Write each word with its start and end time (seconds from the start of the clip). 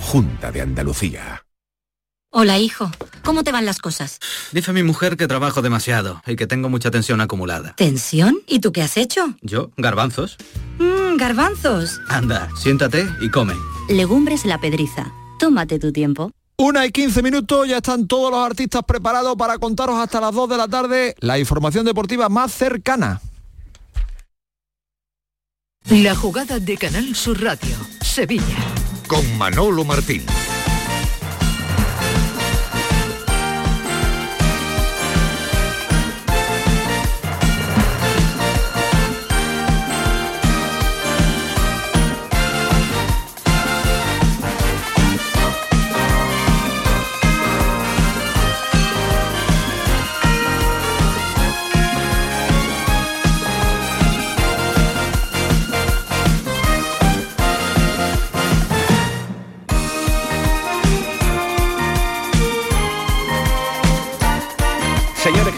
Junta 0.00 0.52
de 0.52 0.60
Andalucía. 0.60 1.44
Hola, 2.30 2.58
hijo. 2.58 2.90
¿Cómo 3.24 3.42
te 3.42 3.52
van 3.52 3.64
las 3.64 3.78
cosas? 3.78 4.20
Dice 4.52 4.72
mi 4.72 4.82
mujer 4.82 5.16
que 5.16 5.26
trabajo 5.26 5.62
demasiado 5.62 6.22
y 6.26 6.36
que 6.36 6.46
tengo 6.46 6.68
mucha 6.68 6.90
tensión 6.90 7.20
acumulada. 7.20 7.74
¿Tensión? 7.76 8.38
¿Y 8.46 8.60
tú 8.60 8.70
qué 8.72 8.82
has 8.82 8.96
hecho? 8.96 9.34
¿Yo? 9.40 9.70
¿Garbanzos? 9.76 10.36
Mmm, 10.78 11.16
garbanzos. 11.16 12.00
Anda, 12.08 12.48
siéntate 12.56 13.06
y 13.20 13.30
come. 13.30 13.54
Legumbres 13.88 14.44
la 14.44 14.58
pedriza. 14.60 15.10
Tómate 15.38 15.78
tu 15.78 15.92
tiempo. 15.92 16.30
Una 16.58 16.84
y 16.86 16.90
15 16.90 17.22
minutos, 17.22 17.68
ya 17.68 17.76
están 17.78 18.06
todos 18.06 18.30
los 18.30 18.44
artistas 18.44 18.82
preparados 18.86 19.36
para 19.36 19.58
contaros 19.58 19.96
hasta 19.96 20.20
las 20.20 20.34
2 20.34 20.48
de 20.48 20.56
la 20.56 20.68
tarde 20.68 21.14
la 21.20 21.38
información 21.38 21.84
deportiva 21.84 22.28
más 22.28 22.52
cercana. 22.52 23.20
La 25.88 26.14
jugada 26.14 26.58
de 26.58 26.76
Canal 26.76 27.14
Sur 27.14 27.42
Radio, 27.42 27.76
Sevilla. 28.02 28.87
Con 29.08 29.38
Manolo 29.38 29.84
Martín. 29.84 30.47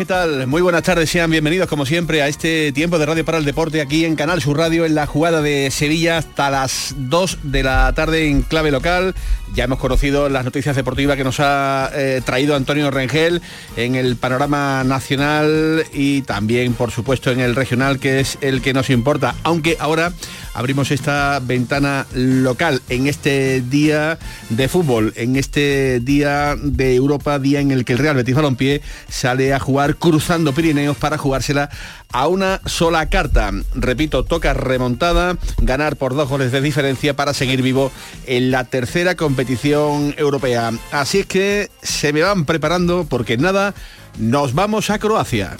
¿Qué 0.01 0.06
tal? 0.06 0.47
Muy 0.47 0.62
buenas 0.62 0.83
tardes, 0.83 1.11
sean 1.11 1.31
bienvenidos 1.31 1.69
como 1.69 1.84
siempre 1.84 2.23
a 2.23 2.29
este 2.29 2.73
tiempo 2.73 2.98
de 2.98 3.05
Radio 3.05 3.23
para 3.23 3.37
el 3.37 3.45
Deporte 3.45 3.83
aquí 3.83 4.06
en 4.06 4.17
Canal 4.17 4.41
Sur 4.41 4.56
Radio 4.56 4.87
en 4.87 4.95
la 4.95 5.05
jugada 5.05 5.43
de 5.43 5.70
Sevilla 5.70 6.17
hasta 6.17 6.48
las 6.48 6.95
2 6.97 7.41
de 7.43 7.62
la 7.62 7.93
tarde 7.93 8.27
en 8.27 8.41
clave 8.41 8.71
local. 8.71 9.15
Ya 9.55 9.65
hemos 9.65 9.78
conocido 9.78 10.31
las 10.31 10.47
noticias 10.47 10.75
deportivas 10.75 11.19
que 11.19 11.25
nos 11.25 11.39
ha 11.41 11.91
eh, 11.93 12.23
traído 12.25 12.56
Antonio 12.56 12.91
Rengel 12.91 13.43
en 13.77 13.95
el 13.95 14.17
panorama 14.17 14.84
nacional 14.84 15.84
y 15.93 16.23
también, 16.23 16.73
por 16.73 16.93
supuesto, 16.93 17.31
en 17.31 17.41
el 17.41 17.55
regional, 17.55 17.98
que 17.98 18.21
es 18.21 18.39
el 18.41 18.62
que 18.62 18.73
nos 18.73 18.89
importa. 18.89 19.34
Aunque 19.43 19.77
ahora 19.81 20.15
abrimos 20.55 20.91
esta 20.91 21.39
ventana 21.41 22.06
local 22.15 22.83
en 22.89 23.06
este 23.06 23.61
día 23.61 24.19
de 24.48 24.69
fútbol, 24.69 25.12
en 25.17 25.37
este 25.37 26.01
día 26.01 26.56
de 26.61 26.95
Europa, 26.95 27.39
día 27.39 27.61
en 27.61 27.70
el 27.70 27.84
que 27.84 27.93
el 27.93 27.98
Real 27.98 28.17
Betis 28.17 28.34
Balompié 28.34 28.83
sale 29.09 29.55
a 29.55 29.61
jugar 29.61 29.97
cruzando 29.97 30.53
Pirineos 30.53 30.97
para 30.97 31.19
jugársela 31.19 31.71
a 32.12 32.28
una 32.28 32.61
sola 32.67 33.09
carta. 33.09 33.51
Repito, 33.75 34.25
toca 34.25 34.55
remontada, 34.55 35.37
ganar 35.59 35.97
por 35.97 36.15
dos 36.15 36.28
goles 36.28 36.53
de 36.53 36.61
diferencia 36.61 37.15
para 37.15 37.34
seguir 37.34 37.62
vivo 37.62 37.93
en 38.27 38.51
la 38.51 38.65
tercera 38.65 39.15
competición 39.15 40.15
europea. 40.17 40.73
Así 40.91 41.21
es 41.21 41.27
que 41.27 41.71
se 41.83 42.12
me 42.12 42.23
van 42.23 42.45
preparando 42.45 43.06
porque 43.09 43.37
nada, 43.37 43.75
nos 44.19 44.55
vamos 44.55 44.91
a 44.91 44.98
Croacia. 44.98 45.56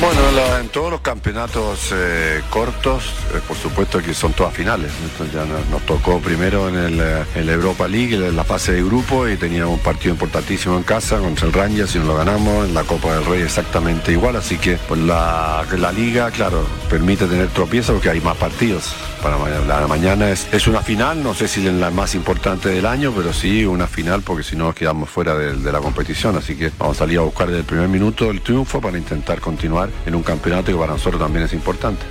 Bueno, 0.00 0.30
la- 0.32 0.39
todos 0.72 0.90
los 0.90 1.00
campeonatos 1.00 1.90
eh, 1.92 2.42
cortos, 2.50 3.04
eh, 3.34 3.40
por 3.46 3.56
supuesto 3.56 4.00
que 4.00 4.14
son 4.14 4.32
todas 4.32 4.54
finales. 4.54 4.92
Ya 5.32 5.44
nos, 5.44 5.82
tocó 5.82 6.18
primero 6.20 6.68
en, 6.68 6.76
el, 6.76 7.00
eh, 7.00 7.44
la 7.44 7.52
Europa 7.52 7.88
League, 7.88 8.14
en 8.14 8.36
la 8.36 8.44
fase 8.44 8.72
de 8.72 8.82
grupo, 8.82 9.28
y 9.28 9.36
teníamos 9.36 9.74
un 9.74 9.80
partido 9.80 10.14
importantísimo 10.14 10.76
en 10.76 10.82
casa 10.82 11.18
contra 11.18 11.46
el 11.46 11.52
Rangers 11.52 11.94
y 11.94 11.98
nos 11.98 12.08
lo 12.08 12.16
ganamos. 12.16 12.68
En 12.68 12.74
la 12.74 12.84
Copa 12.84 13.14
del 13.14 13.24
Rey 13.24 13.42
exactamente 13.42 14.12
igual, 14.12 14.36
así 14.36 14.58
que 14.58 14.78
pues 14.88 15.00
la, 15.00 15.64
liga, 15.94 16.30
claro, 16.30 16.64
permite 16.88 17.26
tener 17.26 17.48
tropiezos 17.48 17.94
porque 17.94 18.10
hay 18.10 18.20
más 18.20 18.36
partidos. 18.36 18.94
Para 19.22 19.36
mañana, 19.36 19.80
la 19.80 19.86
mañana 19.86 20.30
es, 20.30 20.46
es 20.50 20.66
una 20.66 20.80
final, 20.80 21.22
no 21.22 21.34
sé 21.34 21.46
si 21.46 21.66
es 21.66 21.74
la 21.74 21.90
más 21.90 22.14
importante 22.14 22.70
del 22.70 22.86
año, 22.86 23.12
pero 23.14 23.34
sí 23.34 23.66
una 23.66 23.86
final 23.86 24.22
porque 24.22 24.42
si 24.42 24.56
no 24.56 24.64
nos 24.64 24.74
quedamos 24.74 25.10
fuera 25.10 25.34
de, 25.34 25.56
de 25.56 25.72
la 25.72 25.80
competición. 25.80 26.36
Así 26.36 26.56
que 26.56 26.70
vamos 26.78 26.96
a 26.96 27.00
salir 27.00 27.18
a 27.18 27.22
buscar 27.22 27.48
desde 27.48 27.60
el 27.60 27.66
primer 27.66 27.88
minuto 27.88 28.30
el 28.30 28.40
triunfo 28.40 28.80
para 28.80 28.96
intentar 28.96 29.40
continuar 29.40 29.90
en 30.06 30.14
un 30.14 30.22
campeonato 30.22 30.59
que 30.64 30.74
para 30.74 30.92
nosotros 30.92 31.20
también 31.20 31.44
es 31.44 31.52
importante. 31.52 32.04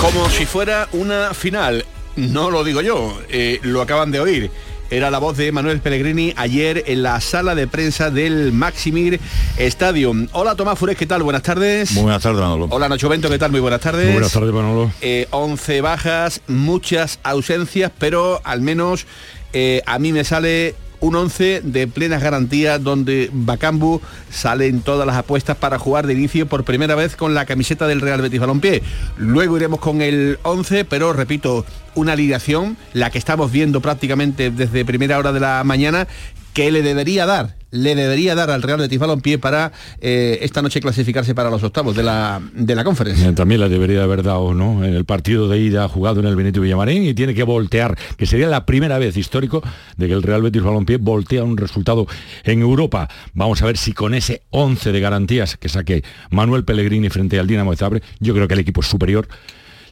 Como 0.00 0.28
si 0.30 0.46
fuera 0.46 0.88
una 0.92 1.34
final. 1.34 1.84
No 2.16 2.50
lo 2.50 2.62
digo 2.62 2.80
yo, 2.80 3.18
eh, 3.28 3.58
lo 3.62 3.82
acaban 3.82 4.12
de 4.12 4.20
oír. 4.20 4.50
Era 4.90 5.10
la 5.10 5.18
voz 5.18 5.36
de 5.36 5.50
Manuel 5.50 5.80
Pellegrini 5.80 6.32
ayer 6.36 6.84
en 6.86 7.02
la 7.02 7.20
sala 7.20 7.54
de 7.56 7.66
prensa 7.66 8.10
del 8.10 8.52
Maximir 8.52 9.18
Stadium. 9.56 10.28
Hola 10.32 10.54
Tomás 10.54 10.78
Fures, 10.78 10.96
¿qué 10.96 11.06
tal? 11.06 11.22
Buenas 11.24 11.42
tardes. 11.42 11.92
Muy 11.92 12.04
buenas 12.04 12.22
tardes, 12.22 12.40
Manolo. 12.40 12.68
Hola 12.70 12.88
Nacho 12.88 13.08
Bento, 13.08 13.28
¿qué 13.28 13.38
tal? 13.38 13.50
Muy 13.50 13.60
buenas 13.60 13.80
tardes. 13.80 14.04
Muy 14.04 14.12
buenas 14.12 14.32
tardes, 14.32 14.52
Manolo. 14.52 14.92
Eh, 15.00 15.26
11 15.30 15.80
bajas, 15.80 16.42
muchas 16.46 17.18
ausencias, 17.24 17.90
pero 17.98 18.40
al 18.44 18.60
menos 18.60 19.06
eh, 19.52 19.82
a 19.86 19.98
mí 19.98 20.12
me 20.12 20.22
sale 20.22 20.76
un 21.04 21.14
11 21.16 21.60
de 21.62 21.86
plenas 21.86 22.22
garantías 22.22 22.82
donde 22.82 23.28
Bacambu 23.30 24.00
sale 24.30 24.68
en 24.68 24.80
todas 24.80 25.06
las 25.06 25.16
apuestas 25.16 25.54
para 25.54 25.78
jugar 25.78 26.06
de 26.06 26.14
inicio 26.14 26.46
por 26.46 26.64
primera 26.64 26.94
vez 26.94 27.14
con 27.14 27.34
la 27.34 27.44
camiseta 27.44 27.86
del 27.86 28.00
Real 28.00 28.22
Betis 28.22 28.40
Balompié. 28.40 28.82
Luego 29.18 29.58
iremos 29.58 29.80
con 29.80 30.00
el 30.00 30.38
11, 30.44 30.86
pero 30.86 31.12
repito, 31.12 31.66
una 31.94 32.14
alineación, 32.14 32.78
la 32.94 33.10
que 33.10 33.18
estamos 33.18 33.52
viendo 33.52 33.82
prácticamente 33.82 34.50
desde 34.50 34.86
primera 34.86 35.18
hora 35.18 35.32
de 35.32 35.40
la 35.40 35.62
mañana, 35.62 36.08
que 36.54 36.70
le 36.70 36.80
debería 36.80 37.26
dar, 37.26 37.54
le 37.74 37.94
debería 37.94 38.34
dar 38.34 38.50
al 38.50 38.62
Real 38.62 38.78
Betis 38.78 38.98
Balompié 38.98 39.38
para 39.38 39.72
eh, 40.00 40.38
esta 40.42 40.62
noche 40.62 40.80
clasificarse 40.80 41.34
para 41.34 41.50
los 41.50 41.62
octavos 41.62 41.96
de 41.96 42.04
la, 42.04 42.40
de 42.54 42.74
la 42.74 42.84
conferencia. 42.84 43.34
También 43.34 43.60
la 43.60 43.68
debería 43.68 44.04
haber 44.04 44.22
dado, 44.22 44.54
¿no? 44.54 44.84
En 44.84 44.94
el 44.94 45.04
partido 45.04 45.48
de 45.48 45.58
ida 45.58 45.88
jugado 45.88 46.20
en 46.20 46.26
el 46.26 46.36
Benito 46.36 46.60
Villamarín 46.60 47.04
y 47.04 47.14
tiene 47.14 47.34
que 47.34 47.42
voltear, 47.42 47.98
que 48.16 48.26
sería 48.26 48.46
la 48.46 48.64
primera 48.64 48.98
vez 48.98 49.16
histórico 49.16 49.62
de 49.96 50.06
que 50.06 50.12
el 50.12 50.22
Real 50.22 50.42
Betis 50.42 50.62
Balompié 50.62 50.98
voltea 50.98 51.42
un 51.42 51.56
resultado 51.56 52.06
en 52.44 52.60
Europa. 52.60 53.08
Vamos 53.32 53.60
a 53.62 53.66
ver 53.66 53.76
si 53.76 53.92
con 53.92 54.14
ese 54.14 54.42
11 54.50 54.92
de 54.92 55.00
garantías 55.00 55.56
que 55.56 55.68
saque 55.68 56.04
Manuel 56.30 56.64
Pellegrini 56.64 57.10
frente 57.10 57.40
al 57.40 57.48
Dinamo 57.48 57.72
de 57.72 57.76
Zagreb, 57.76 58.02
yo 58.20 58.34
creo 58.34 58.46
que 58.46 58.54
el 58.54 58.60
equipo 58.60 58.82
es 58.82 58.86
superior, 58.86 59.26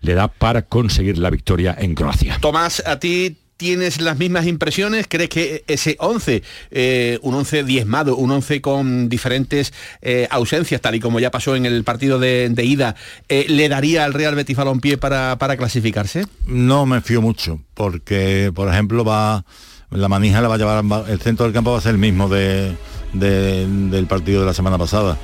le 0.03 0.15
da 0.15 0.29
para 0.29 0.63
conseguir 0.63 1.19
la 1.19 1.31
victoria 1.31 1.75
en 1.79 1.95
Croacia. 1.95 2.39
Tomás, 2.41 2.83
a 2.87 2.99
ti 2.99 3.37
tienes 3.63 4.01
las 4.01 4.19
mismas 4.19 4.49
impresiones? 4.49 5.07
¿Crees 5.09 5.29
que 5.31 5.63
ese 5.69 5.95
11, 6.01 6.43
eh, 6.73 7.21
un 7.23 7.33
11 7.35 7.63
diezmado, 7.63 8.17
un 8.17 8.33
11 8.33 8.61
con 8.61 9.09
diferentes 9.09 9.73
eh, 10.01 10.27
ausencias, 10.33 10.81
tal 10.81 10.97
y 10.97 11.01
como 11.01 11.21
ya 11.21 11.31
pasó 11.31 11.55
en 11.55 11.65
el 11.65 11.85
partido 11.85 12.19
de, 12.19 12.53
ida, 12.65 12.97
eh, 13.29 13.47
le 13.49 13.69
daría 13.69 14.05
al 14.05 14.15
Real 14.15 14.35
Betis 14.35 14.57
Balompié 14.57 14.99
para, 14.99 15.39
para 15.39 15.57
clasificarse? 15.57 16.27
No 16.49 16.87
me 16.87 17.01
fío 17.03 17.23
mucho, 17.23 17.61
porque, 17.75 18.51
por 18.53 18.69
ejemplo, 18.69 19.05
va 19.05 19.45
la 19.93 20.09
manija 20.09 20.41
la 20.41 20.49
va 20.49 20.57
a 20.57 20.59
llevar, 20.59 20.85
va- 20.91 21.05
el 21.09 21.21
centro 21.21 21.45
del 21.45 21.53
campo 21.53 21.71
va 21.71 21.79
a 21.79 21.83
ser 21.83 21.93
el 21.93 21.99
mismo 21.99 22.29
de- 22.29 22.75
del 23.13 24.07
partido 24.09 24.41
de 24.41 24.47
la 24.47 24.55
semana 24.55 24.77
pasada. 24.77 25.19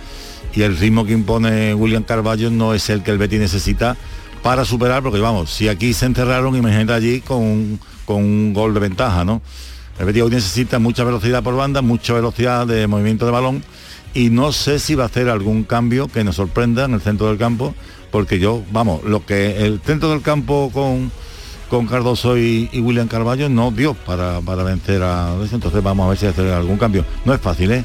Y 0.55 0.63
el 0.63 0.77
ritmo 0.77 1.05
que 1.05 1.13
impone 1.13 1.75
William 1.75 2.05
Carballo 2.05 2.51
no 2.51 2.73
es 2.73 2.89
el 2.89 3.03
que 3.03 3.11
el 3.11 3.19
Betis 3.19 3.41
necesita 3.41 3.97
para 4.45 4.65
superar, 4.65 5.03
porque 5.03 5.19
vamos, 5.19 5.51
si 5.51 5.69
aquí 5.69 5.93
se 5.93 6.07
encerraron, 6.07 6.55
imagínate 6.55 6.93
allí 6.93 7.21
con, 7.21 7.39
un- 7.43 7.81
con 8.09 8.25
un 8.25 8.55
gol 8.55 8.73
de 8.73 8.81
ventaja, 8.81 9.23
¿no? 9.23 9.43
El 9.99 10.07
Betis 10.07 10.23
hoy 10.23 10.31
necesita 10.31 10.79
mucha 10.79 11.05
velocidad 11.05 11.43
por 11.43 11.55
banda, 11.55 11.83
mucha 11.83 12.15
velocidad 12.15 12.67
de 12.67 12.87
movimiento 12.87 13.27
de 13.27 13.33
balón 13.33 13.63
y 14.15 14.31
no 14.31 14.51
sé 14.51 14.79
si 14.79 14.95
va 14.95 15.03
a 15.03 15.07
hacer 15.09 15.29
algún 15.29 15.65
cambio 15.65 16.09
que 16.09 16.25
nos 16.25 16.37
sorprenda 16.37 16.87
en 16.87 16.95
el 16.95 17.03
centro 17.03 17.27
del 17.29 17.37
campo, 17.37 17.75
porque 18.11 18.39
yo, 18.39 18.63
vamos, 18.73 19.05
lo 19.05 19.27
que 19.27 19.67
el 19.67 19.83
centro 19.85 20.09
del 20.09 20.23
campo 20.23 20.71
con, 20.73 21.13
con 21.69 21.87
Cardoso 21.87 22.39
y, 22.39 22.71
William 22.81 23.09
Carballo 23.09 23.51
no 23.51 23.71
dio 23.73 23.93
para, 23.93 24.41
para 24.41 24.63
vencer 24.63 25.03
a 25.03 25.35
entonces 25.53 25.83
vamos 25.83 26.07
a 26.07 26.09
ver 26.09 26.17
si 26.17 26.25
hacer 26.25 26.51
algún 26.51 26.79
cambio. 26.79 27.05
No 27.27 27.35
es 27.35 27.43
fácil, 27.43 27.73
¿eh? 27.73 27.85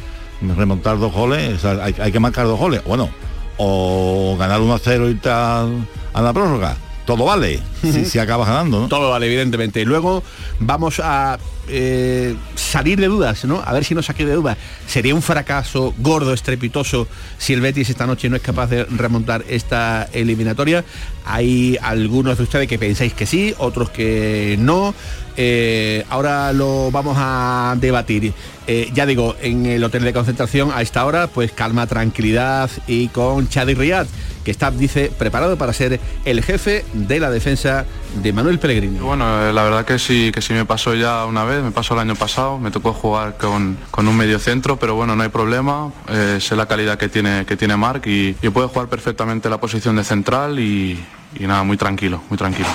Remontar 0.55 0.99
dos 0.99 1.11
goles, 1.11 1.65
hay, 1.65 1.95
hay 1.99 2.11
que 2.13 2.19
marcar 2.21 2.45
dos 2.45 2.57
goles, 2.57 2.81
bueno, 2.85 3.09
o 3.57 4.37
ganar 4.39 4.61
1 4.61 4.73
a 4.73 4.79
0 4.79 5.09
y 5.09 5.19
a, 5.27 5.67
a 6.13 6.21
la 6.21 6.31
prórroga, 6.31 6.77
todo 7.05 7.25
vale. 7.25 7.72
Si, 7.91 8.05
si 8.05 8.19
acabas 8.19 8.47
ganando, 8.47 8.81
¿no? 8.81 8.87
Todo 8.87 9.11
vale, 9.11 9.27
evidentemente. 9.27 9.83
Luego 9.85 10.23
vamos 10.59 10.99
a 11.03 11.37
eh, 11.69 12.35
salir 12.55 12.99
de 12.99 13.07
dudas, 13.07 13.45
¿no? 13.45 13.61
A 13.65 13.71
ver 13.71 13.85
si 13.85 13.95
nos 13.95 14.07
saque 14.07 14.25
de 14.25 14.33
dudas. 14.33 14.57
Sería 14.85 15.15
un 15.15 15.21
fracaso 15.21 15.93
gordo, 15.99 16.33
estrepitoso, 16.33 17.07
si 17.37 17.53
el 17.53 17.61
Betis 17.61 17.89
esta 17.89 18.05
noche 18.05 18.29
no 18.29 18.35
es 18.35 18.41
capaz 18.41 18.67
de 18.67 18.83
remontar 18.85 19.45
esta 19.47 20.09
eliminatoria. 20.11 20.83
Hay 21.25 21.77
algunos 21.81 22.37
de 22.37 22.43
ustedes 22.43 22.67
que 22.67 22.77
pensáis 22.77 23.13
que 23.13 23.25
sí, 23.25 23.53
otros 23.57 23.89
que 23.89 24.57
no. 24.59 24.93
Eh, 25.37 26.05
ahora 26.09 26.51
lo 26.53 26.91
vamos 26.91 27.15
a 27.17 27.75
debatir. 27.79 28.33
Eh, 28.67 28.89
ya 28.93 29.05
digo, 29.05 29.35
en 29.41 29.65
el 29.65 29.83
hotel 29.83 30.03
de 30.03 30.13
concentración 30.13 30.71
a 30.73 30.81
esta 30.81 31.05
hora, 31.05 31.27
pues 31.27 31.51
calma, 31.51 31.87
tranquilidad 31.87 32.69
y 32.87 33.07
con 33.07 33.47
Chadi 33.47 33.73
Riyad, 33.73 34.07
que 34.43 34.51
está, 34.51 34.69
dice, 34.69 35.11
preparado 35.17 35.57
para 35.57 35.73
ser 35.73 35.99
el 36.25 36.43
jefe 36.43 36.85
de 36.93 37.19
la 37.19 37.31
defensa 37.31 37.72
de 38.21 38.33
Manuel 38.33 38.59
Pellegrini. 38.59 38.99
Bueno, 38.99 39.25
eh, 39.43 39.53
la 39.53 39.63
verdad 39.63 39.85
que 39.85 39.97
sí, 39.99 40.31
que 40.33 40.41
sí 40.41 40.53
me 40.53 40.65
pasó 40.65 40.93
ya 40.93 41.25
una 41.25 41.43
vez, 41.43 41.63
me 41.63 41.71
pasó 41.71 41.93
el 41.93 41.99
año 41.99 42.15
pasado, 42.15 42.59
me 42.59 42.71
tocó 42.71 42.93
jugar 42.93 43.37
con, 43.37 43.77
con 43.91 44.07
un 44.07 44.15
medio 44.15 44.39
centro, 44.39 44.77
pero 44.77 44.95
bueno, 44.95 45.15
no 45.15 45.23
hay 45.23 45.29
problema, 45.29 45.91
eh, 46.09 46.37
sé 46.39 46.55
la 46.55 46.67
calidad 46.67 46.97
que 46.97 47.09
tiene, 47.09 47.45
que 47.45 47.57
tiene 47.57 47.75
Marc 47.75 48.05
y, 48.07 48.35
y 48.41 48.49
puede 48.49 48.67
jugar 48.67 48.87
perfectamente 48.87 49.49
la 49.49 49.59
posición 49.59 49.95
de 49.95 50.03
central 50.03 50.59
y, 50.59 51.03
y 51.39 51.47
nada, 51.47 51.63
muy 51.63 51.77
tranquilo, 51.77 52.21
muy 52.29 52.37
tranquilo. 52.37 52.69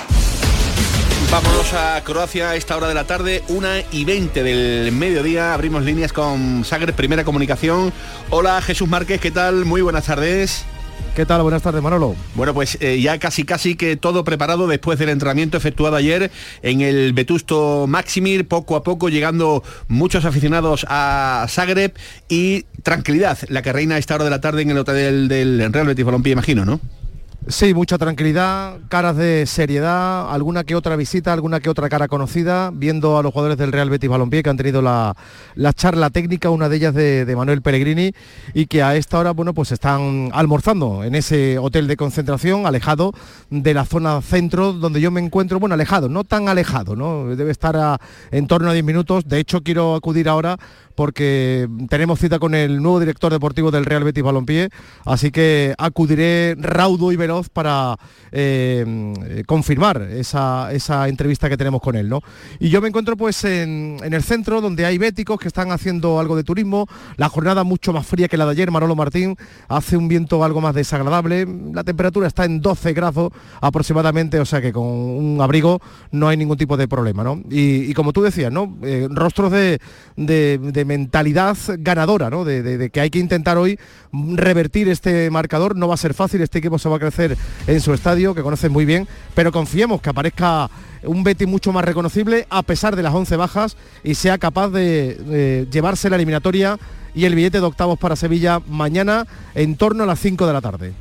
Vámonos 1.31 1.75
a 1.75 2.03
Croacia 2.05 2.51
a 2.51 2.57
esta 2.57 2.75
hora 2.75 2.89
de 2.89 2.95
la 2.95 3.05
tarde, 3.05 3.43
1 3.49 3.69
y 3.93 4.07
20 4.07 4.43
del 4.43 4.93
mediodía. 4.93 5.53
Abrimos 5.53 5.83
líneas 5.85 6.11
con 6.13 6.65
Sagres, 6.65 6.95
primera 6.95 7.23
comunicación. 7.23 7.93
Hola 8.31 8.63
Jesús 8.63 8.89
Márquez, 8.89 9.21
¿qué 9.21 9.31
tal? 9.31 9.67
Muy 9.67 9.83
buenas 9.83 10.07
tardes. 10.07 10.65
¿Qué 11.15 11.27
tal? 11.27 11.43
Buenas 11.43 11.63
tardes, 11.63 11.83
Manolo. 11.83 12.15
Bueno, 12.37 12.55
pues 12.55 12.79
eh, 12.81 13.01
ya 13.01 13.19
casi 13.19 13.43
casi 13.45 13.75
que 13.75 13.97
todo 13.97 14.23
preparado 14.23 14.69
después 14.69 15.01
del 15.01 15.09
entrenamiento 15.09 15.57
efectuado 15.57 15.97
ayer 15.97 16.31
en 16.63 16.81
el 16.81 17.13
Vetusto 17.13 17.87
Maximir, 17.89 18.47
poco 18.47 18.77
a 18.77 18.85
poco 18.85 19.09
llegando 19.09 19.65
muchos 19.89 20.25
aficionados 20.25 20.87
a 20.89 21.47
Zagreb 21.49 21.93
y 22.29 22.67
tranquilidad, 22.85 23.37
la 23.49 23.63
que 23.63 23.73
reina 23.73 23.97
a 23.97 23.99
esta 23.99 24.15
hora 24.15 24.25
de 24.25 24.31
la 24.31 24.41
tarde 24.41 24.63
en 24.63 24.71
el 24.71 24.79
hotel 24.79 25.27
del 25.27 25.73
Real 25.73 25.87
Betis 25.89 26.05
Balompié, 26.05 26.33
imagino, 26.33 26.65
¿no? 26.65 26.81
Sí, 27.51 27.73
mucha 27.73 27.97
tranquilidad, 27.97 28.79
caras 28.91 29.17
de 29.17 29.47
seriedad, 29.47 30.31
alguna 30.31 30.65
que 30.65 30.75
otra 30.75 30.97
visita, 30.97 31.33
alguna 31.33 31.61
que 31.61 31.71
otra 31.71 31.89
cara 31.89 32.07
conocida, 32.07 32.71
viendo 32.75 33.17
a 33.17 33.23
los 33.23 33.33
jugadores 33.33 33.57
del 33.57 33.73
Real 33.73 33.89
Betis 33.89 34.11
Balompié 34.11 34.43
que 34.43 34.51
han 34.51 34.59
tenido 34.59 34.83
la, 34.83 35.17
la 35.55 35.73
charla 35.73 36.11
técnica, 36.11 36.51
una 36.51 36.69
de 36.69 36.77
ellas 36.77 36.93
de, 36.93 37.35
Manuel 37.35 37.63
Pellegrini, 37.63 38.13
y 38.53 38.67
que 38.67 38.83
a 38.83 38.97
esta 38.97 39.19
hora, 39.19 39.31
bueno, 39.31 39.55
pues 39.55 39.73
están 39.73 40.29
almorzando 40.35 41.05
en 41.05 41.15
ese 41.15 41.57
hotel 41.57 41.87
de 41.87 41.97
concentración, 41.97 42.67
alejado 42.67 43.15
de 43.49 43.73
la 43.73 43.87
zona 43.87 44.21
centro 44.21 44.75
donde 44.75 45.01
yo 45.01 45.11
me 45.11 45.23
encuentro, 45.23 45.59
bueno, 45.59 45.73
alejado, 45.73 46.11
no 46.11 46.25
tan 46.25 46.51
alejado, 46.51 46.97
¿no? 46.97 47.35
Debe 47.35 47.51
estar 47.51 47.99
en 48.31 48.47
torno 48.47 48.69
a 48.69 48.75
10 48.75 48.85
minutos. 48.85 49.27
De 49.27 49.39
hecho, 49.39 49.63
quiero 49.63 49.95
acudir 49.95 50.29
ahora 50.29 50.59
porque 50.99 51.69
tenemos 51.89 52.19
cita 52.19 52.41
con 52.41 52.57
el 52.57 52.83
nuevo 52.83 52.99
director 52.99 53.31
deportivo 53.31 53.71
del 53.71 53.85
Real 53.85 54.03
Betis 54.03 54.25
Balompié, 54.25 54.69
así 55.05 55.31
que 55.31 55.73
acudiré 55.79 56.57
raudo 56.59 57.13
y 57.13 57.17
veloz 57.17 57.51
para 57.51 57.97
eh, 58.33 59.45
confirmar 59.47 60.03
esa, 60.03 60.73
esa, 60.73 61.07
entrevista 61.07 61.49
que 61.49 61.57
tenemos 61.57 61.81
con 61.81 61.95
él. 61.95 62.09
¿no? 62.09 62.21
Y 62.59 62.71
yo 62.71 62.81
me 62.81 62.89
encuentro 62.89 63.17
pues 63.17 63.45
en, 63.45 64.01
el 64.03 64.25
centro 64.25 64.61
donde 64.61 64.87
hay 64.87 64.99
béticos 64.99 65.39
que 65.39 65.47
están 65.47 65.71
haciendo 65.71 66.19
algo 66.19 66.35
de 66.35 66.43
turismo, 66.43 66.89
la 67.17 67.29
jornada 67.29 67.63
mucho 67.63 67.93
más 67.93 68.05
fría 68.05 68.27
que 68.27 68.37
la 68.37 68.47
de 68.47 68.51
ayer, 68.51 68.73
Marolo 68.73 68.97
Martín, 68.97 69.37
hace 69.69 69.97
un 69.97 70.09
viento 70.09 70.43
algo 70.43 70.61
más 70.61 70.75
desagradable, 70.75 71.47
la 71.73 71.85
temperatura 71.85 72.27
está 72.27 72.45
en 72.45 72.61
12 72.61 72.93
grados 72.93 73.31
aproximadamente, 73.61 74.41
o 74.41 74.45
sea 74.45 74.61
que 74.61 74.73
con 74.73 74.85
un 74.85 75.41
abrigo 75.41 75.81
no 76.11 76.27
hay 76.27 76.37
ningún 76.37 76.57
tipo 76.57 76.77
de 76.77 76.89
problema. 76.89 77.23
¿no? 77.23 77.41
Y, 77.49 77.95
como 77.95 78.13
tú 78.13 78.21
decías, 78.21 78.51
¿no? 78.51 78.77
Eh, 78.83 79.07
rostros 79.09 79.53
de 79.53 79.79
mentalidad 80.89 81.57
ganadora, 81.79 82.31
¿no? 82.31 82.45
De, 82.45 82.91
que 82.91 83.01
hay 83.01 83.11
que 83.11 83.21
intentar 83.21 83.59
hoy 83.59 83.79
revertir 84.13 84.89
este 84.89 85.31
marcador. 85.31 85.77
No 85.77 85.87
va 85.87 85.95
a 85.95 85.99
ser 85.99 86.15
fácil, 86.15 86.41
este 86.41 86.59
equipo 86.59 86.79
se 86.79 86.89
va 86.89 86.97
a 86.97 86.99
crecer 86.99 87.37
en 87.67 87.81
su 87.81 87.93
estadio, 87.95 88.35
que 88.35 88.43
conoce 88.43 88.69
muy 88.69 88.85
bien, 88.85 89.07
pero 89.35 89.53
confiemos 89.53 90.01
que 90.01 90.11
aparezca 90.11 90.69
un 91.05 91.23
Betty 91.23 91.47
mucho 91.47 91.73
más 91.73 91.85
reconocible 91.85 92.47
a 92.51 92.63
pesar 92.63 92.97
de 92.97 93.05
las 93.05 93.15
11 93.15 93.37
bajas 93.37 93.77
y 94.03 94.17
sea 94.17 94.39
capaz 94.39 94.71
de, 94.71 95.15
de 95.15 95.69
llevarse 95.71 96.11
la 96.11 96.17
eliminatoria 96.17 96.79
y 97.15 97.25
el 97.27 97.35
billete 97.35 97.61
de 97.61 97.67
octavos 97.67 97.99
para 97.99 98.17
Sevilla 98.17 98.61
mañana 98.67 99.27
en 99.55 99.77
torno 99.77 100.03
a 100.03 100.07
las 100.07 100.19
5 100.19 100.47
de 100.47 100.53
la 100.53 100.61
tarde. 100.61 100.93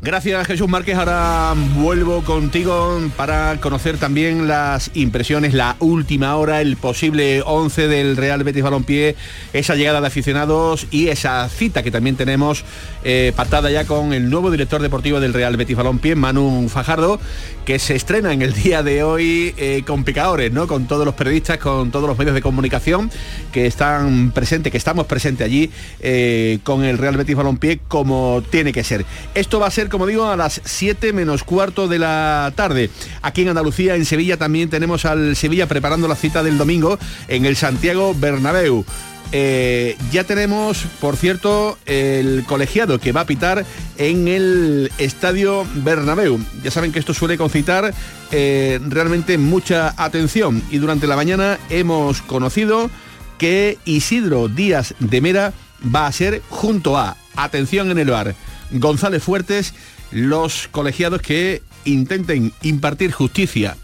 Gracias 0.00 0.46
Jesús 0.46 0.68
Márquez, 0.68 0.96
ahora 0.96 1.54
vuelvo 1.74 2.22
contigo 2.22 3.00
para 3.16 3.58
conocer 3.60 3.98
también 3.98 4.46
las 4.46 4.92
impresiones, 4.94 5.54
la 5.54 5.74
última 5.80 6.36
hora, 6.36 6.60
el 6.60 6.76
posible 6.76 7.42
11 7.44 7.88
del 7.88 8.16
Real 8.16 8.44
Betis 8.44 8.62
Balompié, 8.62 9.16
esa 9.52 9.74
llegada 9.74 10.00
de 10.00 10.06
aficionados 10.06 10.86
y 10.92 11.08
esa 11.08 11.48
cita 11.48 11.82
que 11.82 11.90
también 11.90 12.14
tenemos 12.14 12.64
eh, 13.02 13.32
pactada 13.34 13.72
ya 13.72 13.86
con 13.86 14.12
el 14.12 14.30
nuevo 14.30 14.52
director 14.52 14.80
deportivo 14.80 15.18
del 15.18 15.34
Real 15.34 15.56
Betis 15.56 15.76
Balompié, 15.76 16.14
Manu 16.14 16.68
Fajardo, 16.68 17.18
que 17.64 17.80
se 17.80 17.96
estrena 17.96 18.32
en 18.32 18.42
el 18.42 18.52
día 18.54 18.84
de 18.84 19.02
hoy 19.02 19.52
eh, 19.56 19.82
con 19.84 20.04
picadores, 20.04 20.52
¿no? 20.52 20.68
Con 20.68 20.86
todos 20.86 21.06
los 21.06 21.16
periodistas, 21.16 21.58
con 21.58 21.90
todos 21.90 22.08
los 22.08 22.16
medios 22.16 22.36
de 22.36 22.40
comunicación 22.40 23.10
que 23.52 23.66
están 23.66 24.30
presentes, 24.30 24.70
que 24.70 24.78
estamos 24.78 25.06
presentes 25.06 25.44
allí 25.44 25.72
eh, 25.98 26.60
con 26.62 26.84
el 26.84 26.98
Real 26.98 27.16
Betis 27.16 27.34
Balompié 27.34 27.80
como 27.88 28.44
tiene 28.48 28.72
que 28.72 28.84
ser. 28.84 29.04
Esto 29.34 29.58
va 29.58 29.66
a 29.66 29.70
ser 29.72 29.87
como 29.88 30.06
digo, 30.06 30.26
a 30.26 30.36
las 30.36 30.60
7 30.64 31.12
menos 31.12 31.44
cuarto 31.44 31.88
de 31.88 31.98
la 31.98 32.52
tarde. 32.54 32.90
Aquí 33.22 33.42
en 33.42 33.48
Andalucía, 33.48 33.96
en 33.96 34.04
Sevilla, 34.04 34.36
también 34.36 34.70
tenemos 34.70 35.04
al 35.04 35.36
Sevilla 35.36 35.66
preparando 35.66 36.08
la 36.08 36.16
cita 36.16 36.42
del 36.42 36.58
domingo 36.58 36.98
en 37.28 37.44
el 37.44 37.56
Santiago 37.56 38.14
Bernabéu. 38.14 38.84
Eh, 39.30 39.96
ya 40.10 40.24
tenemos, 40.24 40.86
por 41.00 41.16
cierto, 41.16 41.76
el 41.84 42.44
colegiado 42.46 42.98
que 42.98 43.12
va 43.12 43.22
a 43.22 43.26
pitar 43.26 43.66
en 43.98 44.26
el 44.26 44.90
Estadio 44.96 45.66
Bernabéu. 45.74 46.40
Ya 46.62 46.70
saben 46.70 46.92
que 46.92 46.98
esto 46.98 47.12
suele 47.12 47.36
concitar 47.36 47.92
eh, 48.30 48.80
realmente 48.88 49.36
mucha 49.36 49.94
atención 49.98 50.62
y 50.70 50.78
durante 50.78 51.06
la 51.06 51.16
mañana 51.16 51.58
hemos 51.68 52.22
conocido 52.22 52.90
que 53.36 53.78
Isidro 53.84 54.48
Díaz 54.48 54.94
de 54.98 55.20
Mera 55.20 55.52
va 55.94 56.06
a 56.06 56.12
ser 56.12 56.42
junto 56.48 56.96
a, 56.96 57.16
atención 57.36 57.90
en 57.90 57.98
el 57.98 58.10
bar, 58.10 58.34
González 58.70 59.22
Fuertes, 59.22 59.74
los 60.10 60.68
colegiados 60.68 61.22
que 61.22 61.62
intenten 61.84 62.52
impartir 62.62 63.12
justicia, 63.12 63.76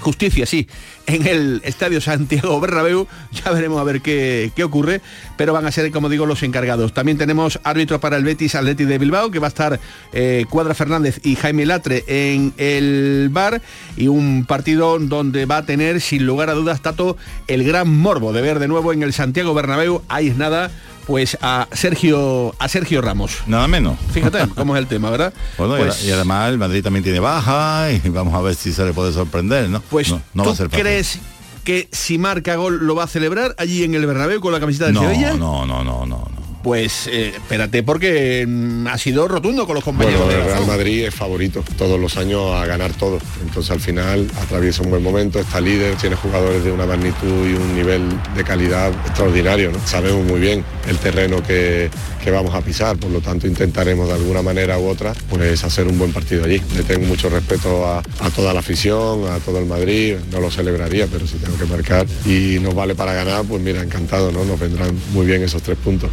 justicia 0.00 0.46
sí, 0.46 0.66
en 1.06 1.26
el 1.26 1.60
Estadio 1.64 2.00
Santiago 2.00 2.60
Bernabéu, 2.60 3.06
ya 3.32 3.50
veremos 3.50 3.80
a 3.80 3.84
ver 3.84 4.00
qué, 4.00 4.52
qué, 4.54 4.64
ocurre, 4.64 5.00
pero 5.36 5.52
van 5.52 5.66
a 5.66 5.72
ser, 5.72 5.90
como 5.90 6.08
digo, 6.08 6.26
los 6.26 6.42
encargados. 6.42 6.92
También 6.92 7.18
tenemos 7.18 7.60
árbitro 7.64 8.00
para 8.00 8.16
el 8.16 8.24
Betis 8.24 8.54
Atleti 8.54 8.84
de 8.84 8.98
Bilbao, 8.98 9.30
que 9.30 9.38
va 9.38 9.48
a 9.48 9.48
estar 9.48 9.80
eh, 10.12 10.46
Cuadra 10.48 10.74
Fernández 10.74 11.20
y 11.24 11.36
Jaime 11.36 11.66
Latre 11.66 12.04
en 12.06 12.52
el 12.56 13.28
bar, 13.30 13.60
y 13.96 14.08
un 14.08 14.44
partido 14.46 14.98
donde 14.98 15.46
va 15.46 15.58
a 15.58 15.66
tener, 15.66 16.00
sin 16.00 16.26
lugar 16.26 16.50
a 16.50 16.54
dudas, 16.54 16.80
Tato, 16.80 17.16
el 17.48 17.64
gran 17.64 17.88
morbo 17.88 18.32
de 18.32 18.42
ver 18.42 18.58
de 18.58 18.68
nuevo 18.68 18.92
en 18.92 19.02
el 19.02 19.12
Santiago 19.12 19.54
Bernabéu, 19.54 20.02
ahí 20.08 20.28
es 20.28 20.36
nada, 20.36 20.70
pues 21.10 21.36
a 21.42 21.66
Sergio 21.72 22.54
a 22.60 22.68
Sergio 22.68 23.02
Ramos. 23.02 23.38
Nada 23.48 23.66
menos. 23.66 23.98
Fíjate 24.12 24.46
cómo 24.54 24.76
es 24.76 24.82
el 24.82 24.86
tema, 24.86 25.10
¿verdad? 25.10 25.34
Bueno, 25.58 25.76
pues, 25.76 26.04
y 26.04 26.12
además 26.12 26.50
el 26.50 26.58
Madrid 26.58 26.84
también 26.84 27.02
tiene 27.02 27.18
baja 27.18 27.90
y 27.90 28.08
vamos 28.10 28.32
a 28.32 28.40
ver 28.40 28.54
si 28.54 28.72
se 28.72 28.84
le 28.84 28.92
puede 28.92 29.12
sorprender, 29.12 29.68
¿no? 29.68 29.80
Pues 29.90 30.08
no, 30.08 30.22
no 30.34 30.44
¿tú 30.44 30.50
va 30.50 30.54
a 30.54 30.56
ser 30.56 30.70
fácil. 30.70 30.84
crees 30.84 31.18
que 31.64 31.88
si 31.90 32.16
marca 32.16 32.54
gol 32.54 32.86
lo 32.86 32.94
va 32.94 33.04
a 33.04 33.06
celebrar 33.08 33.56
allí 33.58 33.82
en 33.82 33.96
el 33.96 34.06
Bernabéu 34.06 34.40
con 34.40 34.52
la 34.52 34.60
camiseta 34.60 34.86
de 34.86 34.92
no, 34.92 35.00
Sevilla? 35.00 35.34
No, 35.34 35.66
no, 35.66 35.82
no, 35.82 36.06
no, 36.06 36.28
no. 36.30 36.39
Pues 36.62 37.06
eh, 37.06 37.32
espérate 37.34 37.82
porque 37.82 38.44
mm, 38.46 38.86
ha 38.88 38.98
sido 38.98 39.26
rotundo 39.26 39.66
con 39.66 39.74
los 39.74 39.84
compañeros. 39.84 40.24
Bueno, 40.24 40.40
el 40.40 40.46
Real 40.46 40.66
Madrid 40.66 41.06
es 41.06 41.14
favorito 41.14 41.64
todos 41.78 41.98
los 41.98 42.18
años 42.18 42.52
a 42.52 42.66
ganar 42.66 42.92
todo. 42.92 43.18
Entonces 43.42 43.70
al 43.70 43.80
final 43.80 44.30
atraviesa 44.42 44.82
un 44.82 44.90
buen 44.90 45.02
momento, 45.02 45.38
está 45.38 45.60
líder, 45.60 45.96
tiene 45.96 46.16
jugadores 46.16 46.62
de 46.62 46.70
una 46.70 46.84
magnitud 46.84 47.48
y 47.48 47.54
un 47.54 47.74
nivel 47.74 48.02
de 48.36 48.44
calidad 48.44 48.90
extraordinario. 49.06 49.72
¿no? 49.72 49.78
Sabemos 49.86 50.24
muy 50.26 50.38
bien 50.38 50.62
el 50.86 50.98
terreno 50.98 51.42
que, 51.42 51.90
que, 52.22 52.30
vamos 52.30 52.54
a 52.54 52.60
pisar, 52.60 52.98
por 52.98 53.10
lo 53.10 53.20
tanto 53.20 53.46
intentaremos 53.46 54.08
de 54.08 54.14
alguna 54.14 54.42
manera 54.42 54.78
u 54.78 54.86
otra 54.86 55.14
pues 55.30 55.64
hacer 55.64 55.86
un 55.86 55.98
buen 55.98 56.12
partido 56.12 56.44
allí. 56.44 56.60
Le 56.76 56.82
tengo 56.82 57.06
mucho 57.06 57.30
respeto 57.30 57.86
a, 57.86 57.98
a 57.98 58.30
toda 58.34 58.52
la 58.52 58.60
afición, 58.60 59.26
a 59.30 59.38
todo 59.38 59.58
el 59.58 59.66
Madrid, 59.66 60.16
no 60.30 60.40
lo 60.40 60.50
celebraría, 60.50 61.06
pero 61.06 61.26
si 61.26 61.38
tengo 61.38 61.56
que 61.56 61.64
marcar 61.64 62.06
y 62.26 62.58
nos 62.60 62.74
vale 62.74 62.94
para 62.94 63.14
ganar, 63.14 63.44
pues 63.46 63.62
mira, 63.62 63.82
encantado, 63.82 64.30
¿no? 64.30 64.44
Nos 64.44 64.60
vendrán 64.60 64.94
muy 65.14 65.24
bien 65.24 65.42
esos 65.42 65.62
tres 65.62 65.78
puntos 65.78 66.10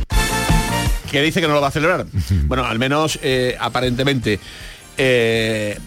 que 1.10 1.22
dice 1.22 1.42
que 1.42 1.48
no 1.48 1.54
lo 1.54 1.62
va 1.62 1.68
a 1.68 1.72
celebrar. 1.72 2.06
bueno, 2.46 2.66
al 2.66 2.80
menos 2.80 3.20
eh, 3.22 3.56
aparentemente. 3.60 4.40
Eh, 4.98 5.78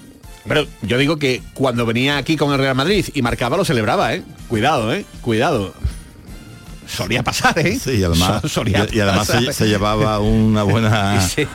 pero 0.47 0.67
yo 0.83 0.99
digo 0.99 1.19
que 1.19 1.43
cuando 1.55 1.87
venía 1.87 2.17
aquí 2.17 2.37
con 2.37 2.53
el 2.53 2.59
Real 2.59 2.75
Madrid 2.75 3.07
y 3.15 3.23
marcaba 3.23 3.57
lo 3.57 3.65
celebraba, 3.65 4.15
¿eh? 4.15 4.23
Cuidado, 4.49 4.93
¿eh? 4.93 5.05
Cuidado. 5.21 5.75
Solía 6.91 7.23
pasar, 7.23 7.59
¿eh? 7.59 7.79
Sí, 7.83 7.93
y 7.93 8.05
además, 8.05 8.43
So- 8.43 8.49
solía 8.49 8.87
y, 8.93 8.97
y 8.97 9.01
además 9.01 9.27
se, 9.27 9.53
se 9.53 9.69
llevaba 9.69 10.19
una 10.21 10.63
buena, 10.63 11.21
Sí, 11.29 11.47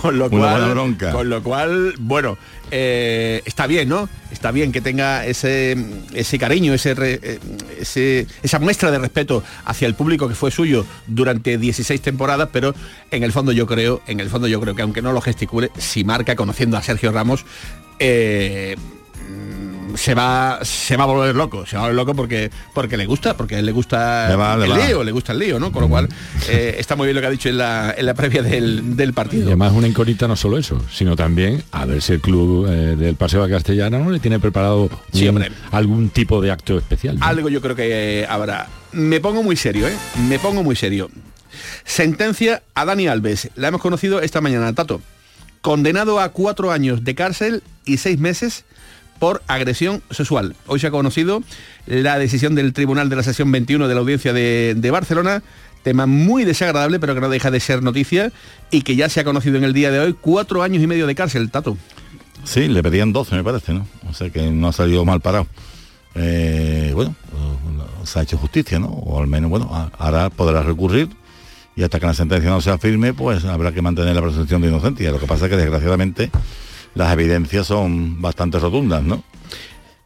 con 0.00 0.18
lo 0.18 0.26
una 0.30 0.38
cual, 0.38 0.50
buena 0.52 0.66
bronca. 0.74 1.12
Con 1.12 1.28
lo 1.28 1.42
cual, 1.42 1.94
bueno, 1.98 2.38
eh, 2.70 3.42
está 3.44 3.66
bien, 3.66 3.88
¿no? 3.88 4.08
Está 4.30 4.50
bien 4.50 4.72
que 4.72 4.80
tenga 4.80 5.24
ese, 5.26 5.76
ese 6.14 6.38
cariño, 6.38 6.74
ese, 6.74 6.94
eh, 6.98 7.38
ese- 7.80 8.26
esa 8.42 8.58
muestra 8.58 8.90
de 8.90 8.98
respeto 8.98 9.42
hacia 9.64 9.86
el 9.86 9.94
público 9.94 10.28
que 10.28 10.34
fue 10.34 10.50
suyo 10.50 10.84
durante 11.06 11.58
16 11.58 12.00
temporadas, 12.00 12.48
pero 12.52 12.74
en 13.10 13.22
el 13.22 13.32
fondo 13.32 13.52
yo 13.52 13.66
creo, 13.66 14.02
en 14.06 14.20
el 14.20 14.30
fondo 14.30 14.46
yo 14.48 14.60
creo 14.60 14.74
que 14.74 14.82
aunque 14.82 15.02
no 15.02 15.12
lo 15.12 15.20
gesticule, 15.20 15.70
si 15.78 16.04
marca 16.04 16.34
conociendo 16.36 16.76
a 16.76 16.82
Sergio 16.82 17.12
Ramos, 17.12 17.44
eh, 17.98 18.76
se 19.96 20.14
va 20.14 20.60
se 20.62 20.96
va 20.96 21.04
a 21.04 21.06
volver 21.06 21.34
loco 21.34 21.66
se 21.66 21.76
va 21.76 21.82
a 21.82 21.86
volver 21.86 21.96
loco 21.96 22.14
porque 22.14 22.50
porque 22.74 22.96
le 22.96 23.06
gusta 23.06 23.36
porque 23.36 23.56
a 23.56 23.58
él 23.58 23.66
le 23.66 23.72
gusta 23.72 24.28
Le 24.28 24.36
va, 24.36 24.56
le 24.56 24.64
el 24.66 24.72
va. 24.72 24.78
lío 24.86 25.02
le 25.04 25.12
gusta 25.12 25.32
el 25.32 25.38
lío 25.38 25.58
no 25.58 25.72
con 25.72 25.82
lo 25.82 25.88
cual 25.88 26.08
eh, 26.48 26.76
está 26.78 26.96
muy 26.96 27.06
bien 27.06 27.14
lo 27.16 27.20
que 27.20 27.26
ha 27.26 27.30
dicho 27.30 27.48
en 27.48 27.58
la, 27.58 27.94
en 27.96 28.06
la 28.06 28.14
previa 28.14 28.42
del, 28.42 28.96
del 28.96 29.10
Y 29.10 29.12
partido 29.12 29.46
además 29.46 29.72
una 29.72 29.88
incógnita 29.88 30.28
no 30.28 30.36
solo 30.36 30.58
eso, 30.58 30.80
sino 30.92 31.16
también 31.16 31.62
a 31.72 31.84
ver 31.86 32.00
si 32.02 32.12
el 32.14 32.20
club 32.20 32.66
eh, 32.68 32.96
del 32.96 33.16
Paseo 33.16 33.44
de 33.44 33.50
Castellana 33.52 33.98
no 33.98 34.10
le 34.10 34.20
tiene 34.20 34.38
preparado 34.38 34.88
Sí, 35.12 35.24
un- 35.24 35.36
hombre. 35.36 35.50
algún 35.72 36.10
tipo 36.10 36.40
de 36.40 36.50
acto 36.50 36.76
especial. 36.78 37.18
¿no? 37.18 37.24
algo 37.26 37.48
yo 37.48 37.60
creo 37.60 37.74
que 37.76 38.26
habrá 38.28 38.68
me 38.92 39.20
pongo 39.20 39.42
muy 39.42 39.56
serio 39.56 39.88
eh 39.88 39.96
me 40.28 40.38
pongo 40.38 40.62
muy 40.62 40.76
serio 40.76 41.10
sentencia 41.84 42.62
a 42.74 42.84
Dani 42.84 43.08
Alves 43.08 43.50
la 43.56 43.68
hemos 43.68 43.80
conocido 43.80 44.20
esta 44.20 44.40
mañana 44.40 44.72
Tato 44.74 45.00
condenado 45.60 46.20
a 46.20 46.28
cuatro 46.30 46.70
años 46.70 47.02
de 47.04 47.14
cárcel 47.14 47.62
y 47.84 47.96
seis 47.96 48.18
meses 48.18 48.64
por 49.18 49.42
agresión 49.46 50.02
sexual. 50.10 50.56
Hoy 50.66 50.80
se 50.80 50.88
ha 50.88 50.90
conocido 50.90 51.42
la 51.86 52.18
decisión 52.18 52.54
del 52.54 52.72
Tribunal 52.72 53.08
de 53.08 53.16
la 53.16 53.22
Sesión 53.22 53.50
21 53.52 53.88
de 53.88 53.94
la 53.94 54.00
Audiencia 54.00 54.32
de, 54.32 54.90
Barcelona, 54.90 55.42
tema 55.82 56.06
muy 56.06 56.44
desagradable, 56.44 56.98
pero 56.98 57.14
que 57.14 57.20
no 57.20 57.28
deja 57.28 57.50
de 57.50 57.60
ser 57.60 57.82
noticia 57.82 58.32
y 58.70 58.82
que 58.82 58.96
ya 58.96 59.08
se 59.08 59.20
ha 59.20 59.24
conocido 59.24 59.56
en 59.56 59.64
el 59.64 59.72
día 59.72 59.90
de 59.90 60.00
hoy 60.00 60.16
cuatro 60.18 60.62
años 60.62 60.82
y 60.82 60.86
medio 60.86 61.06
de 61.06 61.14
cárcel, 61.14 61.50
Tato. 61.50 61.76
Sí, 62.44 62.68
le 62.68 62.82
pedían 62.82 63.12
12 63.12 63.34
me 63.34 63.44
parece, 63.44 63.74
¿no? 63.74 63.86
O 64.08 64.14
sea 64.14 64.30
que 64.30 64.50
no 64.50 64.68
ha 64.68 64.72
salido 64.72 65.04
mal 65.04 65.20
parado. 65.20 65.46
Eh, 66.14 66.92
bueno, 66.94 67.14
se 68.04 68.18
ha 68.18 68.22
hecho 68.22 68.38
justicia, 68.38 68.78
¿no? 68.78 68.88
O 68.88 69.20
al 69.20 69.26
menos, 69.26 69.50
bueno, 69.50 69.90
ahora 69.98 70.30
podrá 70.30 70.62
recurrir 70.62 71.08
y 71.76 71.82
hasta 71.82 72.00
que 72.00 72.06
la 72.06 72.14
sentencia 72.14 72.48
no 72.48 72.60
sea 72.60 72.78
firme, 72.78 73.12
pues 73.12 73.44
habrá 73.44 73.70
que 73.70 73.82
mantener 73.82 74.14
la 74.14 74.22
presunción 74.22 74.62
de 74.62 74.68
inocencia. 74.68 75.10
Lo 75.10 75.20
que 75.20 75.26
pasa 75.26 75.44
es 75.44 75.50
que 75.50 75.56
desgraciadamente 75.58 76.30
las 76.96 77.12
evidencias 77.12 77.66
son 77.66 78.20
bastante 78.20 78.58
rotundas, 78.58 79.02
¿no? 79.02 79.22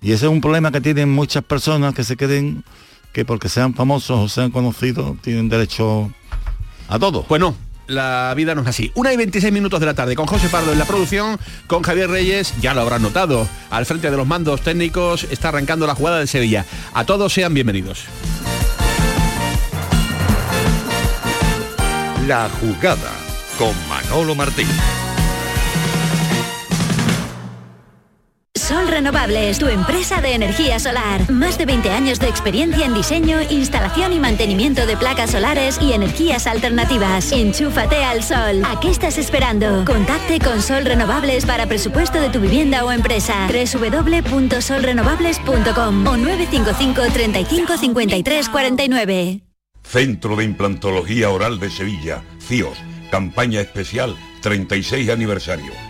Y 0.03 0.13
ese 0.13 0.27
es 0.27 0.33
un 0.33 0.41
problema 0.41 0.73
que 0.73 0.81
tienen 0.81 1.09
muchas 1.09 1.45
personas 1.45 1.95
que 1.95 2.05
se 2.05 2.17
creen 2.17 2.65
que 3.13 3.25
porque 3.25 3.49
sean 3.49 3.75
famosos 3.75 4.19
o 4.19 4.29
sean 4.29 4.51
conocidos 4.51 5.17
tienen 5.23 5.49
derecho 5.49 6.11
a 6.89 6.99
todo. 6.99 7.23
Pues 7.23 7.41
no, 7.41 7.55
la 7.87 8.33
vida 8.37 8.55
no 8.55 8.63
es 8.63 8.69
así. 8.69 8.91
Una 8.95 9.13
y 9.13 9.17
26 9.17 9.53
minutos 9.53 9.79
de 9.79 9.87
la 9.87 9.95
tarde 9.95 10.17
con 10.17 10.27
José 10.27 10.49
Pardo 10.49 10.73
en 10.73 10.79
la 10.79 10.85
producción, 10.85 11.39
con 11.69 11.83
Javier 11.83 12.11
Reyes, 12.11 12.55
ya 12.61 12.75
lo 12.75 12.81
habrán 12.81 13.03
notado, 13.03 13.47
al 13.71 13.87
frente 13.87 14.11
de 14.11 14.17
los 14.17 14.27
mandos 14.27 14.63
técnicos 14.63 15.25
está 15.31 15.51
arrancando 15.51 15.87
la 15.87 15.95
jugada 15.95 16.19
de 16.19 16.27
Sevilla. 16.27 16.67
A 16.93 17.05
todos 17.05 17.33
sean 17.33 17.55
bienvenidos. 17.55 18.05
La 22.27 22.49
jugada 22.61 23.13
con 23.59 23.75
Manolo 23.89 24.35
Martín. 24.35 24.67
Sol 28.71 28.87
Renovables, 28.87 29.59
tu 29.59 29.67
empresa 29.67 30.21
de 30.21 30.33
energía 30.33 30.79
solar. 30.79 31.29
Más 31.29 31.59
de 31.59 31.67
20 31.67 31.91
años 31.91 32.21
de 32.21 32.29
experiencia 32.29 32.87
en 32.87 32.95
diseño, 32.95 33.39
instalación 33.51 34.13
y 34.13 34.21
mantenimiento 34.21 34.87
de 34.87 34.97
placas 34.97 35.33
solares 35.33 35.77
y 35.83 35.93
energías 35.93 36.47
alternativas. 36.47 37.33
Enchúfate 37.33 38.05
al 38.05 38.23
sol. 38.23 38.63
¿A 38.65 38.79
qué 38.79 38.91
estás 38.91 39.19
esperando? 39.19 39.85
Contacte 39.85 40.39
con 40.39 40.63
Sol 40.63 40.85
Renovables 40.85 41.47
para 41.47 41.67
presupuesto 41.67 42.21
de 42.21 42.31
tu 42.31 42.39
vivienda 42.39 42.85
o 42.85 42.93
empresa. 42.93 43.49
www.solrenovables.com 43.49 46.07
o 46.07 46.17
955 46.17 47.03
35 47.13 47.77
53 47.77 48.49
49. 48.51 49.41
Centro 49.83 50.37
de 50.37 50.45
Implantología 50.45 51.31
Oral 51.31 51.59
de 51.59 51.71
Sevilla, 51.71 52.23
CIOS, 52.41 52.79
campaña 53.11 53.61
especial 53.61 54.15
36 54.43 55.11
aniversario. 55.11 55.90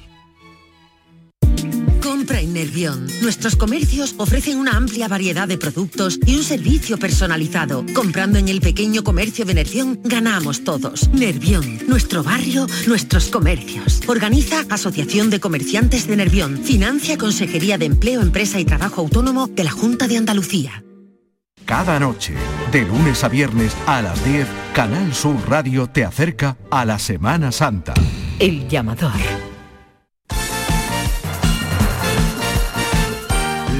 Compra 2.31 2.47
en 2.47 2.53
Nervión. 2.53 3.07
Nuestros 3.21 3.57
comercios 3.57 4.15
ofrecen 4.17 4.57
una 4.57 4.77
amplia 4.77 5.09
variedad 5.09 5.49
de 5.49 5.57
productos 5.57 6.17
y 6.25 6.37
un 6.37 6.45
servicio 6.45 6.97
personalizado. 6.97 7.85
Comprando 7.93 8.39
en 8.39 8.47
el 8.47 8.61
pequeño 8.61 9.03
comercio 9.03 9.43
de 9.43 9.53
Nervión, 9.53 9.99
ganamos 10.01 10.63
todos. 10.63 11.09
Nervión, 11.09 11.79
nuestro 11.89 12.23
barrio, 12.23 12.67
nuestros 12.87 13.27
comercios. 13.27 13.99
Organiza 14.07 14.63
Asociación 14.69 15.29
de 15.29 15.41
Comerciantes 15.41 16.07
de 16.07 16.15
Nervión. 16.15 16.57
Financia 16.63 17.17
Consejería 17.17 17.77
de 17.77 17.87
Empleo, 17.87 18.21
Empresa 18.21 18.61
y 18.61 18.65
Trabajo 18.65 19.01
Autónomo 19.01 19.47
de 19.47 19.65
la 19.65 19.71
Junta 19.71 20.07
de 20.07 20.15
Andalucía. 20.15 20.85
Cada 21.65 21.99
noche, 21.99 22.33
de 22.71 22.85
lunes 22.85 23.25
a 23.25 23.27
viernes 23.27 23.75
a 23.87 24.01
las 24.01 24.23
10, 24.23 24.47
Canal 24.73 25.13
Sur 25.13 25.35
Radio 25.49 25.87
te 25.87 26.05
acerca 26.05 26.57
a 26.69 26.85
la 26.85 26.97
Semana 26.97 27.51
Santa. 27.51 27.93
El 28.39 28.69
llamador. 28.69 29.50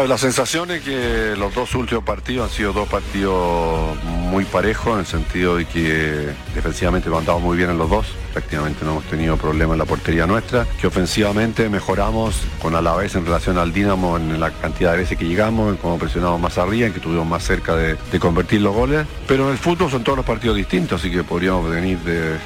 Ver, 0.00 0.08
la 0.08 0.16
sensación 0.16 0.70
es 0.70 0.82
que 0.82 1.34
los 1.36 1.54
dos 1.54 1.74
últimos 1.74 2.02
partidos 2.02 2.50
han 2.50 2.56
sido 2.56 2.72
dos 2.72 2.88
partidos 2.88 4.02
muy 4.04 4.44
parejos 4.44 4.94
en 4.94 5.00
el 5.00 5.06
sentido 5.06 5.56
de 5.56 5.66
que 5.66 6.30
defensivamente 6.54 7.10
lo 7.10 7.18
han 7.18 7.26
dado 7.26 7.40
muy 7.40 7.56
bien 7.56 7.68
en 7.70 7.78
los 7.78 7.90
dos. 7.90 8.06
Prácticamente 8.32 8.84
no 8.84 8.92
hemos 8.92 9.04
tenido 9.04 9.36
problema 9.36 9.74
en 9.74 9.78
la 9.78 9.84
portería 9.84 10.26
nuestra. 10.26 10.66
Que 10.80 10.86
ofensivamente 10.86 11.68
mejoramos 11.68 12.36
con 12.62 12.74
Alavés 12.74 13.14
en 13.16 13.26
relación 13.26 13.58
al 13.58 13.72
Dinamo 13.72 14.16
en 14.16 14.40
la 14.40 14.50
cantidad 14.50 14.92
de 14.92 14.98
veces 14.98 15.18
que 15.18 15.26
llegamos, 15.26 15.70
en 15.70 15.76
cómo 15.76 15.98
presionamos 15.98 16.40
más 16.40 16.56
arriba, 16.56 16.86
en 16.86 16.92
que 16.92 16.98
estuvimos 16.98 17.26
más 17.26 17.44
cerca 17.44 17.76
de, 17.76 17.96
convertir 18.18 18.62
los 18.62 18.74
goles. 18.74 19.06
Pero 19.26 19.44
en 19.44 19.52
el 19.52 19.58
fútbol 19.58 19.90
son 19.90 20.02
todos 20.02 20.16
los 20.16 20.26
partidos 20.26 20.56
distintos, 20.56 21.00
así 21.00 21.10
que 21.10 21.22
podríamos 21.22 21.68
venir 21.68 21.98
de 21.98 22.38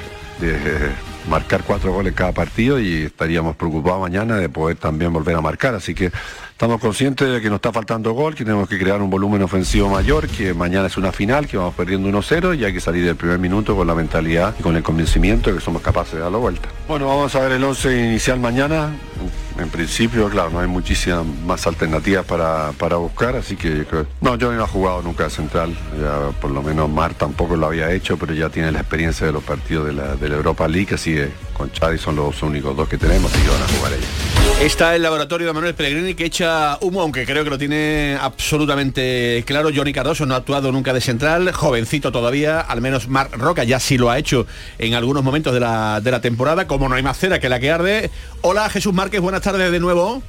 marcar 1.27 1.63
cuatro 1.63 1.93
goles 1.93 2.13
cada 2.13 2.31
partido 2.31 2.79
y 2.79 3.03
estaríamos 3.03 3.55
preocupados 3.55 4.01
mañana 4.01 4.37
de 4.37 4.49
poder 4.49 4.77
también 4.77 5.13
volver 5.13 5.35
a 5.35 5.41
marcar. 5.41 5.75
Así 5.75 5.93
que 5.93 6.11
estamos 6.51 6.79
conscientes 6.79 7.31
de 7.31 7.41
que 7.41 7.49
nos 7.49 7.57
está 7.57 7.71
faltando 7.71 8.13
gol, 8.13 8.35
que 8.35 8.43
tenemos 8.43 8.67
que 8.67 8.79
crear 8.79 9.01
un 9.01 9.09
volumen 9.09 9.41
ofensivo 9.41 9.89
mayor, 9.89 10.27
que 10.27 10.53
mañana 10.53 10.87
es 10.87 10.97
una 10.97 11.11
final, 11.11 11.47
que 11.47 11.57
vamos 11.57 11.75
perdiendo 11.75 12.09
1-0 12.09 12.57
y 12.57 12.65
hay 12.65 12.73
que 12.73 12.81
salir 12.81 13.05
del 13.05 13.15
primer 13.15 13.39
minuto 13.39 13.75
con 13.75 13.87
la 13.87 13.95
mentalidad 13.95 14.55
y 14.59 14.63
con 14.63 14.75
el 14.75 14.83
convencimiento 14.83 15.49
de 15.49 15.57
que 15.57 15.63
somos 15.63 15.81
capaces 15.81 16.13
de 16.13 16.19
dar 16.19 16.31
la 16.31 16.37
vuelta. 16.37 16.69
Bueno, 16.87 17.07
vamos 17.07 17.33
a 17.35 17.39
ver 17.39 17.53
el 17.53 17.63
11 17.63 18.05
inicial 18.05 18.39
mañana. 18.39 18.91
En 19.59 19.69
principio, 19.69 20.29
claro, 20.29 20.51
no 20.51 20.59
hay 20.59 20.67
muchísimas 20.67 21.25
más 21.25 21.65
alternativas 21.65 22.25
para, 22.25 22.71
para 22.73 22.97
buscar, 22.97 23.35
así 23.35 23.55
que 23.55 23.77
yo 23.77 23.85
creo... 23.85 24.07
No, 24.21 24.35
yo 24.35 24.51
no 24.51 24.63
he 24.63 24.67
jugado 24.67 25.01
nunca 25.01 25.23
de 25.25 25.29
central, 25.31 25.75
ya 25.99 26.31
por 26.39 26.51
lo 26.51 26.61
menos 26.61 26.89
Mar 26.89 27.13
tampoco 27.15 27.55
lo 27.55 27.65
había 27.65 27.91
hecho, 27.91 28.17
pero 28.17 28.33
ya 28.33 28.49
tiene 28.49 28.71
la 28.71 28.79
experiencia 28.79 29.25
de 29.25 29.33
los 29.33 29.43
partidos 29.43 29.87
de 29.87 29.93
la, 29.93 30.15
de 30.15 30.29
la 30.29 30.35
Europa 30.35 30.67
League, 30.67 30.93
así 30.93 31.15
que 31.15 31.31
con 31.57 31.71
Chadi 31.71 31.97
son 31.97 32.15
los 32.15 32.41
únicos 32.43 32.75
dos 32.77 32.87
que 32.87 32.97
tenemos 32.97 33.31
y 33.35 33.41
que 33.41 33.49
van 33.49 33.61
a 33.61 33.67
jugar 33.67 33.93
ellos. 33.93 34.07
Está 34.61 34.95
el 34.95 35.01
laboratorio 35.01 35.47
de 35.47 35.53
Manuel 35.53 35.73
Pellegrini 35.75 36.13
que 36.13 36.25
echa 36.25 36.77
humo, 36.81 37.01
aunque 37.01 37.25
creo 37.25 37.43
que 37.43 37.49
lo 37.49 37.57
tiene 37.57 38.17
absolutamente 38.19 39.43
claro. 39.45 39.69
Johnny 39.75 39.93
Cardoso 39.93 40.25
no 40.25 40.35
ha 40.35 40.37
actuado 40.37 40.71
nunca 40.71 40.93
de 40.93 41.01
central, 41.01 41.51
jovencito 41.51 42.11
todavía, 42.11 42.59
al 42.61 42.81
menos 42.81 43.07
Marc 43.07 43.35
Roca 43.35 43.63
ya 43.63 43.79
sí 43.79 43.97
lo 43.97 44.09
ha 44.09 44.17
hecho 44.17 44.45
en 44.77 44.93
algunos 44.93 45.23
momentos 45.23 45.53
de 45.53 45.59
la, 45.59 45.99
de 46.01 46.11
la 46.11 46.21
temporada, 46.21 46.67
como 46.67 46.87
no 46.87 46.95
hay 46.95 47.03
más 47.03 47.17
cera 47.17 47.39
que 47.39 47.49
la 47.49 47.59
que 47.59 47.71
arde. 47.71 48.11
Hola 48.41 48.69
Jesús 48.69 48.93
Márquez, 48.93 49.21
buenas 49.21 49.41
tardes 49.41 49.71
de 49.71 49.79
nuevo. 49.79 50.21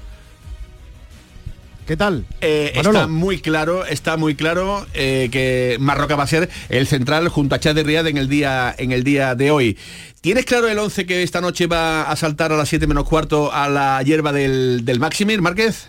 ¿Qué 1.89 1.97
tal? 1.97 2.27
Eh, 2.43 2.73
está 2.75 3.07
muy 3.07 3.41
claro, 3.41 3.87
está 3.87 4.19
muy 4.19 4.35
claro 4.35 4.87
eh, 4.93 5.31
que 5.33 5.79
Marroca 5.81 6.17
va 6.17 6.25
a 6.25 6.27
ser 6.27 6.51
el 6.69 6.87
central 6.87 7.31
junto 7.31 7.55
a 7.55 7.61
Chad 7.61 7.77
de 7.77 7.83
Riad 7.83 8.07
en 8.09 8.19
el 8.19 8.29
día 8.29 8.75
en 8.77 8.93
el 8.93 9.05
día 9.05 9.35
de 9.35 9.51
hoy. 9.51 9.79
¿Tienes 10.21 10.45
claro 10.45 10.69
el 10.69 10.79
11 10.79 11.07
que 11.07 11.23
esta 11.23 11.41
noche 11.41 11.67
va 11.67 12.03
a 12.03 12.15
saltar 12.15 12.53
a 12.53 12.59
las 12.59 12.69
7 12.69 12.87
menos 12.87 13.09
cuarto 13.09 13.51
a 13.55 13.71
la 13.71 14.03
hierba 14.03 14.35
del, 14.35 14.85
del 14.85 15.01
Maximir, 15.01 15.41
Márquez? 15.41 15.89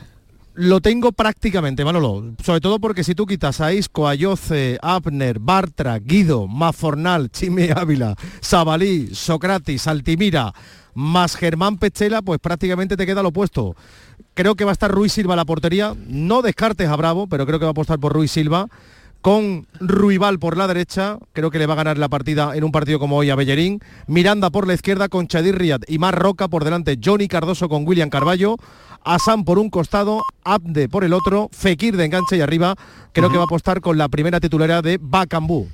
Lo 0.53 0.79
tengo 0.79 1.11
prácticamente, 1.11 1.83
Manolo. 1.83 2.33
Sobre 2.45 2.61
todo 2.61 2.79
porque 2.79 3.03
si 3.03 3.13
tú 3.13 3.25
quitas 3.25 3.59
a 3.59 3.73
Isco, 3.73 4.07
Ayoce, 4.07 4.77
Abner, 4.81 5.39
Bartra, 5.39 5.99
Guido, 5.99 6.47
Mazornal, 6.47 7.29
Chime 7.29 7.73
Ávila, 7.75 8.15
Sabalí, 8.39 9.13
Socrates, 9.13 9.85
Altimira, 9.85 10.53
más 10.93 11.35
Germán 11.35 11.77
Pechela, 11.77 12.21
pues 12.21 12.39
prácticamente 12.39 12.97
te 12.97 13.05
queda 13.05 13.23
lo 13.23 13.29
opuesto. 13.29 13.75
Creo 14.33 14.55
que 14.55 14.65
va 14.65 14.71
a 14.71 14.73
estar 14.73 14.91
Ruiz 14.91 15.13
Silva 15.13 15.35
la 15.35 15.45
portería. 15.45 15.95
No 16.07 16.41
descartes 16.41 16.89
a 16.89 16.95
Bravo, 16.95 17.27
pero 17.27 17.45
creo 17.45 17.59
que 17.59 17.65
va 17.65 17.69
a 17.69 17.71
apostar 17.71 17.99
por 17.99 18.13
Ruiz 18.13 18.31
Silva 18.31 18.67
con 19.21 19.67
Ruibal 19.79 20.39
por 20.39 20.55
la 20.55 20.67
derecha, 20.67 21.17
creo 21.33 21.51
que 21.51 21.59
le 21.59 21.65
va 21.65 21.73
a 21.73 21.77
ganar 21.77 21.97
la 21.97 22.07
partida 22.07 22.55
en 22.55 22.63
un 22.63 22.71
partido 22.71 22.99
como 22.99 23.17
hoy 23.17 23.29
a 23.29 23.35
Bellerín, 23.35 23.81
Miranda 24.07 24.49
por 24.49 24.65
la 24.65 24.73
izquierda 24.73 25.09
con 25.09 25.27
Chadir 25.27 25.57
Riyad 25.57 25.81
y 25.87 25.97
Mar 25.97 26.17
Roca 26.17 26.47
por 26.47 26.63
delante, 26.63 26.97
Johnny 27.03 27.27
Cardoso 27.27 27.67
con 27.67 27.85
William 27.85 28.09
Carballo, 28.09 28.55
Asam 29.03 29.43
por 29.45 29.59
un 29.59 29.69
costado, 29.69 30.21
Abde 30.43 30.89
por 30.89 31.03
el 31.03 31.13
otro, 31.13 31.49
Fekir 31.51 31.95
de 31.97 32.05
enganche 32.05 32.37
y 32.37 32.41
arriba, 32.41 32.75
creo 33.13 33.29
que 33.29 33.37
va 33.37 33.43
a 33.43 33.45
apostar 33.45 33.81
con 33.81 33.97
la 33.97 34.07
primera 34.09 34.39
titularidad 34.39 34.83
de 34.83 34.97
Bacambú. 35.01 35.67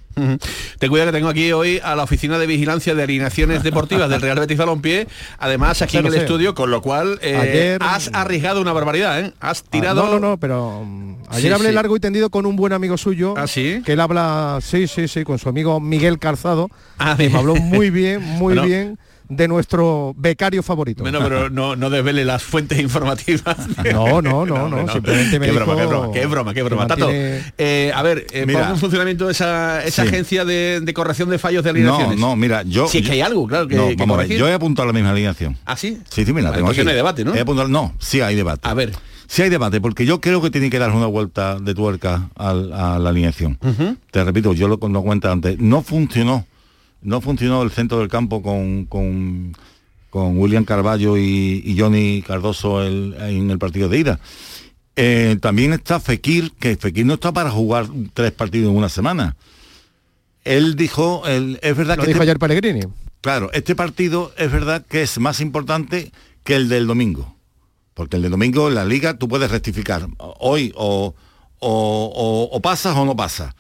Te 0.80 0.88
cuida 0.90 1.06
que 1.06 1.12
tengo 1.12 1.28
aquí 1.30 1.52
hoy 1.52 1.80
a 1.84 1.96
la 1.96 2.04
oficina 2.04 2.38
de 2.38 2.48
vigilancia 2.48 2.96
de 2.96 3.04
alineaciones 3.04 3.64
deportivas 3.64 4.10
del 4.10 4.22
Real 4.22 4.40
Betis 4.40 4.58
Balompié, 4.58 5.08
además 5.40 5.82
aquí 5.82 5.98
en 5.98 6.06
el 6.06 6.16
estudio, 6.16 6.56
con 6.56 6.72
lo 6.72 6.82
cual 6.82 7.20
eh, 7.22 7.78
has 7.82 8.10
arriesgado 8.14 8.62
una 8.62 8.72
barbaridad, 8.74 9.20
¿eh? 9.20 9.34
Has 9.40 9.62
Ah, 9.62 9.68
tirado. 9.70 10.06
no, 10.06 10.12
no, 10.14 10.20
no, 10.20 10.38
pero 10.38 10.84
mm, 10.86 11.16
ayer 11.30 11.52
Sí, 11.52 11.54
hablé 11.54 11.70
sí. 11.70 11.76
largo 11.76 11.96
y 11.96 12.00
tendido 12.00 12.30
con 12.30 12.46
un 12.46 12.56
buen 12.56 12.72
amigo 12.74 12.98
suyo. 12.98 13.34
¿Ah, 13.38 13.48
sí? 13.48 13.82
Que 13.86 13.94
él 13.94 14.00
habla, 14.00 14.60
sí, 14.62 14.88
sí, 14.88 15.08
sí, 15.08 15.24
con 15.24 15.38
su 15.40 15.50
amigo 15.50 15.80
Miguel 15.80 16.18
Calzado. 16.20 16.70
Ah, 16.98 17.16
que 17.18 17.30
me 17.30 17.38
habló 17.38 17.56
muy 17.56 17.90
bien, 17.90 18.22
muy 18.24 18.54
Bueno. 18.56 18.64
bien 18.64 19.00
de 19.30 19.48
nuestro 19.48 20.14
becario 20.18 20.62
favorito. 20.64 21.04
Bueno, 21.04 21.20
pero 21.24 21.50
no, 21.50 21.76
no 21.76 21.90
desvele 21.90 22.26
las 22.26 22.44
fuentes 22.44 22.80
informativas. 22.80 23.56
No, 23.92 24.22
no, 24.22 24.46
no, 24.46 24.68
no, 24.68 24.92
simplemente 24.92 25.40
me 25.40 25.46
qué 25.48 25.52
dijo 25.54 25.66
broma, 25.66 25.82
qué 25.82 25.88
broma, 25.88 26.14
qué 26.14 26.26
broma, 26.28 26.54
qué 26.54 26.64
broma. 26.64 26.88
Tato, 26.88 27.10
eh, 27.12 27.92
a 27.94 28.02
ver, 28.02 28.26
eh, 28.32 28.46
Mira. 28.46 28.62
pon 28.62 28.70
en 28.72 28.78
funcionamiento 28.78 29.30
esa, 29.30 29.84
esa 29.84 30.04
Sí. 30.04 30.10
agencia 30.10 30.44
de, 30.46 30.80
de 30.82 30.94
corrección 30.94 31.30
de 31.30 31.38
fallos 31.40 31.64
de 31.64 31.72
No, 31.74 31.78
alineaciones. 31.78 32.20
no, 32.20 32.36
mira, 32.36 32.64
yo... 32.64 32.88
Si 32.88 33.00
es 33.00 33.06
que 33.06 33.14
hay 33.14 33.22
algo, 33.22 33.48
claro, 33.48 33.68
que, 33.68 33.76
no, 33.76 33.88
que 33.90 33.96
vamos 33.96 34.20
a 34.20 34.26
yo 34.26 34.48
he 34.48 34.54
apuntado 34.54 34.86
la 34.88 34.94
misma 34.94 35.12
alineación. 35.12 35.58
¿Ah, 35.66 35.76
sí? 35.78 36.00
Sí, 36.10 36.26
sí, 36.26 36.34
mira, 36.34 36.50
Vale, 36.50 36.58
tengo 36.60 36.72
aquí. 36.72 36.84
no 36.84 36.90
hay 36.90 36.96
debate, 36.96 37.24
¿no? 37.24 37.34
He 37.36 37.42
apuntado- 37.42 37.68
no, 37.70 37.94
sí 38.00 38.22
hay 38.22 38.36
debate. 38.36 38.68
A 38.68 38.74
ver. 38.74 38.94
Sí 39.28 39.42
hay 39.42 39.50
debate, 39.50 39.82
porque 39.82 40.06
yo 40.06 40.22
creo 40.22 40.42
que 40.42 40.52
tiene 40.52 40.70
que 40.70 40.78
dar 40.78 40.92
una 40.92 41.08
vuelta 41.08 41.60
de 41.60 41.74
tuerca 41.74 42.30
a, 42.36 42.54
la 42.54 43.10
alineación. 43.10 43.58
Te 44.12 44.24
repito, 44.24 44.54
yo 44.54 44.68
lo, 44.68 44.78
lo 44.88 45.02
cuento 45.02 45.32
antes. 45.32 45.58
No 45.60 45.82
funcionó, 45.82 46.46
no 47.06 47.22
funcionó 47.22 47.62
el 47.64 47.72
centro 47.72 48.00
del 48.00 48.10
campo 48.10 48.42
con, 48.42 48.86
con, 48.86 49.56
con 50.10 50.38
William 50.38 50.66
Carballo 50.66 51.18
y, 51.18 51.62
y 51.66 51.80
Johnny 51.80 52.22
Cardoso 52.22 52.84
el- 52.84 53.16
en 53.20 53.50
el 53.52 53.58
partido 53.60 53.88
de 53.90 54.00
ida. 54.00 54.20
Eh, 54.98 55.38
también 55.42 55.74
está 55.74 56.00
Fekir, 56.00 56.52
que 56.60 56.78
Fekir 56.78 57.06
no 57.06 57.16
está 57.16 57.32
para 57.32 57.52
jugar 57.52 57.88
tres 58.14 58.32
partidos 58.32 58.70
en 58.72 58.78
una 58.78 58.90
semana. 58.90 59.36
Él 60.44 60.76
dijo, 60.76 61.24
él- 61.26 61.60
es 61.62 61.76
verdad 61.76 61.98
Lo 61.98 62.04
que 62.04 62.08
dijo 62.10 62.20
este- 62.20 62.24
ayer 62.32 62.40
Pellegrini. 62.40 62.82
Claro, 63.22 63.50
este 63.54 63.76
partido 63.76 64.32
es 64.38 64.52
verdad 64.52 64.86
que 64.88 65.02
es 65.02 65.18
más 65.20 65.42
importante 65.42 66.12
que 66.44 66.56
el 66.56 66.70
del 66.70 66.86
domingo. 66.88 67.36
Porque 67.96 68.18
el 68.18 68.22
del 68.22 68.32
domingo 68.32 68.68
en 68.68 68.76
la 68.76 68.86
liga 68.86 69.18
tú 69.18 69.28
puedes 69.28 69.50
rectificar. 69.50 70.08
Hoy 70.18 70.72
o, 70.76 71.16
o- 71.60 72.12
o- 72.16 72.50
o 72.56 72.62
pasas 72.62 72.96
o 72.96 73.06
no 73.06 73.16
pasas. 73.16 73.54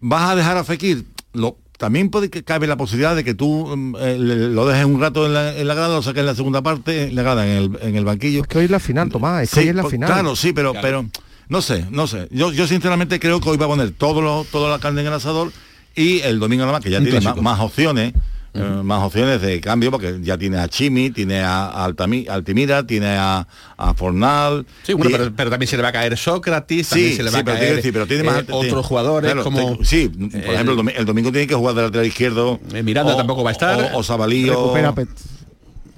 ¿Vas 0.00 0.30
a 0.30 0.36
dejar 0.36 0.56
a 0.58 0.64
Fekir? 0.64 1.04
Lo, 1.32 1.56
también 1.78 2.10
puede 2.10 2.30
que 2.30 2.42
cabe 2.44 2.66
la 2.66 2.76
posibilidad 2.76 3.16
de 3.16 3.24
que 3.24 3.34
tú 3.34 3.76
mm, 3.76 3.96
eh, 3.98 4.16
lo 4.18 4.66
dejes 4.66 4.84
un 4.84 5.00
rato 5.00 5.26
en 5.26 5.34
la, 5.34 5.56
en 5.56 5.66
la 5.66 5.74
grada, 5.74 5.96
lo 5.96 6.02
saques 6.02 6.20
en 6.20 6.26
la 6.26 6.34
segunda 6.34 6.62
parte, 6.62 7.04
en 7.04 7.14
la 7.14 7.22
grada, 7.22 7.46
en 7.46 7.56
el, 7.56 7.78
en 7.82 7.96
el 7.96 8.04
banquillo. 8.04 8.42
Es 8.42 8.48
que 8.48 8.58
hoy 8.58 8.64
es 8.64 8.70
la 8.70 8.80
final, 8.80 9.10
Tomás, 9.10 9.42
es 9.42 9.50
que 9.50 9.56
Sí, 9.56 9.60
hoy 9.62 9.68
es 9.70 9.76
la 9.76 9.82
pues, 9.82 9.92
final. 9.92 10.10
Claro, 10.10 10.36
sí, 10.36 10.52
pero, 10.52 10.72
pero 10.80 11.06
no 11.48 11.62
sé, 11.62 11.86
no 11.90 12.06
sé. 12.06 12.28
Yo, 12.30 12.52
yo 12.52 12.66
sinceramente 12.66 13.20
creo 13.20 13.40
que 13.40 13.48
hoy 13.48 13.56
va 13.56 13.66
a 13.66 13.68
poner 13.68 13.90
todo 13.92 14.22
lo, 14.22 14.44
toda 14.50 14.70
la 14.70 14.78
carne 14.78 15.00
en 15.02 15.08
el 15.08 15.12
asador 15.12 15.52
y 15.94 16.20
el 16.20 16.38
domingo 16.38 16.62
nada 16.62 16.72
más, 16.72 16.82
que 16.82 16.90
ya 16.90 17.00
tiene 17.00 17.20
más 17.20 17.60
opciones. 17.60 18.14
Eh, 18.54 18.80
más 18.84 19.02
opciones 19.02 19.40
de 19.42 19.60
cambio 19.60 19.90
porque 19.90 20.18
ya 20.22 20.38
tiene 20.38 20.58
a 20.58 20.68
Chimi, 20.68 21.10
tiene 21.10 21.40
a, 21.42 21.86
Altami- 21.86 22.28
Altimira, 22.28 22.86
tiene 22.86 23.08
a, 23.16 23.46
a 23.76 23.94
Fornal. 23.94 24.64
Sí, 24.84 24.92
bueno, 24.94 25.10
pero, 25.16 25.32
pero 25.34 25.50
también 25.50 25.68
se 25.68 25.76
le 25.76 25.82
va 25.82 25.88
a 25.88 25.92
caer 25.92 26.16
Sócrates, 26.16 26.88
también 26.88 27.10
Sí, 27.10 27.16
se 27.16 27.22
le 27.24 27.30
sí, 27.30 27.34
va 27.34 27.40
a 27.40 27.44
pero 27.44 27.56
caer 27.56 27.66
tiene- 27.68 27.82
sí, 27.82 27.92
pero 27.92 28.06
tiene 28.06 28.22
más 28.22 28.38
eh, 28.42 28.46
otros 28.48 28.86
jugadores 28.86 29.32
claro, 29.32 29.44
como... 29.44 29.76
te- 29.78 29.84
sí, 29.84 30.08
por 30.08 30.34
el- 30.38 30.44
ejemplo, 30.54 30.72
el, 30.74 30.78
domi- 30.78 30.92
el 30.96 31.04
domingo 31.04 31.32
tiene 31.32 31.46
que 31.46 31.54
jugar 31.54 31.74
de 31.74 31.82
lateral 31.82 32.06
izquierdo. 32.06 32.60
Miranda 32.84 33.16
tampoco 33.16 33.42
va 33.42 33.50
a 33.50 33.52
estar. 33.52 33.90
O, 33.94 33.98
o 33.98 34.02
Sabalí 34.02 34.48
o- 34.48 34.52
Recupera, 34.52 34.94
Pe- 34.94 35.06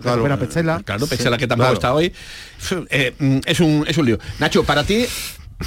Claro. 0.03 0.39
Petzela. 0.39 0.83
Claro, 0.85 1.07
Pesela 1.07 1.39
que 1.39 1.47
tampoco 1.47 1.67
claro. 1.71 1.75
está 1.75 1.95
hoy. 1.95 2.13
Eh, 2.91 3.15
mm, 3.19 3.39
es, 3.45 3.61
un, 3.61 3.85
es 3.89 3.97
un 3.99 4.07
lío. 4.07 4.19
Nacho, 4.39 4.63
para 4.63 4.85
ti, 4.85 5.05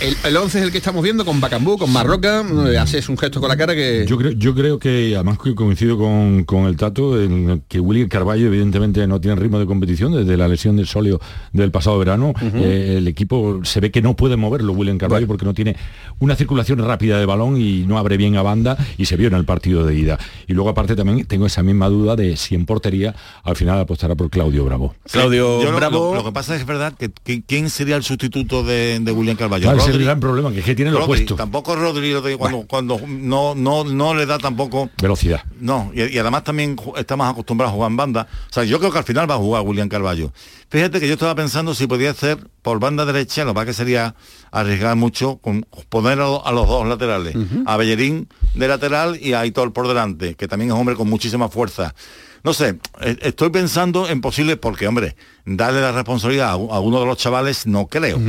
el, 0.01 0.15
el 0.23 0.37
11 0.37 0.59
es 0.59 0.63
el 0.65 0.71
que 0.71 0.77
estamos 0.77 1.03
viendo 1.03 1.25
con 1.25 1.41
Bacambú, 1.41 1.77
con 1.77 1.91
Marroca. 1.91 2.43
eh, 2.71 2.77
Haces 2.77 3.09
un 3.09 3.17
gesto 3.17 3.39
con 3.39 3.49
la 3.49 3.57
cara 3.57 3.73
que... 3.75 4.05
Yo 4.07 4.17
creo, 4.17 4.31
yo 4.31 4.53
creo 4.53 4.77
que, 4.79 5.15
además 5.15 5.39
que 5.43 5.55
coincido 5.55 5.97
con, 5.97 6.43
con 6.43 6.65
el 6.65 6.77
Tato, 6.77 7.19
en 7.21 7.63
que 7.67 7.79
William 7.79 8.07
Carballo 8.07 8.47
evidentemente 8.47 9.05
no 9.07 9.19
tiene 9.19 9.35
ritmo 9.35 9.57
de 9.59 9.65
competición 9.65 10.11
desde 10.13 10.37
la 10.37 10.47
lesión 10.47 10.75
del 10.77 10.87
sóleo 10.87 11.19
del 11.53 11.71
pasado 11.71 11.97
verano. 11.97 12.33
Eh, 12.41 12.95
el 12.97 13.07
equipo 13.07 13.61
se 13.63 13.79
ve 13.79 13.89
que 13.91 14.01
no 14.01 14.15
puede 14.15 14.35
moverlo 14.37 14.73
William 14.73 14.97
Carballo 14.97 15.25
porque 15.27 15.45
no 15.45 15.53
tiene 15.53 15.75
una 16.19 16.35
circulación 16.35 16.79
rápida 16.79 17.17
de 17.19 17.25
balón 17.25 17.59
y 17.59 17.85
no 17.87 17.97
abre 17.97 18.17
bien 18.17 18.37
a 18.37 18.41
banda 18.41 18.77
y 18.97 19.05
se 19.05 19.15
vio 19.17 19.27
en 19.27 19.33
el 19.33 19.45
partido 19.45 19.85
de 19.85 19.95
ida. 19.95 20.19
Y 20.47 20.53
luego 20.53 20.69
aparte 20.69 20.95
también 20.95 21.25
tengo 21.25 21.45
esa 21.47 21.63
misma 21.63 21.89
duda 21.89 22.15
de 22.15 22.37
si 22.37 22.53
en 22.55 22.65
portería 22.65 23.15
al 23.43 23.55
final 23.55 23.79
apostará 23.79 24.15
por 24.15 24.29
Claudio 24.29 24.63
Bravo. 24.65 24.93
Claudio 25.11 25.59
Bravo. 25.73 26.11
Lo, 26.13 26.19
lo 26.19 26.23
que 26.25 26.31
pasa 26.31 26.55
es 26.55 26.65
verdad 26.65 26.93
que, 26.97 27.09
que- 27.23 27.41
quién 27.41 27.69
sería 27.69 27.95
el 27.95 28.03
sustituto 28.03 28.63
de, 28.63 28.99
de 28.99 29.11
William 29.11 29.35
Carballo. 29.35 29.63
Claro, 29.63 29.78
es 29.79 29.87
el 29.87 30.03
gran 30.03 30.19
problema, 30.19 30.51
que 30.51 30.59
es 30.59 30.65
que 30.65 30.75
tiene 30.75 30.91
lo 30.91 30.99
Rodri, 30.99 31.11
opuesto. 31.13 31.35
Tampoco 31.35 31.75
Rodri 31.75 32.13
cuando, 32.37 32.65
cuando 32.67 32.99
no, 33.07 33.55
no, 33.55 33.83
no 33.83 34.13
le 34.13 34.25
da 34.25 34.37
tampoco. 34.37 34.89
Velocidad. 35.01 35.43
No, 35.59 35.91
y, 35.93 36.03
y 36.03 36.17
además 36.17 36.43
también 36.43 36.75
está 36.97 37.15
más 37.15 37.31
acostumbrado 37.31 37.71
a 37.71 37.73
jugar 37.73 37.91
en 37.91 37.97
banda. 37.97 38.27
O 38.49 38.53
sea, 38.53 38.63
yo 38.63 38.79
creo 38.79 38.91
que 38.91 38.97
al 38.97 39.03
final 39.03 39.29
va 39.29 39.35
a 39.35 39.39
jugar 39.39 39.63
William 39.63 39.89
Carballo. 39.89 40.31
Fíjate 40.69 40.99
que 40.99 41.07
yo 41.07 41.13
estaba 41.13 41.33
pensando 41.35 41.73
si 41.73 41.87
podía 41.87 42.11
hacer 42.11 42.37
por 42.61 42.79
banda 42.79 43.05
derecha, 43.05 43.43
lo 43.43 43.53
que 43.53 43.73
sería 43.73 44.15
arriesgar 44.51 44.95
mucho 44.95 45.37
con 45.37 45.65
poner 45.89 46.19
a 46.19 46.51
los 46.51 46.67
dos 46.67 46.87
laterales, 46.87 47.35
a 47.65 47.77
Bellerín 47.77 48.27
de 48.55 48.67
lateral 48.67 49.17
y 49.21 49.33
a 49.33 49.41
Aitor 49.41 49.73
por 49.73 49.87
delante, 49.87 50.35
que 50.35 50.47
también 50.47 50.71
es 50.71 50.77
hombre 50.77 50.95
con 50.95 51.09
muchísima 51.09 51.49
fuerza. 51.49 51.95
No 52.43 52.53
sé, 52.53 52.77
eh, 53.01 53.17
estoy 53.21 53.49
pensando 53.49 54.07
en 54.07 54.21
posibles, 54.21 54.57
porque 54.57 54.87
hombre, 54.87 55.15
darle 55.45 55.81
la 55.81 55.91
responsabilidad 55.91 56.51
a, 56.51 56.55
uno 56.55 56.99
de 56.99 57.05
los 57.05 57.17
chavales 57.17 57.67
no 57.67 57.87
creo. 57.87 58.19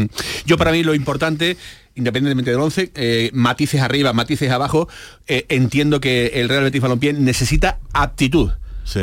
Yo 0.46 0.59
para 0.59 0.73
mí 0.73 0.83
lo 0.83 0.94
importante, 0.94 1.57
independientemente 1.94 2.51
del 2.51 2.61
11, 2.61 2.92
eh, 2.94 3.31
matices 3.33 3.81
arriba, 3.81 4.12
matices 4.12 4.51
abajo, 4.51 4.88
eh, 5.27 5.46
entiendo 5.49 6.01
que 6.01 6.27
el 6.35 6.49
Real 6.49 6.64
Betis 6.64 6.81
Balompié 6.81 7.12
necesita 7.12 7.79
aptitud. 7.92 8.51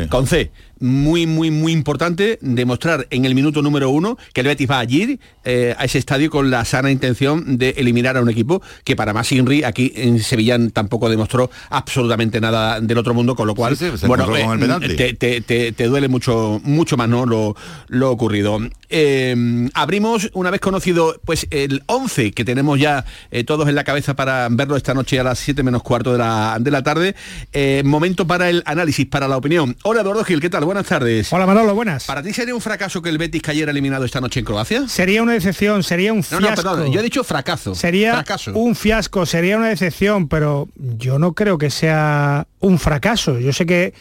Con 0.09 0.27
C, 0.27 0.51
muy, 0.79 1.25
muy, 1.27 1.51
muy 1.51 1.71
importante 1.71 2.37
demostrar 2.41 3.07
en 3.09 3.25
el 3.25 3.35
minuto 3.35 3.61
número 3.61 3.89
uno 3.89 4.17
que 4.33 4.41
el 4.41 4.47
Betis 4.47 4.69
va 4.69 4.79
allí, 4.79 5.19
eh, 5.43 5.75
a 5.77 5.85
ese 5.85 5.97
estadio, 5.97 6.29
con 6.29 6.49
la 6.51 6.65
sana 6.65 6.91
intención 6.91 7.57
de 7.57 7.69
eliminar 7.77 8.17
a 8.17 8.21
un 8.21 8.29
equipo 8.29 8.61
que 8.83 8.95
para 8.95 9.13
más 9.13 9.31
Inri 9.31 9.63
aquí 9.63 9.91
en 9.95 10.19
Sevilla 10.19 10.57
tampoco 10.73 11.09
demostró 11.09 11.49
absolutamente 11.69 12.39
nada 12.41 12.79
del 12.81 12.97
otro 12.97 13.13
mundo, 13.13 13.35
con 13.35 13.47
lo 13.47 13.55
cual, 13.55 13.77
Sí, 13.77 13.85
sí, 13.91 13.97
se 13.97 14.07
bueno, 14.07 14.25
penalti. 14.59 14.95
te, 14.95 15.13
te- 15.13 15.41
te- 15.41 15.71
te 15.71 15.83
duele 15.85 16.07
mucho, 16.07 16.59
mucho 16.63 16.97
más 16.97 17.07
¿no? 17.09 17.25
lo, 17.25 17.55
lo 17.87 18.11
ocurrido. 18.11 18.59
Eh, 18.89 19.69
abrimos, 19.73 20.29
una 20.33 20.49
vez 20.51 20.61
conocido 20.61 21.19
pues 21.25 21.47
el 21.51 21.83
11 21.87 22.31
que 22.31 22.45
tenemos 22.45 22.79
ya 22.79 23.05
eh, 23.31 23.43
todos 23.43 23.67
en 23.67 23.75
la 23.75 23.83
cabeza 23.83 24.15
para 24.15 24.47
verlo 24.49 24.75
esta 24.77 24.93
noche 24.93 25.19
a 25.19 25.23
las 25.23 25.39
7 25.39 25.61
menos 25.63 25.83
cuarto 25.83 26.11
de 26.13 26.17
la, 26.19 26.57
de 26.59 26.71
la 26.71 26.83
tarde, 26.83 27.15
eh, 27.53 27.81
momento 27.85 28.25
para 28.27 28.49
el 28.49 28.63
análisis, 28.65 29.05
para 29.05 29.27
la 29.27 29.37
opinión. 29.37 29.75
Hola 29.83 30.01
Eduardo 30.01 30.23
Gil, 30.23 30.39
¿qué 30.39 30.49
tal? 30.49 30.63
Buenas 30.67 30.85
tardes. 30.85 31.31
Hola 31.31 31.45
Manolo, 31.45 31.73
buenas. 31.73 32.03
¿Para 32.03 32.21
ti 32.21 32.33
sería 32.33 32.53
un 32.53 32.59
fracaso 32.59 33.01
que 33.01 33.07
el 33.07 33.17
Betis 33.17 33.41
cayera 33.41 33.71
eliminado 33.71 34.03
esta 34.03 34.19
noche 34.19 34.41
en 34.41 34.45
Croacia? 34.45 34.85
Sería 34.89 35.23
una 35.23 35.31
decepción, 35.31 35.81
sería 35.81 36.11
un 36.11 36.17
No, 36.19 36.23
fiasco. 36.23 36.41
no, 36.49 36.55
perdón, 36.55 36.91
yo 36.91 36.99
he 36.99 37.03
dicho 37.03 37.23
fracaso. 37.23 37.73
Sería 37.73 38.15
fracaso. 38.15 38.51
un 38.53 38.75
fiasco, 38.75 39.25
sería 39.25 39.55
una 39.55 39.69
decepción, 39.69 40.27
pero 40.27 40.67
yo 40.75 41.19
no 41.19 41.31
creo 41.31 41.57
que 41.57 41.69
sea 41.69 42.47
un 42.59 42.79
fracaso. 42.79 43.39
Yo 43.39 43.53
sé 43.53 43.65
que 43.65 43.93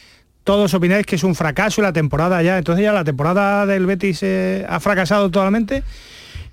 todos 0.42 0.74
opináis 0.74 1.06
que 1.06 1.14
es 1.14 1.22
un 1.22 1.36
fracaso 1.36 1.82
la 1.82 1.92
temporada 1.92 2.42
ya, 2.42 2.58
entonces 2.58 2.82
ya 2.82 2.92
la 2.92 3.04
temporada 3.04 3.64
del 3.64 3.86
Betis 3.86 4.18
eh, 4.24 4.66
ha 4.68 4.80
fracasado 4.80 5.30
totalmente. 5.30 5.84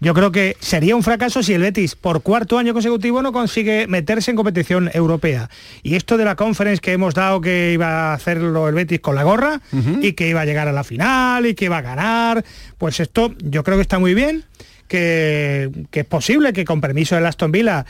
Yo 0.03 0.13
creo 0.13 0.33
que 0.33 0.57
sería 0.59 0.97
un 0.97 1.01
fracaso 1.01 1.41
si 1.41 1.53
el 1.53 1.61
Betis 1.61 1.95
por 1.95 2.23
cuarto 2.23 2.57
año 2.57 2.73
consecutivo 2.73 3.21
no 3.21 3.31
consigue 3.31 3.87
meterse 3.87 4.31
en 4.31 4.35
competición 4.35 4.91
europea. 4.93 5.49
Y 5.81 5.95
esto 5.95 6.17
de 6.17 6.25
la 6.25 6.35
conference 6.35 6.81
que 6.81 6.91
hemos 6.91 7.13
dado 7.13 7.39
que 7.39 7.71
iba 7.71 8.11
a 8.11 8.13
hacerlo 8.13 8.67
el 8.67 8.75
Betis 8.75 8.99
con 8.99 9.15
la 9.15 9.23
gorra 9.23 9.61
y 10.01 10.11
que 10.11 10.27
iba 10.27 10.41
a 10.41 10.45
llegar 10.45 10.67
a 10.67 10.73
la 10.73 10.83
final 10.83 11.45
y 11.45 11.55
que 11.55 11.65
iba 11.65 11.77
a 11.77 11.81
ganar, 11.81 12.43
pues 12.77 12.99
esto 12.99 13.33
yo 13.39 13.63
creo 13.63 13.77
que 13.77 13.83
está 13.83 13.97
muy 13.97 14.13
bien, 14.13 14.43
que, 14.89 15.71
que 15.89 16.01
es 16.01 16.05
posible 16.05 16.51
que 16.51 16.65
con 16.65 16.81
permiso 16.81 17.15
del 17.15 17.25
Aston 17.25 17.53
Villa, 17.53 17.85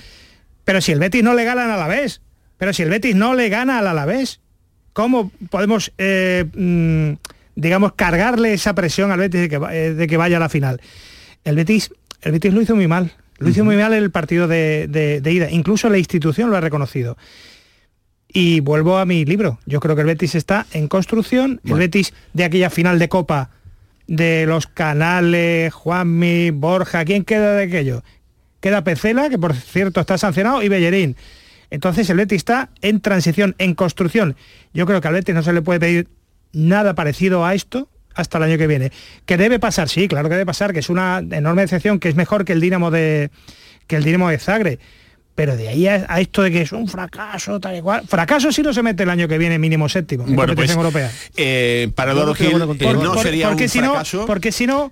pero 0.65 0.81
si 0.81 0.91
el 0.91 0.99
Betis 0.99 1.23
no 1.23 1.33
le 1.33 1.45
gana 1.45 1.63
al 1.63 1.71
Alavés, 1.71 2.21
pero 2.59 2.73
si 2.73 2.83
el 2.83 2.91
Betis 2.91 3.15
no 3.15 3.33
le 3.33 3.49
gana 3.49 3.79
al 3.79 3.87
Alavés, 3.87 4.39
¿cómo 4.93 5.31
podemos, 5.49 5.91
eh, 5.97 6.45
mm, 6.53 7.13
digamos, 7.55 7.93
cargarle 7.93 8.53
esa 8.53 8.75
presión 8.75 9.11
al 9.11 9.17
Betis 9.17 9.41
de 9.41 9.49
que, 9.49 9.59
eh, 9.71 9.93
de 9.95 10.05
que 10.05 10.17
vaya 10.17 10.37
a 10.37 10.41
la 10.41 10.49
final? 10.49 10.79
El 11.43 11.55
Betis 11.55 11.91
el 12.23 12.31
Betis 12.33 12.53
lo 12.53 12.61
hizo 12.61 12.75
muy 12.75 12.87
mal. 12.87 13.11
Lo 13.39 13.49
hizo 13.49 13.63
muy 13.65 13.75
mal 13.75 13.93
el 13.93 14.11
partido 14.11 14.47
de, 14.47 14.87
de- 14.87 15.19
de 15.21 15.31
ida. 15.31 15.51
Incluso 15.51 15.89
la 15.89 15.97
institución 15.97 16.49
lo 16.49 16.57
ha 16.57 16.61
reconocido. 16.61 17.17
Y 18.27 18.61
vuelvo 18.61 18.97
a 18.97 19.05
mi 19.05 19.25
libro. 19.25 19.59
Yo 19.65 19.79
creo 19.79 19.95
que 19.95 20.01
el 20.01 20.07
Betis 20.07 20.35
está 20.35 20.65
en 20.73 20.87
construcción. 20.87 21.59
El 21.65 21.73
Betis 21.79 22.13
de 22.33 22.43
aquella 22.45 22.69
final 22.69 22.97
de 22.99 23.09
Copa 23.09 23.49
de 24.07 24.45
los 24.47 24.67
canales, 24.67 25.73
Juanmi, 25.73 26.51
Borja, 26.51 27.05
¿quién 27.05 27.23
queda 27.23 27.53
de 27.55 27.63
aquello? 27.65 28.03
Queda 28.59 28.83
Pecela, 28.83 29.29
que 29.29 29.37
por 29.37 29.53
cierto 29.53 30.01
está 30.01 30.17
sancionado, 30.17 30.61
y 30.63 30.69
Bellerín. 30.69 31.15
Entonces 31.69 32.09
el 32.09 32.17
Betis 32.17 32.37
está 32.37 32.69
en 32.81 33.01
transición, 33.01 33.55
en 33.57 33.75
construcción. 33.75 34.35
Yo 34.73 34.85
creo 34.85 34.99
que 35.01 35.07
al 35.07 35.13
Betis 35.15 35.35
no 35.35 35.43
se 35.43 35.53
le 35.53 35.61
puede 35.61 35.79
pedir 35.79 36.07
nada 36.53 36.95
parecido 36.95 37.45
a 37.45 37.53
esto 37.55 37.87
hasta 38.15 38.37
el 38.37 38.43
año 38.45 38.57
que 38.57 38.67
viene. 38.67 38.91
¿Que 39.25 39.37
debe 39.37 39.59
pasar? 39.59 39.89
Sí, 39.89 40.07
claro 40.07 40.29
que 40.29 40.35
debe 40.35 40.45
pasar, 40.45 40.73
que 40.73 40.79
es 40.79 40.89
una 40.89 41.19
enorme 41.31 41.61
decepción, 41.63 41.99
que 41.99 42.09
es 42.09 42.15
mejor 42.15 42.45
que 42.45 42.53
el 42.53 42.61
Dinamo 42.61 42.91
de 42.91 43.29
que 43.87 43.95
el 43.95 44.03
Dinamo 44.03 44.29
de 44.29 44.37
Zagreb. 44.39 44.79
Pero 45.35 45.57
de 45.57 45.67
ahí 45.67 45.87
a, 45.87 46.05
a 46.09 46.21
esto 46.21 46.43
de 46.43 46.51
que 46.51 46.61
es 46.61 46.71
un 46.71 46.87
fracaso, 46.87 47.59
tal 47.59 47.75
y 47.75 47.81
cual. 47.81 48.03
Fracaso 48.07 48.51
si 48.51 48.61
no 48.61 48.71
se 48.71 48.83
mete 48.83 49.01
el 49.01 49.09
año 49.09 49.27
que 49.27 49.39
viene 49.39 49.57
mínimo 49.57 49.89
séptimo 49.89 50.27
en 50.27 50.35
Bueno, 50.35 50.53
pues, 50.53 50.69
competición 50.71 50.85
europea. 51.07 51.11
eh, 51.35 51.89
para 51.95 52.13
Gil 52.35 52.49
eh, 52.79 52.93
no 52.93 53.13
Por- 53.13 53.23
sería 53.23 53.47
porque 53.47 53.63
un 53.63 53.69
si 53.69 53.81
no, 53.81 53.95
porque 54.27 54.51
si 54.51 54.67
no, 54.67 54.91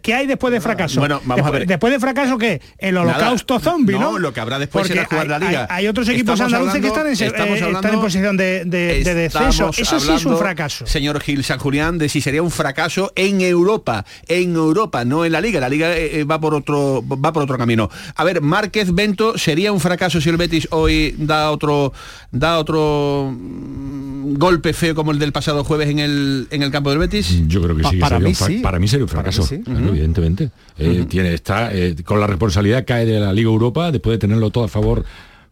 ¿qué 0.00 0.14
hay 0.14 0.26
después 0.26 0.52
de 0.52 0.60
fracaso? 0.60 1.00
Bueno, 1.00 1.16
vamos 1.24 1.36
después, 1.36 1.46
a 1.54 1.58
ver. 1.58 1.66
Después 1.68 1.92
de 1.92 2.00
fracaso, 2.00 2.38
¿qué? 2.38 2.60
El 2.78 2.94
Nada. 2.94 3.06
holocausto 3.06 3.60
zombie, 3.60 3.92
¿no? 3.98 4.12
No, 4.12 4.18
lo 4.18 4.32
que 4.32 4.40
habrá 4.40 4.58
después 4.58 4.82
Porque 4.84 4.94
será 4.94 5.06
jugar 5.08 5.28
la 5.28 5.38
liga. 5.38 5.66
Hay, 5.70 5.84
hay 5.84 5.88
otros 5.88 6.08
equipos 6.08 6.34
Estamos 6.34 6.52
andaluces 6.54 6.80
que 6.80 6.86
están 6.88 7.06
en, 7.06 7.16
se- 7.16 7.26
estamos 7.26 7.50
eh, 7.50 7.54
están 7.56 7.74
hablando- 7.76 7.88
en 7.98 8.00
posición 8.00 8.36
de, 8.36 8.64
de- 8.64 9.04
de 9.04 9.14
descenso. 9.14 9.70
Eso 9.76 10.00
sí 10.00 10.12
es 10.12 10.24
un 10.24 10.38
fracaso. 10.38 10.86
Señor 10.86 11.20
Gil 11.20 11.44
San 11.44 11.58
Julián, 11.58 11.98
de 11.98 12.08
si 12.08 12.20
sería 12.20 12.42
un 12.42 12.50
fracaso 12.50 13.12
en 13.16 13.40
Europa, 13.40 14.04
en 14.28 14.54
Europa, 14.54 15.04
no 15.04 15.24
en 15.24 15.32
la 15.32 15.40
Liga. 15.40 15.60
La 15.60 15.68
Liga 15.68 15.96
eh, 15.96 16.20
eh, 16.20 16.24
va 16.24 16.40
por 16.40 16.54
otro 16.54 17.04
va 17.06 17.32
por 17.32 17.42
otro 17.42 17.58
camino. 17.58 17.90
A 18.14 18.24
ver, 18.24 18.40
Márquez 18.40 18.94
Bento 18.94 19.36
sería 19.36 19.72
un 19.72 19.80
fracaso 19.80 20.20
si 20.20 20.28
el 20.30 20.36
Betis 20.36 20.68
hoy 20.70 21.14
da 21.18 21.50
otro 21.50 21.92
da 22.32 22.58
otro 22.58 23.32
mm, 23.36 24.34
golpe 24.36 24.72
feo 24.72 24.94
como 24.94 25.12
el 25.12 25.18
del 25.18 25.32
pasado 25.32 25.64
jueves 25.64 25.88
en 25.88 25.98
el 25.98 26.48
en 26.50 26.62
el 26.62 26.70
campo 26.70 26.90
del 26.90 26.98
Betis. 26.98 27.46
Yo 27.46 27.62
creo 27.62 27.76
que 27.76 27.84
sí. 27.84 27.96
para 27.98 28.16
sería 28.16 28.28
mí 28.28 28.34
sí. 28.34 28.58
Para 28.58 28.78
mí 28.78 28.88
sería 28.88 29.04
un 29.04 29.10
Para 29.10 29.22
mí 29.22 29.32
fracaso, 29.32 29.42
sí. 29.46 29.62
Claro, 29.66 29.88
evidentemente. 29.90 30.50
Eh, 30.78 31.04
tiene, 31.08 31.34
está 31.34 31.74
eh, 31.74 31.94
con 32.04 32.20
la 32.20 32.26
responsabilidad 32.26 32.84
cae 32.86 33.04
de 33.06 33.20
la 33.20 33.32
Liga 33.32 33.48
Europa, 33.50 33.92
después 33.92 34.14
de 34.14 34.18
tenerlo 34.18 34.50
todo 34.50 34.64
a 34.64 34.68
favor 34.68 35.04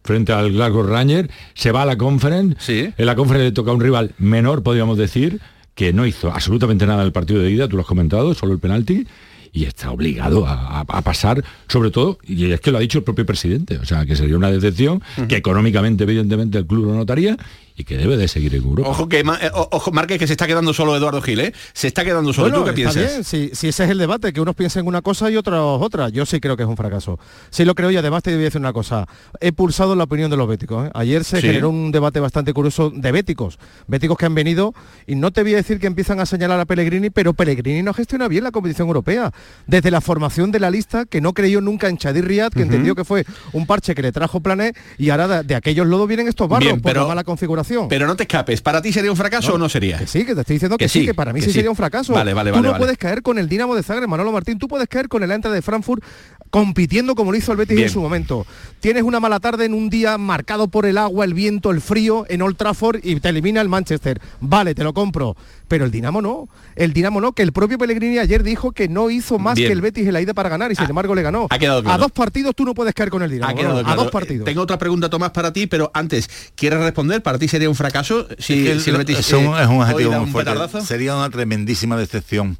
frente 0.03 0.33
al 0.33 0.51
Glasgow 0.51 0.83
Rangers, 0.83 1.29
se 1.53 1.71
va 1.71 1.81
a 1.81 1.85
la 1.85 1.97
conference. 1.97 2.55
En 2.97 3.05
la 3.05 3.15
conference 3.15 3.45
le 3.45 3.51
toca 3.51 3.71
a 3.71 3.73
un 3.73 3.81
rival 3.81 4.11
menor, 4.19 4.61
podríamos 4.63 4.97
decir, 4.97 5.39
que 5.73 5.93
no 5.93 6.05
hizo 6.05 6.31
absolutamente 6.31 6.85
nada 6.85 7.01
en 7.01 7.07
el 7.07 7.11
partido 7.11 7.41
de 7.41 7.51
ida, 7.51 7.67
tú 7.67 7.75
lo 7.75 7.81
has 7.81 7.87
comentado, 7.87 8.33
solo 8.33 8.53
el 8.53 8.59
penalti. 8.59 9.07
Y 9.51 9.63
está 9.63 9.89
obligado 9.89 10.45
a, 10.45 10.79
a- 10.79 10.81
a 10.81 11.01
pasar, 11.01 11.41
sobre 11.69 11.89
todo, 11.89 12.17
y 12.27 12.51
es 12.51 12.59
que 12.59 12.71
lo 12.71 12.77
ha 12.77 12.81
dicho 12.81 12.97
el 12.97 13.05
propio 13.05 13.25
presidente, 13.25 13.77
o 13.77 13.85
sea, 13.85 14.05
que 14.05 14.17
sería 14.17 14.35
una 14.35 14.51
decepción, 14.51 15.01
que 15.29 15.37
económicamente, 15.37 16.03
evidentemente, 16.03 16.57
el 16.57 16.65
club 16.65 16.87
lo 16.87 16.93
notaría 16.93 17.37
y 17.77 17.83
que 17.83 17.97
debe 17.97 18.15
de 18.17 18.27
seguir 18.27 18.55
en 18.55 18.63
Europa. 18.63 18.89
Ojo 18.89 19.09
que 19.09 19.19
eh, 19.19 19.23
o- 19.53 19.67
ojo, 19.71 19.91
Márquez 19.91 20.17
que 20.19 20.27
se 20.27 20.33
está 20.33 20.47
quedando 20.47 20.73
solo 20.73 20.95
Eduardo 20.95 21.21
Gil, 21.21 21.39
¿eh? 21.41 21.53
Se 21.73 21.87
está 21.87 22.03
quedando 22.05 22.31
solo. 22.31 22.49
Bueno, 22.49 22.65
¿Tú 22.65 22.73
qué 22.73 22.81
está 22.83 22.93
piensas? 22.93 23.11
bien, 23.13 23.23
si, 23.23 23.55
si 23.55 23.67
ese 23.67 23.83
es 23.83 23.89
el 23.89 23.97
debate, 23.97 24.31
que 24.31 24.39
unos 24.39 24.55
piensen 24.55 24.87
una 24.87 25.01
cosa 25.01 25.29
y 25.29 25.35
otros 25.35 25.81
otra. 25.81 26.09
Yo 26.09 26.25
sí 26.25 26.39
creo 26.39 26.55
que 26.55 26.63
es 26.63 26.69
un 26.69 26.77
fracaso. 26.77 27.19
Sí 27.49 27.65
lo 27.65 27.75
creo 27.75 27.91
y 27.91 27.97
además 27.97 28.23
te 28.23 28.31
voy 28.31 28.41
a 28.41 28.43
decir 28.45 28.61
una 28.61 28.71
cosa. 28.73 29.07
He 29.41 29.51
pulsado 29.51 29.95
la 29.95 30.05
opinión 30.05 30.31
de 30.31 30.37
los 30.37 30.47
béticos. 30.47 30.87
¿eh? 30.87 30.91
Ayer 30.93 31.23
se 31.25 31.41
Sí. 31.41 31.47
generó 31.47 31.69
un 31.69 31.91
debate 31.91 32.19
bastante 32.21 32.53
curioso 32.53 32.91
de 32.95 33.11
béticos. 33.11 33.59
Béticos 33.87 34.17
que 34.17 34.25
han 34.25 34.35
venido 34.35 34.73
y 35.05 35.15
no 35.15 35.31
te 35.31 35.43
voy 35.43 35.53
a 35.53 35.57
decir 35.57 35.79
que 35.79 35.87
empiezan 35.87 36.19
a 36.21 36.25
señalar 36.25 36.59
a 36.61 36.65
Pellegrini, 36.65 37.09
pero 37.09 37.33
Pellegrini 37.33 37.83
no 37.83 37.93
gestiona 37.93 38.27
bien 38.29 38.45
la 38.45 38.51
competición 38.51 38.87
europea. 38.87 39.31
Desde 39.67 39.91
la 39.91 39.99
formación 39.99 40.51
de 40.51 40.59
la 40.61 40.71
lista, 40.71 41.05
que 41.05 41.19
no 41.19 41.33
creyó 41.33 41.59
nunca 41.59 41.89
en 41.89 41.97
Chadir 41.97 42.25
Riyad, 42.25 42.51
que 42.53 42.61
entendió 42.61 42.95
que 42.95 43.03
fue 43.03 43.25
un 43.51 43.65
parche 43.65 43.93
que 43.95 44.01
le 44.01 44.13
trajo 44.13 44.39
Plané 44.39 44.73
y 44.97 45.09
ahora 45.09 45.27
de, 45.27 45.43
de 45.43 45.55
aquellos 45.55 45.85
lodos 45.87 46.07
vienen 46.07 46.27
estos 46.29 46.47
barros 46.47 46.65
Bien, 46.65 46.79
por 46.81 46.91
pero- 46.91 47.01
la 47.01 47.07
mala 47.09 47.23
configuración. 47.25 47.64
Pero 47.89 48.07
no 48.07 48.15
te 48.15 48.23
escapes. 48.23 48.61
¿Para 48.61 48.81
ti 48.81 48.91
sería 48.93 49.11
un 49.11 49.17
fracaso 49.17 49.53
o 49.53 49.57
no 49.57 49.69
sería? 49.69 49.97
Que 49.97 50.07
sí, 50.07 50.25
que 50.25 50.33
te 50.35 50.41
estoy 50.41 50.55
diciendo 50.55 50.77
que, 50.77 50.85
Que 50.85 50.89
sí, 50.89 50.99
sí, 51.01 51.05
que 51.05 51.13
para 51.13 51.33
mí 51.33 51.39
que 51.39 51.45
sí, 51.45 51.51
sí. 51.51 51.55
sería 51.55 51.69
un 51.69 51.75
fracaso. 51.75 52.13
Vale, 52.13 52.33
vale, 52.33 52.51
Tú 52.51 52.55
vale, 52.55 52.67
no 52.67 52.71
vale. 52.73 52.81
puedes 52.83 52.97
caer 52.97 53.21
con 53.21 53.37
el 53.37 53.47
Dinamo 53.49 53.75
de 53.75 53.83
Zagreb, 53.83 54.07
Manolo 54.07 54.31
Martín, 54.31 54.57
tú 54.59 54.67
puedes 54.67 54.87
caer 54.87 55.07
con 55.09 55.23
el 55.23 55.31
Eintracht 55.31 55.53
de 55.55 55.61
Frankfurt 55.61 56.03
compitiendo 56.49 57.15
como 57.15 57.31
lo 57.31 57.37
hizo 57.37 57.51
el 57.51 57.57
Betis 57.57 57.75
Bien. 57.75 57.87
en 57.87 57.93
su 57.93 57.99
momento. 58.01 58.45
Tienes 58.79 59.03
una 59.03 59.19
mala 59.19 59.39
tarde 59.39 59.65
en 59.65 59.73
un 59.73 59.89
día 59.89 60.17
marcado 60.17 60.67
por 60.67 60.85
el 60.85 60.97
agua, 60.97 61.25
el 61.25 61.33
viento, 61.33 61.71
el 61.71 61.81
frío 61.81 62.25
en 62.29 62.41
Old 62.41 62.55
Trafford 62.55 62.99
y 63.03 63.19
te 63.19 63.29
elimina 63.29 63.61
el 63.61 63.67
Manchester. 63.69 64.21
Vale, 64.39 64.73
te 64.75 64.83
lo 64.83 64.93
compro. 64.93 65.35
Pero 65.67 65.85
el 65.85 65.91
Dinamo 65.91 66.21
no. 66.21 66.47
El 66.75 66.93
Dinamo 66.93 67.19
no, 67.21 67.33
que 67.33 67.41
el 67.43 67.51
propio 67.51 67.77
Pellegrini 67.77 68.19
ayer 68.19 68.43
dijo 68.43 68.71
que 68.71 68.87
no 68.87 69.09
hizo 69.09 69.39
más 69.39 69.55
Bien. 69.55 69.67
que 69.67 69.73
el 69.73 69.81
Betis 69.81 70.05
en 70.07 70.13
la 70.13 70.21
ida 70.21 70.33
para 70.33 70.49
ganar 70.49 70.71
y 70.71 70.75
sin 70.75 70.89
embargo 70.89 71.15
le 71.15 71.21
ganó. 71.21 71.47
ha 71.49 71.57
quedado 71.57 71.81
claro. 71.81 71.95
A 71.95 71.97
dos 71.97 72.11
partidos 72.11 72.55
tú 72.55 72.65
no 72.65 72.73
puedes 72.73 72.93
caer 72.93 73.09
con 73.09 73.23
el 73.23 73.31
Dinamo. 73.31 73.51
Ha 73.51 73.55
quedado 73.55 73.75
no, 73.77 73.83
claro. 73.83 74.01
A 74.01 74.03
dos 74.03 74.11
partidos. 74.11 74.45
Tengo 74.45 74.61
otra 74.61 74.77
pregunta, 74.77 75.09
Tomás, 75.09 75.31
para 75.31 75.51
ti, 75.53 75.67
pero 75.67 75.91
antes, 75.93 76.29
¿quieres 76.55 76.79
responder? 76.79 77.23
¿Para 77.23 77.39
ti 77.39 77.47
sería 77.47 77.69
un 77.69 77.75
fracaso 77.75 78.27
si, 78.37 78.67
Es 78.67 78.73
que 78.75 78.79
si 78.79 78.89
el 78.91 78.97
Betis 78.97 79.19
es 79.19 79.33
un, 79.33 79.45
eh, 79.45 79.61
es 79.63 79.67
un 79.67 79.75
hoy 79.77 79.81
adjetivo 79.81 80.11
muy 80.11 80.19
un 80.25 80.27
fuerte. 80.31 80.51
petardazo? 80.51 80.81
Sería 80.85 81.15
una 81.15 81.29
tremendísima 81.29 81.97
decepción. 81.97 82.57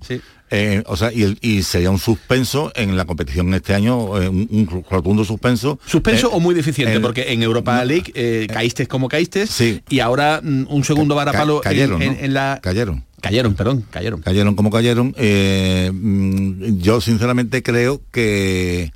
Eh, 0.57 0.83
o 0.85 0.95
sea, 0.95 1.11
y, 1.11 1.63
sería 1.63 1.91
un 1.91 1.99
suspenso 1.99 2.71
en 2.75 2.95
la 2.95 3.03
competición 3.03 3.53
este 3.53 3.73
año, 3.73 4.21
eh, 4.21 4.29
un, 4.29 4.47
un 4.49 4.85
rotundo 4.89 5.25
suspenso. 5.25 5.79
¿Suspenso 5.85 6.27
Eh, 6.27 6.31
o 6.33 6.39
muy 6.39 6.55
deficiente? 6.55 6.93
el- 6.95 7.01
porque 7.01 7.33
en 7.33 7.43
Europa 7.43 7.83
League 7.83 8.47
caíste 8.47 8.87
como 8.87 9.09
caíste 9.09 9.45
y 9.89 9.99
ahora 9.99 10.39
mm, 10.41 10.67
un 10.69 10.83
segundo 10.85 11.13
Ca- 11.15 11.25
varapalo 11.25 11.57
en- 11.57 11.61
cayeron, 11.61 12.01
en, 12.01 12.13
¿no? 12.13 12.19
en 12.19 12.33
la... 12.33 12.59
Cayeron. 12.63 13.03
Cayeron, 13.21 13.53
perdón, 13.55 13.85
cayeron. 13.89 14.21
Cayeron 14.21 14.55
como 14.55 14.69
cayeron. 14.69 15.13
Eh, 15.17 15.91
mm, 15.93 16.77
yo 16.79 17.01
sinceramente 17.01 17.61
creo 17.61 18.01
que, 18.11 18.93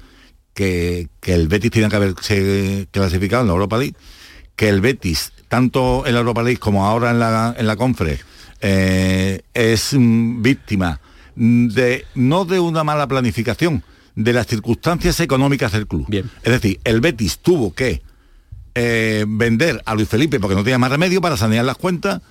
que, 0.54 1.08
que 1.20 1.34
el 1.34 1.48
Betis 1.50 1.72
tiene 1.72 1.90
que 1.90 1.96
haberse 1.98 2.88
clasificado 2.92 3.42
en 3.42 3.48
la 3.48 3.54
Europa 3.54 3.78
League, 3.78 3.96
que 4.56 4.70
el 4.70 4.80
Betis, 4.82 5.34
tanto 5.50 6.06
en 6.06 6.14
la 6.14 6.20
Europa 6.20 6.42
League 6.44 6.60
como 6.60 6.86
ahora 6.86 7.12
en 7.12 7.20
la, 7.20 7.56
en 7.58 7.68
la 7.68 7.76
Conference, 7.76 8.24
eh, 8.62 9.42
es 9.54 9.94
mm, 9.94 10.42
víctima 10.42 11.00
de 11.40 12.06
no 12.16 12.44
de 12.46 12.60
una 12.60 12.84
mala 12.84 13.08
planificación, 13.08 13.84
de 14.16 14.34
las 14.34 14.46
circunstancias 14.48 15.20
económicas 15.22 15.72
del 15.72 15.88
club. 15.88 16.06
Es 16.44 16.52
decir, 16.52 16.80
el 16.84 17.00
Betis 17.00 17.40
tuvo 17.40 17.74
que 17.74 18.02
eh, 18.76 19.26
vender 19.28 19.82
a 19.86 19.96
Luis 19.96 20.10
Felipe 20.10 20.40
porque 20.40 20.56
no 20.56 20.64
tenía 20.64 20.78
más 20.78 20.92
remedio 20.92 21.22
para 21.22 21.38
sanear 21.38 21.64
las 21.64 21.78
cuentas. 21.78 22.22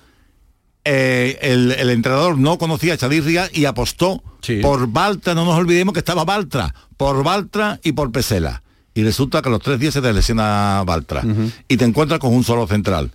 Eh, 0.85 1.39
el, 1.41 1.71
el 1.71 1.89
entrenador 1.89 2.37
no 2.37 2.57
conocía 2.57 2.93
a 2.93 2.97
Chadirria 2.97 3.49
y 3.51 3.65
apostó 3.65 4.23
por 4.61 4.87
Baltra, 4.87 5.33
no 5.33 5.43
nos 5.43 5.57
olvidemos 5.57 5.93
que 5.93 5.99
estaba 5.99 6.23
Baltra, 6.23 6.73
por 6.95 7.23
Baltra 7.23 7.79
y 7.83 7.91
por 7.93 8.11
Pesela. 8.11 8.61
Y 8.93 9.03
resulta 9.03 9.41
que 9.41 9.49
a 9.49 9.51
los 9.51 9.61
tres 9.61 9.79
días 9.79 9.93
se 9.93 10.01
te 10.01 10.13
lesiona 10.13 10.83
Baltra 10.85 11.23
y 11.67 11.77
te 11.77 11.85
encuentras 11.85 12.19
con 12.19 12.33
un 12.33 12.43
solo 12.43 12.67
central. 12.67 13.11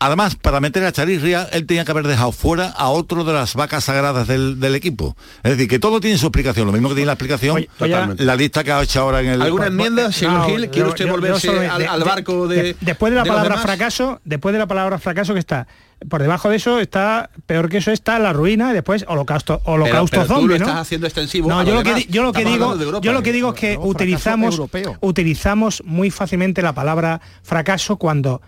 Además, 0.00 0.36
para 0.36 0.60
meter 0.60 0.84
a 0.84 0.92
Charirria, 0.92 1.48
él 1.52 1.66
tenía 1.66 1.84
que 1.84 1.90
haber 1.92 2.06
dejado 2.06 2.30
fuera 2.32 2.66
a 2.68 2.88
otro 2.90 3.24
de 3.24 3.32
las 3.32 3.54
vacas 3.54 3.84
sagradas 3.84 4.26
del, 4.28 4.60
del 4.60 4.74
equipo. 4.74 5.16
Es 5.42 5.52
decir, 5.52 5.68
que 5.68 5.78
todo 5.78 6.00
tiene 6.00 6.18
su 6.18 6.26
explicación. 6.26 6.66
Lo 6.66 6.72
mismo 6.72 6.88
que 6.90 6.96
tiene 6.96 7.06
la 7.06 7.12
explicación, 7.12 7.64
Oye, 7.80 7.98
la 8.18 8.36
lista 8.36 8.62
que 8.64 8.72
ha 8.72 8.82
hecho 8.82 9.00
ahora 9.00 9.20
en 9.20 9.28
el... 9.28 9.42
¿Alguna 9.42 9.68
enmienda, 9.68 10.12
señor 10.12 10.34
No, 10.40 10.44
Gil? 10.46 10.68
¿Quiere 10.68 10.88
yo- 10.88 10.88
usted 10.88 11.06
yo- 11.06 11.14
al, 11.14 11.78
de- 11.78 11.86
al 11.86 12.00
de- 12.00 12.04
barco 12.04 12.48
de, 12.48 12.62
de- 12.62 12.76
después 12.80 13.12
de 13.12 13.18
la 13.18 13.24
palabra 13.24 13.56
fracaso 13.58 14.20
después 14.24 14.52
de 14.52 14.58
la 14.58 14.66
palabra 14.66 14.98
fracaso 14.98 15.32
que 15.32 15.40
está 15.40 15.66
por 16.08 16.20
debajo 16.20 16.50
de 16.50 16.56
eso 16.56 16.80
está 16.80 17.30
peor 17.46 17.68
que 17.70 17.78
eso 17.78 17.90
está 17.90 18.18
la 18.18 18.32
ruina 18.34 18.72
y 18.72 18.74
después 18.74 19.04
holocausto 19.08 19.62
holocausto 19.64 20.16
pero 20.18 20.26
zombie 20.26 20.48
lo 20.48 20.58
¿no? 20.58 20.66
estás 20.66 20.80
haciendo 20.82 21.06
extensivo 21.06 21.48
no 21.48 21.60
a 21.60 21.64
yo 21.64 21.74
lo 21.74 21.82
que 21.82 22.06
yo 22.10 22.22
lo 22.22 22.32
que 22.32 22.44
digo 22.44 22.74
Europa, 22.74 23.00
yo 23.02 23.12
lo 23.12 23.22
que 23.22 23.30
¿eh? 23.30 23.32
digo 23.32 23.54
es 23.54 23.60
que 23.60 23.78
utilizamos 23.80 24.60
utilizamos 25.00 25.82
muy 25.86 26.10
fácilmente 26.10 26.60
la 26.62 26.74
palabra 26.74 27.20
fracaso 27.42 27.96
cuando 27.96 28.42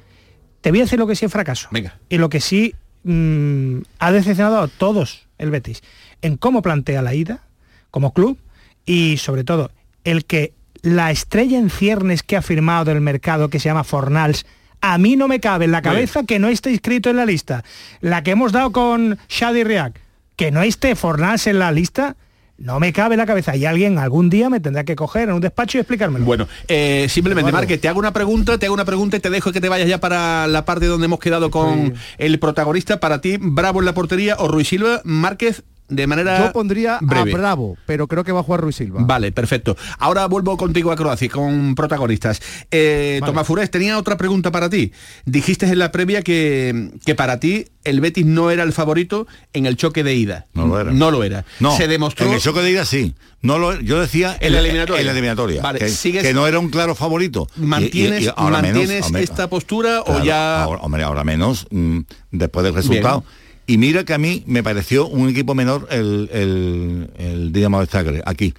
te 0.66 0.72
voy 0.72 0.80
a 0.80 0.82
decir 0.82 0.98
lo 0.98 1.06
que 1.06 1.14
sí 1.14 1.24
es 1.24 1.30
fracaso 1.30 1.68
Venga. 1.70 1.96
y 2.08 2.18
lo 2.18 2.28
que 2.28 2.40
sí 2.40 2.74
mm, 3.04 3.82
ha 4.00 4.10
decepcionado 4.10 4.58
a 4.58 4.66
todos 4.66 5.28
el 5.38 5.52
Betis 5.52 5.80
en 6.22 6.36
cómo 6.36 6.60
plantea 6.60 7.02
la 7.02 7.14
ida 7.14 7.44
como 7.92 8.12
club 8.12 8.36
y 8.84 9.18
sobre 9.18 9.44
todo 9.44 9.70
el 10.02 10.24
que 10.24 10.54
la 10.82 11.12
estrella 11.12 11.56
en 11.56 11.70
ciernes 11.70 12.24
que 12.24 12.36
ha 12.36 12.42
firmado 12.42 12.86
del 12.86 13.00
mercado 13.00 13.48
que 13.48 13.60
se 13.60 13.68
llama 13.68 13.84
Fornals 13.84 14.44
a 14.80 14.98
mí 14.98 15.14
no 15.14 15.28
me 15.28 15.38
cabe 15.38 15.66
en 15.66 15.70
la 15.70 15.82
cabeza 15.82 16.24
que 16.24 16.40
no 16.40 16.48
esté 16.48 16.72
inscrito 16.72 17.10
en 17.10 17.16
la 17.18 17.26
lista. 17.26 17.62
La 18.00 18.24
que 18.24 18.32
hemos 18.32 18.50
dado 18.50 18.72
con 18.72 19.18
Shadi 19.28 19.62
Riak, 19.62 20.00
que 20.34 20.50
no 20.50 20.62
esté 20.62 20.96
Fornals 20.96 21.46
en 21.46 21.60
la 21.60 21.70
lista, 21.70 22.16
no 22.58 22.80
me 22.80 22.92
cabe 22.92 23.14
en 23.14 23.18
la 23.18 23.26
cabeza. 23.26 23.56
Y 23.56 23.64
alguien 23.64 23.98
algún 23.98 24.30
día 24.30 24.48
me 24.50 24.60
tendrá 24.60 24.84
que 24.84 24.96
coger 24.96 25.28
en 25.28 25.34
un 25.34 25.40
despacho 25.40 25.78
y 25.78 25.80
explicármelo. 25.80 26.24
Bueno, 26.24 26.48
eh, 26.68 27.06
simplemente, 27.08 27.50
Eduardo. 27.50 27.66
Marque, 27.66 27.78
te 27.78 27.88
hago 27.88 27.98
una 27.98 28.12
pregunta, 28.12 28.58
te 28.58 28.66
hago 28.66 28.74
una 28.74 28.84
pregunta 28.84 29.16
y 29.16 29.20
te 29.20 29.30
dejo 29.30 29.52
que 29.52 29.60
te 29.60 29.68
vayas 29.68 29.88
ya 29.88 29.98
para 29.98 30.46
la 30.46 30.64
parte 30.64 30.86
donde 30.86 31.06
hemos 31.06 31.20
quedado 31.20 31.50
con 31.50 31.94
el 32.18 32.38
protagonista. 32.38 33.00
Para 33.00 33.20
ti, 33.20 33.38
Bravo 33.40 33.80
en 33.80 33.86
la 33.86 33.94
portería 33.94 34.36
o 34.38 34.48
Ruiz 34.48 34.68
Silva, 34.68 35.00
Márquez 35.04 35.62
de 35.88 36.06
manera 36.06 36.38
Yo 36.46 36.52
pondría 36.52 36.98
breve. 37.00 37.32
a 37.32 37.36
Bravo, 37.36 37.76
pero 37.86 38.06
creo 38.08 38.24
que 38.24 38.32
va 38.32 38.40
a 38.40 38.42
jugar 38.42 38.60
Ruiz 38.60 38.76
Silva. 38.76 39.00
Vale, 39.04 39.32
perfecto. 39.32 39.76
Ahora 39.98 40.26
vuelvo 40.26 40.56
contigo 40.56 40.90
a 40.92 40.96
Croacia 40.96 41.28
con 41.28 41.74
protagonistas. 41.74 42.40
Eh, 42.70 43.18
Vale. 43.20 43.30
Tomás 43.32 43.46
Furés, 43.46 43.70
tenía 43.70 43.98
otra 43.98 44.16
pregunta 44.16 44.50
para 44.50 44.68
ti. 44.68 44.92
Dijiste 45.24 45.66
en 45.66 45.78
la 45.78 45.92
previa 45.92 46.22
que, 46.22 46.90
que 47.04 47.14
para 47.14 47.38
ti 47.40 47.66
el 47.84 48.00
Betis 48.00 48.26
no 48.26 48.50
era 48.50 48.64
el 48.64 48.72
favorito 48.72 49.26
en 49.52 49.66
el 49.66 49.76
choque 49.76 50.02
de 50.02 50.14
ida. 50.14 50.46
No 50.54 50.66
lo 50.66 50.80
era. 50.80 50.90
No 50.92 51.10
lo 51.10 51.22
era. 51.22 51.44
No, 51.60 51.76
Se 51.76 51.86
demostró 51.86 52.26
en 52.26 52.32
el 52.34 52.40
choque 52.40 52.60
de 52.62 52.70
ida 52.72 52.84
sí. 52.84 53.14
No 53.42 53.58
lo, 53.58 53.78
yo 53.80 54.00
decía 54.00 54.36
En 54.40 54.54
la 54.54 54.58
eliminatoria. 54.60 55.00
en 55.00 55.06
la 55.06 55.12
eliminatoria, 55.12 55.62
Vale, 55.62 55.78
que, 55.78 55.88
sigues- 55.88 56.22
que 56.22 56.34
no 56.34 56.48
era 56.48 56.58
un 56.58 56.68
claro 56.68 56.96
favorito. 56.96 57.46
Y- 57.56 57.60
y- 57.62 57.66
¿Mantienes, 57.66 58.22
y 58.24 58.26
ahora 58.34 58.60
menos, 58.60 58.78
¿mantienes 58.78 59.06
hombre, 59.06 59.22
esta 59.22 59.48
postura 59.48 60.00
o 60.02 60.20
ya...? 60.24 60.64
Ahora, 60.64 60.80
hombre, 60.82 61.02
ahora 61.04 61.22
menos, 61.22 61.68
mm, 61.70 62.00
después 62.32 62.64
del 62.64 62.74
resultado. 62.74 63.22
Y 63.66 63.78
mira 63.78 64.04
que 64.04 64.14
a 64.14 64.18
mí 64.18 64.44
me 64.46 64.62
pareció 64.62 65.06
un 65.08 65.28
equipo 65.28 65.54
menor 65.54 65.88
el, 65.90 66.28
el, 66.32 67.10
el 67.18 67.52
Dinamo 67.52 67.80
de 67.80 67.86
Zagreb, 67.86 68.22
aquí. 68.26 68.54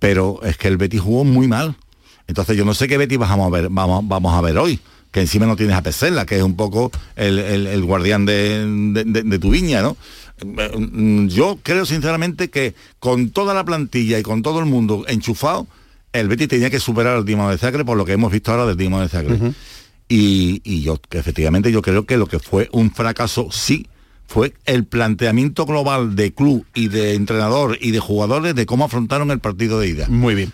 Pero 0.00 0.40
es 0.42 0.56
que 0.56 0.68
el 0.68 0.76
Betis 0.76 1.00
jugó 1.00 1.24
muy 1.24 1.46
mal. 1.48 1.76
Entonces 2.26 2.56
yo 2.56 2.64
no 2.64 2.74
sé 2.74 2.88
qué 2.88 2.98
Betis 2.98 3.18
vamos 3.18 3.46
a 3.46 3.50
ver, 3.50 3.68
vamos, 3.70 4.06
vamos 4.08 4.34
a 4.34 4.40
ver 4.40 4.58
hoy. 4.58 4.78
Que 5.10 5.20
encima 5.20 5.46
no 5.46 5.56
tienes 5.56 5.74
a 5.76 5.82
Pesela, 5.82 6.26
que 6.26 6.36
es 6.36 6.42
un 6.42 6.54
poco 6.56 6.90
el, 7.16 7.38
el- 7.38 7.82
guardián 7.84 8.26
de, 8.26 8.66
de- 8.92 9.04
de- 9.04 9.22
de 9.22 9.38
tu 9.38 9.50
viña, 9.50 9.80
¿no? 9.80 9.96
Mm, 10.44 11.28
Yo 11.28 11.58
creo 11.62 11.86
sinceramente 11.86 12.50
que 12.50 12.74
con 12.98 13.30
toda 13.30 13.54
la 13.54 13.64
plantilla 13.64 14.18
y 14.18 14.22
con 14.22 14.42
todo 14.42 14.58
el 14.60 14.66
mundo 14.66 15.04
enchufado, 15.08 15.66
el 16.12 16.28
Betis 16.28 16.48
tenía 16.48 16.68
que 16.70 16.78
superar 16.80 17.16
al 17.16 17.24
Dinamo 17.24 17.50
de 17.50 17.58
Zagreb 17.58 17.86
por 17.86 17.96
lo 17.96 18.04
que 18.04 18.12
hemos 18.12 18.30
visto 18.32 18.50
ahora 18.50 18.66
del 18.66 18.76
Dinamo 18.76 19.00
de 19.00 19.08
Zagreb. 19.08 19.52
Y, 20.08 20.60
y 20.64 20.82
yo, 20.82 21.00
que 21.08 21.18
efectivamente, 21.18 21.70
yo 21.72 21.82
creo 21.82 22.06
que 22.06 22.16
lo 22.16 22.26
que 22.26 22.38
fue 22.38 22.68
un 22.72 22.90
fracaso, 22.92 23.48
sí, 23.50 23.86
fue 24.28 24.52
el 24.66 24.84
planteamiento 24.84 25.64
global 25.64 26.14
de 26.14 26.32
club 26.32 26.64
y 26.74 26.88
de 26.88 27.14
entrenador 27.14 27.78
y 27.80 27.90
de 27.90 27.98
jugadores 27.98 28.54
de 28.54 28.66
cómo 28.66 28.84
afrontaron 28.84 29.30
el 29.30 29.40
partido 29.40 29.80
de 29.80 29.88
ida. 29.88 30.06
Muy 30.08 30.34
bien. 30.34 30.52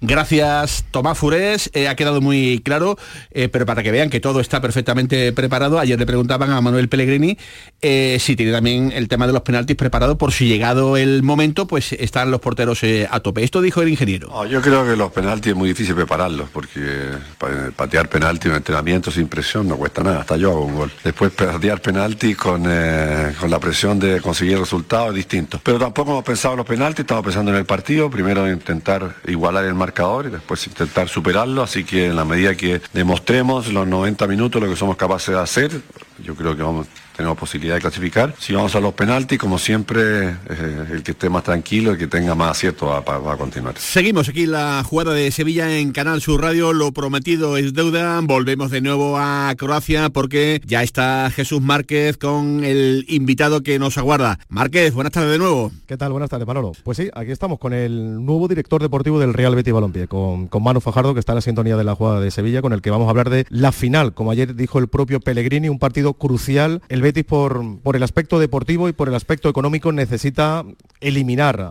Gracias, 0.00 0.84
Tomás 0.90 1.16
Furés. 1.16 1.70
Eh, 1.72 1.88
ha 1.88 1.96
quedado 1.96 2.20
muy 2.20 2.60
claro, 2.62 2.98
eh, 3.30 3.48
pero 3.48 3.64
para 3.64 3.82
que 3.82 3.90
vean 3.90 4.10
que 4.10 4.20
todo 4.20 4.40
está 4.40 4.60
perfectamente 4.60 5.32
preparado, 5.32 5.78
ayer 5.78 5.98
le 5.98 6.04
preguntaban 6.04 6.50
a 6.50 6.60
Manuel 6.60 6.88
Pellegrini 6.88 7.38
eh, 7.82 8.16
si 8.20 8.36
tiene 8.36 8.52
también 8.52 8.90
el 8.92 9.06
tema 9.08 9.26
de 9.26 9.32
los 9.32 9.42
penaltis 9.42 9.76
preparado 9.76 10.16
por 10.18 10.32
si 10.32 10.48
llegado 10.48 10.96
el 10.96 11.22
momento, 11.22 11.66
pues 11.66 11.92
están 11.92 12.30
los 12.30 12.40
porteros 12.40 12.82
eh, 12.82 13.06
a 13.10 13.20
tope. 13.20 13.44
Esto 13.44 13.60
dijo 13.60 13.82
el 13.82 13.88
ingeniero. 13.88 14.44
Yo 14.46 14.60
creo 14.62 14.84
que 14.86 14.96
los 14.96 15.12
penaltis 15.12 15.50
es 15.52 15.56
muy 15.56 15.68
difícil 15.68 15.94
prepararlos, 15.94 16.48
porque 16.50 16.80
pa- 17.38 17.70
patear 17.76 18.08
penalti 18.08 18.48
en 18.48 18.54
entrenamiento 18.54 19.10
sin 19.10 19.28
presión 19.28 19.68
no 19.68 19.76
cuesta 19.76 20.02
nada, 20.02 20.20
hasta 20.20 20.36
yo 20.36 20.50
hago 20.50 20.64
un 20.64 20.74
gol. 20.74 20.92
Después 21.04 21.32
patear 21.32 21.80
penalti 21.80 22.34
con, 22.34 22.64
eh, 22.66 23.32
con 23.38 23.50
la 23.50 23.58
presión 23.60 23.98
de 23.98 24.20
conseguir 24.20 24.58
resultados 24.58 25.10
es 25.10 25.16
distinto. 25.16 25.60
Pero 25.62 25.78
tampoco 25.78 26.12
hemos 26.12 26.24
pensado 26.24 26.54
en 26.54 26.58
los 26.58 26.66
penaltis, 26.66 27.00
estamos 27.00 27.24
pensando 27.24 27.50
en 27.50 27.58
el 27.58 27.66
partido, 27.66 28.10
primero 28.10 28.50
intentar 28.50 29.16
igualar 29.28 29.64
el 29.64 29.74
marcador 29.74 30.26
y 30.26 30.30
después 30.30 30.66
intentar 30.66 31.08
superarlo, 31.08 31.62
así 31.62 31.84
que 31.84 32.06
en 32.06 32.16
la 32.16 32.24
medida 32.24 32.54
que 32.54 32.80
demostremos 32.92 33.72
los 33.72 33.86
90 33.86 34.26
minutos 34.26 34.62
lo 34.62 34.68
que 34.68 34.76
somos 34.76 34.96
capaces 34.96 35.34
de 35.34 35.40
hacer, 35.40 35.70
yo 36.24 36.34
creo 36.34 36.56
que 36.56 36.62
vamos 36.62 36.86
tenemos 37.16 37.38
posibilidad 37.38 37.74
de 37.76 37.80
clasificar. 37.80 38.34
Si 38.38 38.52
vamos 38.52 38.74
a 38.76 38.80
los 38.80 38.94
penaltis, 38.94 39.38
como 39.38 39.58
siempre, 39.58 40.28
eh, 40.30 40.86
el 40.92 41.02
que 41.02 41.12
esté 41.12 41.28
más 41.30 41.44
tranquilo, 41.44 41.92
el 41.92 41.98
que 41.98 42.06
tenga 42.06 42.34
más 42.34 42.50
acierto 42.52 42.86
va, 42.86 43.00
va- 43.00 43.18
va 43.18 43.32
a 43.34 43.36
continuar. 43.36 43.74
Seguimos 43.78 44.28
aquí 44.28 44.46
la 44.46 44.82
jugada 44.84 45.12
de 45.14 45.30
Sevilla 45.30 45.78
en 45.78 45.92
Canal 45.92 46.20
Sur 46.20 46.42
Radio. 46.42 46.72
Lo 46.72 46.92
prometido 46.92 47.56
es 47.56 47.74
deuda. 47.74 48.20
Volvemos 48.22 48.70
de 48.70 48.80
nuevo 48.80 49.16
a 49.18 49.54
Croacia 49.56 50.10
porque 50.10 50.60
ya 50.66 50.82
está 50.82 51.30
Jesús 51.34 51.60
Márquez 51.60 52.16
con 52.16 52.64
el 52.64 53.04
invitado 53.08 53.62
que 53.62 53.78
nos 53.78 53.98
aguarda. 53.98 54.38
Márquez, 54.48 54.92
buenas 54.94 55.12
tardes 55.12 55.30
de 55.32 55.38
nuevo. 55.38 55.72
¿Qué 55.86 55.96
tal? 55.96 56.12
Buenas 56.12 56.30
tardes, 56.30 56.46
Manolo. 56.46 56.72
Pues 56.84 56.96
sí, 56.98 57.08
aquí 57.14 57.30
estamos 57.30 57.58
con 57.58 57.72
el 57.72 58.24
nuevo 58.24 58.48
director 58.48 58.82
deportivo 58.82 59.18
del 59.20 59.34
Real 59.34 59.54
Betis 59.54 59.72
Balompié, 59.72 60.06
con, 60.08 60.48
con 60.48 60.62
Manu 60.62 60.80
Fajardo, 60.80 61.14
que 61.14 61.20
está 61.20 61.32
en 61.32 61.36
la 61.36 61.42
sintonía 61.42 61.76
de 61.76 61.84
la 61.84 61.94
jugada 61.94 62.20
de 62.20 62.30
Sevilla, 62.30 62.62
con 62.62 62.72
el 62.72 62.82
que 62.82 62.90
vamos 62.90 63.06
a 63.06 63.10
hablar 63.10 63.30
de 63.30 63.46
la 63.48 63.72
final, 63.72 64.12
como 64.14 64.30
ayer 64.30 64.54
dijo 64.54 64.78
el 64.78 64.88
propio 64.88 65.20
Pellegrini, 65.20 65.68
un 65.68 65.78
partido 65.78 66.14
crucial. 66.14 66.82
El 66.88 67.02
Betis 67.06 67.24
por, 67.24 67.62
el 67.94 68.02
aspecto 68.02 68.40
deportivo 68.40 68.88
y 68.88 68.92
por 68.92 69.08
el 69.08 69.14
aspecto 69.14 69.48
económico 69.48 69.92
necesita 69.92 70.64
eliminar 71.00 71.70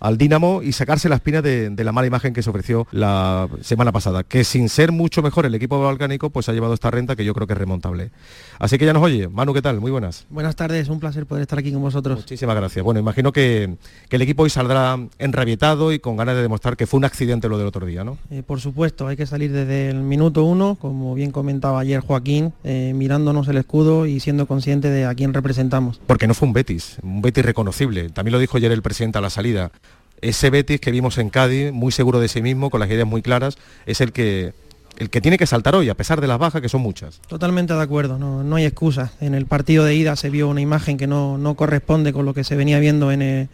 al 0.00 0.16
Dinamo 0.16 0.62
y 0.62 0.72
sacarse 0.72 1.10
la 1.10 1.16
espina 1.16 1.42
de, 1.42 1.68
de 1.68 1.84
la 1.84 1.92
mala 1.92 2.06
imagen 2.06 2.32
que 2.32 2.42
se 2.42 2.48
ofreció 2.48 2.86
la 2.90 3.48
semana 3.60 3.92
pasada, 3.92 4.24
que 4.24 4.44
sin 4.44 4.70
ser 4.70 4.92
mucho 4.92 5.20
mejor 5.20 5.44
el 5.44 5.54
equipo 5.54 5.78
balcánico, 5.78 6.30
pues 6.30 6.48
ha 6.48 6.54
llevado 6.54 6.72
esta 6.72 6.90
renta 6.90 7.16
que 7.16 7.24
yo 7.26 7.34
creo 7.34 7.46
que 7.46 7.52
es 7.52 7.58
remontable. 7.58 8.12
Así 8.58 8.78
que 8.78 8.86
ya 8.86 8.92
nos 8.92 9.02
oye. 9.02 9.28
Manu, 9.28 9.52
¿qué 9.52 9.62
tal? 9.62 9.80
Muy 9.80 9.90
buenas. 9.90 10.26
Buenas 10.30 10.56
tardes, 10.56 10.88
un 10.88 11.00
placer 11.00 11.26
poder 11.26 11.42
estar 11.42 11.58
aquí 11.58 11.72
con 11.72 11.82
vosotros. 11.82 12.18
Muchísimas 12.18 12.56
gracias. 12.56 12.84
Bueno, 12.84 13.00
imagino 13.00 13.32
que, 13.32 13.76
que 14.08 14.16
el 14.16 14.22
equipo 14.22 14.44
hoy 14.44 14.50
saldrá 14.50 14.98
enrabietado 15.18 15.92
y 15.92 15.98
con 15.98 16.16
ganas 16.16 16.36
de 16.36 16.42
demostrar 16.42 16.76
que 16.76 16.86
fue 16.86 16.98
un 16.98 17.04
accidente 17.04 17.48
lo 17.48 17.58
del 17.58 17.66
otro 17.66 17.86
día, 17.86 18.04
¿no? 18.04 18.18
Eh, 18.30 18.42
por 18.46 18.60
supuesto, 18.60 19.06
hay 19.06 19.16
que 19.16 19.26
salir 19.26 19.52
desde 19.52 19.90
el 19.90 20.00
minuto 20.00 20.44
uno, 20.44 20.76
como 20.80 21.14
bien 21.14 21.30
comentaba 21.30 21.80
ayer 21.80 22.00
Joaquín, 22.00 22.52
eh, 22.64 22.92
mirándonos 22.94 23.48
el 23.48 23.56
escudo 23.56 24.06
y 24.06 24.20
siendo 24.20 24.46
consciente 24.46 24.90
de 24.90 25.04
a 25.04 25.14
quién 25.14 25.34
representamos. 25.34 26.00
Porque 26.06 26.26
no 26.26 26.34
fue 26.34 26.48
un 26.48 26.54
Betis, 26.54 26.98
un 27.02 27.22
Betis 27.22 27.44
reconocible. 27.44 28.08
También 28.10 28.32
lo 28.32 28.38
dijo 28.38 28.56
ayer 28.56 28.72
el 28.72 28.82
presidente 28.82 29.18
a 29.18 29.20
la 29.20 29.30
salida. 29.30 29.70
Ese 30.20 30.48
Betis 30.50 30.80
que 30.80 30.90
vimos 30.90 31.18
en 31.18 31.28
Cádiz, 31.28 31.72
muy 31.72 31.92
seguro 31.92 32.20
de 32.20 32.28
sí 32.28 32.40
mismo, 32.40 32.70
con 32.70 32.80
las 32.80 32.88
ideas 32.88 33.06
muy 33.06 33.20
claras, 33.20 33.58
es 33.84 34.00
el 34.00 34.12
que 34.12 34.54
el 34.96 35.10
que 35.10 35.20
tiene 35.20 35.38
que 35.38 35.46
saltar 35.46 35.74
hoy, 35.74 35.88
a 35.88 35.94
pesar 35.94 36.20
de 36.20 36.26
las 36.26 36.38
bajas, 36.38 36.60
que 36.60 36.68
son 36.68 36.80
muchas. 36.80 37.20
Totalmente 37.28 37.74
de 37.74 37.82
acuerdo, 37.82 38.18
no, 38.18 38.44
no 38.44 38.56
hay 38.56 38.64
excusa. 38.64 39.12
En 39.20 39.34
el 39.34 39.46
partido 39.46 39.84
de 39.84 39.94
ida 39.94 40.16
se 40.16 40.30
vio 40.30 40.48
una 40.48 40.60
imagen 40.60 40.96
que 40.96 41.06
no, 41.06 41.38
no 41.38 41.54
corresponde 41.54 42.12
con 42.12 42.24
lo 42.24 42.34
que 42.34 42.44
se 42.44 42.56
venía 42.56 42.78
viendo 42.78 43.10
en 43.10 43.22
el, 43.22 43.48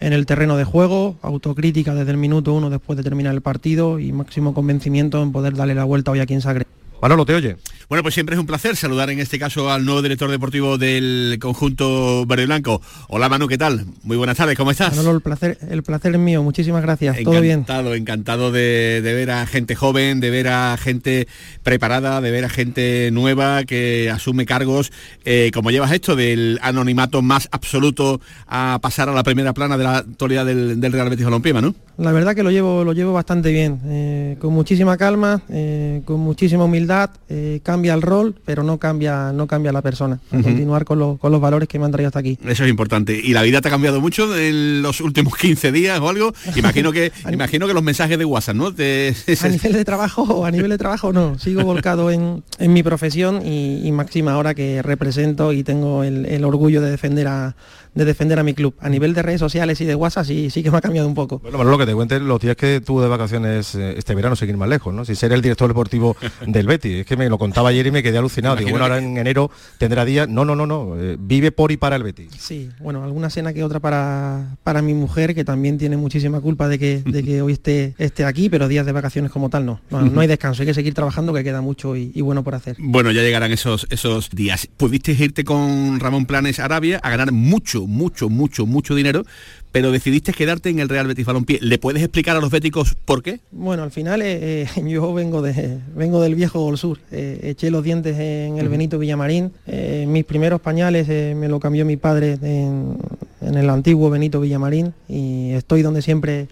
en 0.00 0.12
el 0.12 0.26
terreno 0.26 0.56
de 0.56 0.64
juego, 0.64 1.16
autocrítica 1.22 1.94
desde 1.94 2.10
el 2.10 2.16
minuto 2.16 2.52
uno 2.52 2.70
después 2.70 2.96
de 2.96 3.02
terminar 3.02 3.34
el 3.34 3.40
partido 3.40 3.98
y 3.98 4.12
máximo 4.12 4.54
convencimiento 4.54 5.22
en 5.22 5.32
poder 5.32 5.54
darle 5.54 5.74
la 5.74 5.84
vuelta 5.84 6.10
hoy 6.10 6.20
aquí 6.20 6.34
en 6.34 6.40
Sagre. 6.40 6.66
Manolo, 7.02 7.26
te 7.26 7.34
oye. 7.34 7.56
Bueno, 7.88 8.04
pues 8.04 8.14
siempre 8.14 8.36
es 8.36 8.40
un 8.40 8.46
placer 8.46 8.76
saludar 8.76 9.10
en 9.10 9.18
este 9.18 9.36
caso 9.36 9.72
al 9.72 9.84
nuevo 9.84 10.02
director 10.02 10.30
deportivo 10.30 10.78
del 10.78 11.36
conjunto 11.40 12.24
verde 12.26 12.44
y 12.44 12.46
blanco. 12.46 12.80
Hola 13.08 13.28
Manu, 13.28 13.48
¿qué 13.48 13.58
tal? 13.58 13.86
Muy 14.04 14.16
buenas 14.16 14.36
tardes, 14.36 14.56
¿cómo 14.56 14.70
estás? 14.70 14.94
Manolo, 14.94 15.16
el 15.16 15.20
placer, 15.20 15.58
el 15.68 15.82
placer 15.82 16.14
es 16.14 16.20
mío, 16.20 16.44
muchísimas 16.44 16.80
gracias, 16.80 17.18
todo 17.24 17.40
bien. 17.40 17.58
Encantado, 17.58 17.96
encantado 17.96 18.52
de, 18.52 19.00
de 19.02 19.14
ver 19.14 19.32
a 19.32 19.46
gente 19.46 19.74
joven, 19.74 20.20
de 20.20 20.30
ver 20.30 20.46
a 20.46 20.76
gente 20.76 21.26
preparada, 21.64 22.20
de 22.20 22.30
ver 22.30 22.44
a 22.44 22.48
gente 22.48 23.10
nueva 23.12 23.64
que 23.64 24.08
asume 24.08 24.46
cargos. 24.46 24.92
Eh, 25.24 25.50
como 25.52 25.72
llevas 25.72 25.90
esto 25.90 26.14
del 26.14 26.60
anonimato 26.62 27.20
más 27.20 27.48
absoluto 27.50 28.20
a 28.46 28.78
pasar 28.80 29.08
a 29.08 29.12
la 29.12 29.24
primera 29.24 29.52
plana 29.52 29.76
de 29.76 29.82
la 29.82 29.96
actualidad 29.98 30.46
del, 30.46 30.80
del 30.80 30.92
Real 30.92 31.10
Betis 31.10 31.24
Balompié, 31.24 31.52
¿no? 31.54 31.74
La 31.98 32.12
verdad 32.12 32.34
que 32.34 32.42
lo 32.42 32.50
llevo, 32.50 32.84
lo 32.84 32.94
llevo 32.94 33.12
bastante 33.12 33.52
bien, 33.52 33.80
eh, 33.84 34.36
con 34.38 34.54
muchísima 34.54 34.96
calma, 34.96 35.42
eh, 35.50 36.00
con 36.06 36.20
muchísima 36.20 36.64
humildad, 36.64 36.91
eh, 37.28 37.60
cambia 37.62 37.94
el 37.94 38.02
rol, 38.02 38.34
pero 38.44 38.62
no 38.62 38.78
cambia, 38.78 39.32
no 39.32 39.46
cambia 39.46 39.72
la 39.72 39.82
persona. 39.82 40.18
A. 40.30 40.42
Continuar 40.42 40.84
con, 40.84 40.98
lo- 40.98 41.16
con 41.16 41.32
los 41.32 41.40
valores 41.40 41.68
que 41.68 41.78
me 41.78 41.84
han 41.86 41.92
traído 41.92 42.08
hasta 42.08 42.18
aquí. 42.18 42.38
Eso 42.46 42.64
es 42.64 42.70
importante. 42.70 43.18
¿Y 43.22 43.32
la 43.32 43.42
vida 43.42 43.60
te 43.60 43.68
ha 43.68 43.70
cambiado 43.70 44.00
mucho 44.00 44.36
en 44.36 44.82
los 44.82 45.00
últimos 45.00 45.36
15 45.38 45.72
días 45.72 45.98
o 46.00 46.08
algo? 46.08 46.32
Imagino 46.56 46.92
que, 46.92 47.12
imagino 47.32 47.66
que 47.66 47.74
los 47.74 47.82
mensajes 47.82 48.18
de 48.18 48.24
WhatsApp, 48.24 48.56
¿no? 48.56 48.74
Te- 48.74 49.14
A 49.42 49.48
nivel 49.48 49.72
de 49.72 49.84
trabajo, 49.84 50.44
a 50.46 50.50
nivel 50.50 50.70
de 50.70 50.78
trabajo 50.78 51.12
no, 51.12 51.38
sigo 51.38 51.62
volcado 51.64 52.10
en, 52.10 52.42
en 52.58 52.72
mi 52.72 52.82
profesión 52.82 53.44
y, 53.44 53.86
y 53.86 53.92
máxima 53.92 54.32
ahora 54.32 54.54
que 54.54 54.82
represento 54.82 55.52
y 55.52 55.62
tengo 55.64 56.04
el, 56.04 56.26
el 56.26 56.44
orgullo 56.44 56.80
de 56.80 56.90
defender 56.90 57.28
a 57.28 57.56
de 57.94 58.04
defender 58.04 58.38
a 58.38 58.42
mi 58.42 58.54
club. 58.54 58.74
A 58.80 58.88
nivel 58.88 59.14
de 59.14 59.22
redes 59.22 59.40
sociales 59.40 59.80
y 59.80 59.84
de 59.84 59.94
WhatsApp 59.94 60.26
sí, 60.26 60.50
sí 60.50 60.62
que 60.62 60.70
me 60.70 60.78
ha 60.78 60.80
cambiado 60.80 61.08
un 61.08 61.14
poco. 61.14 61.38
Bueno, 61.40 61.58
Manolo, 61.58 61.78
que 61.78 61.86
te 61.86 61.94
cuentes 61.94 62.20
los 62.22 62.40
días 62.40 62.56
que 62.56 62.80
tuvo 62.80 63.02
de 63.02 63.08
vacaciones 63.08 63.74
eh, 63.74 63.94
este 63.96 64.14
verano, 64.14 64.36
seguir 64.36 64.56
más 64.56 64.68
lejos, 64.68 64.94
¿no? 64.94 65.04
Si 65.04 65.14
ser 65.14 65.32
el 65.32 65.42
director 65.42 65.68
deportivo 65.68 66.16
del 66.46 66.66
Betis. 66.66 67.00
Es 67.00 67.06
que 67.06 67.16
me 67.16 67.28
lo 67.28 67.38
contaba 67.38 67.68
ayer 67.70 67.86
y 67.86 67.90
me 67.90 68.02
quedé 68.02 68.18
alucinado. 68.18 68.56
Digo, 68.56 68.70
bueno, 68.70 68.84
ahora 68.84 68.98
en 68.98 69.16
enero 69.16 69.50
tendrá 69.78 70.04
días. 70.04 70.28
No, 70.28 70.44
no, 70.44 70.54
no, 70.56 70.66
no. 70.66 70.96
eh, 70.98 71.16
vive 71.18 71.52
por 71.52 71.72
y 71.72 71.76
para 71.76 71.96
el 71.96 72.02
Betis. 72.02 72.28
Sí, 72.38 72.70
bueno, 72.80 73.04
alguna 73.04 73.30
cena 73.30 73.52
que 73.52 73.62
otra 73.64 73.80
para, 73.80 74.56
para 74.62 74.82
mi 74.82 74.94
mujer, 74.94 75.34
que 75.34 75.44
también 75.44 75.78
tiene 75.78 75.96
muchísima 75.96 76.40
culpa 76.40 76.68
de 76.68 76.78
que, 76.78 77.02
de 77.04 77.22
que 77.22 77.42
hoy 77.42 77.52
esté, 77.52 77.94
esté 77.98 78.24
aquí, 78.24 78.48
pero 78.48 78.68
días 78.68 78.86
de 78.86 78.92
vacaciones 78.92 79.30
como 79.30 79.50
tal 79.50 79.66
no. 79.66 79.80
No, 79.90 80.02
no 80.02 80.20
hay 80.20 80.28
descanso, 80.28 80.62
hay 80.62 80.66
que 80.66 80.74
seguir 80.74 80.94
trabajando, 80.94 81.32
que 81.32 81.44
queda 81.44 81.60
mucho 81.60 81.96
y, 81.96 82.10
y 82.14 82.20
bueno 82.20 82.42
por 82.42 82.54
hacer. 82.54 82.76
Bueno, 82.78 83.10
ya 83.10 83.22
llegarán 83.22 83.52
esos, 83.52 83.86
esos 83.90 84.30
días. 84.30 84.68
Pudiste 84.76 85.12
irte 85.12 85.44
con 85.44 86.00
Ramón 86.00 86.26
Planes 86.26 86.58
a 86.60 86.64
Arabia 86.64 86.98
a 87.02 87.10
ganar 87.10 87.32
mucho, 87.32 87.81
mucho, 87.86 88.28
mucho, 88.28 88.66
mucho 88.66 88.94
dinero, 88.94 89.24
pero 89.70 89.90
decidiste 89.90 90.32
quedarte 90.32 90.68
en 90.68 90.78
el 90.78 90.88
Real 90.88 91.06
Betis 91.06 91.24
Balompié. 91.24 91.58
¿Le 91.60 91.78
puedes 91.78 92.02
explicar 92.02 92.36
a 92.36 92.40
los 92.40 92.50
béticos 92.50 92.94
por 93.04 93.22
qué? 93.22 93.40
Bueno, 93.50 93.82
al 93.82 93.90
final 93.90 94.22
eh, 94.22 94.62
eh, 94.62 94.68
yo 94.86 95.12
vengo 95.14 95.42
de 95.42 95.78
vengo 95.96 96.20
del 96.20 96.34
viejo 96.34 96.60
Gol 96.60 96.78
Sur. 96.78 96.98
Eh, 97.10 97.40
eché 97.42 97.70
los 97.70 97.82
dientes 97.82 98.16
en 98.18 98.58
el. 98.58 98.72
Benito 98.72 98.98
Villamarín. 98.98 99.52
Eh, 99.66 100.06
mis 100.08 100.24
primeros 100.24 100.60
pañales 100.60 101.06
me 101.36 101.48
lo 101.48 101.60
cambió 101.60 101.84
mi 101.84 101.98
padre 101.98 102.38
en, 102.42 102.96
en 103.42 103.54
el 103.54 103.68
antiguo 103.68 104.08
Benito 104.08 104.40
Villamarín 104.40 104.94
y 105.08 105.50
estoy 105.50 105.82
donde 105.82 106.00
siempre 106.00 106.48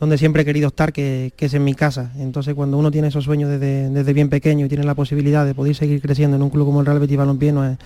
donde 0.00 0.16
siempre 0.18 0.42
he 0.42 0.44
querido 0.44 0.68
estar, 0.68 0.92
que, 0.92 1.32
que 1.36 1.46
es 1.46 1.54
en 1.54 1.64
mi 1.64 1.74
casa. 1.74 2.12
Entonces 2.18 2.54
cuando 2.54 2.76
uno 2.78 2.90
tiene 2.90 3.08
esos 3.08 3.24
sueños 3.24 3.50
desde, 3.50 3.90
desde 3.90 4.12
bien 4.12 4.28
pequeño 4.28 4.66
y 4.66 4.68
tiene 4.68 4.84
la 4.84 4.94
posibilidad 4.94 5.44
de 5.44 5.54
poder 5.54 5.74
seguir 5.74 6.00
creciendo 6.00 6.36
en 6.36 6.42
un 6.42 6.50
club 6.50 6.66
como 6.66 6.80
el 6.80 6.86
Real 6.86 7.00
Betis 7.00 7.16
Balompié, 7.16 7.52
no, 7.52 7.64
es- 7.68 7.78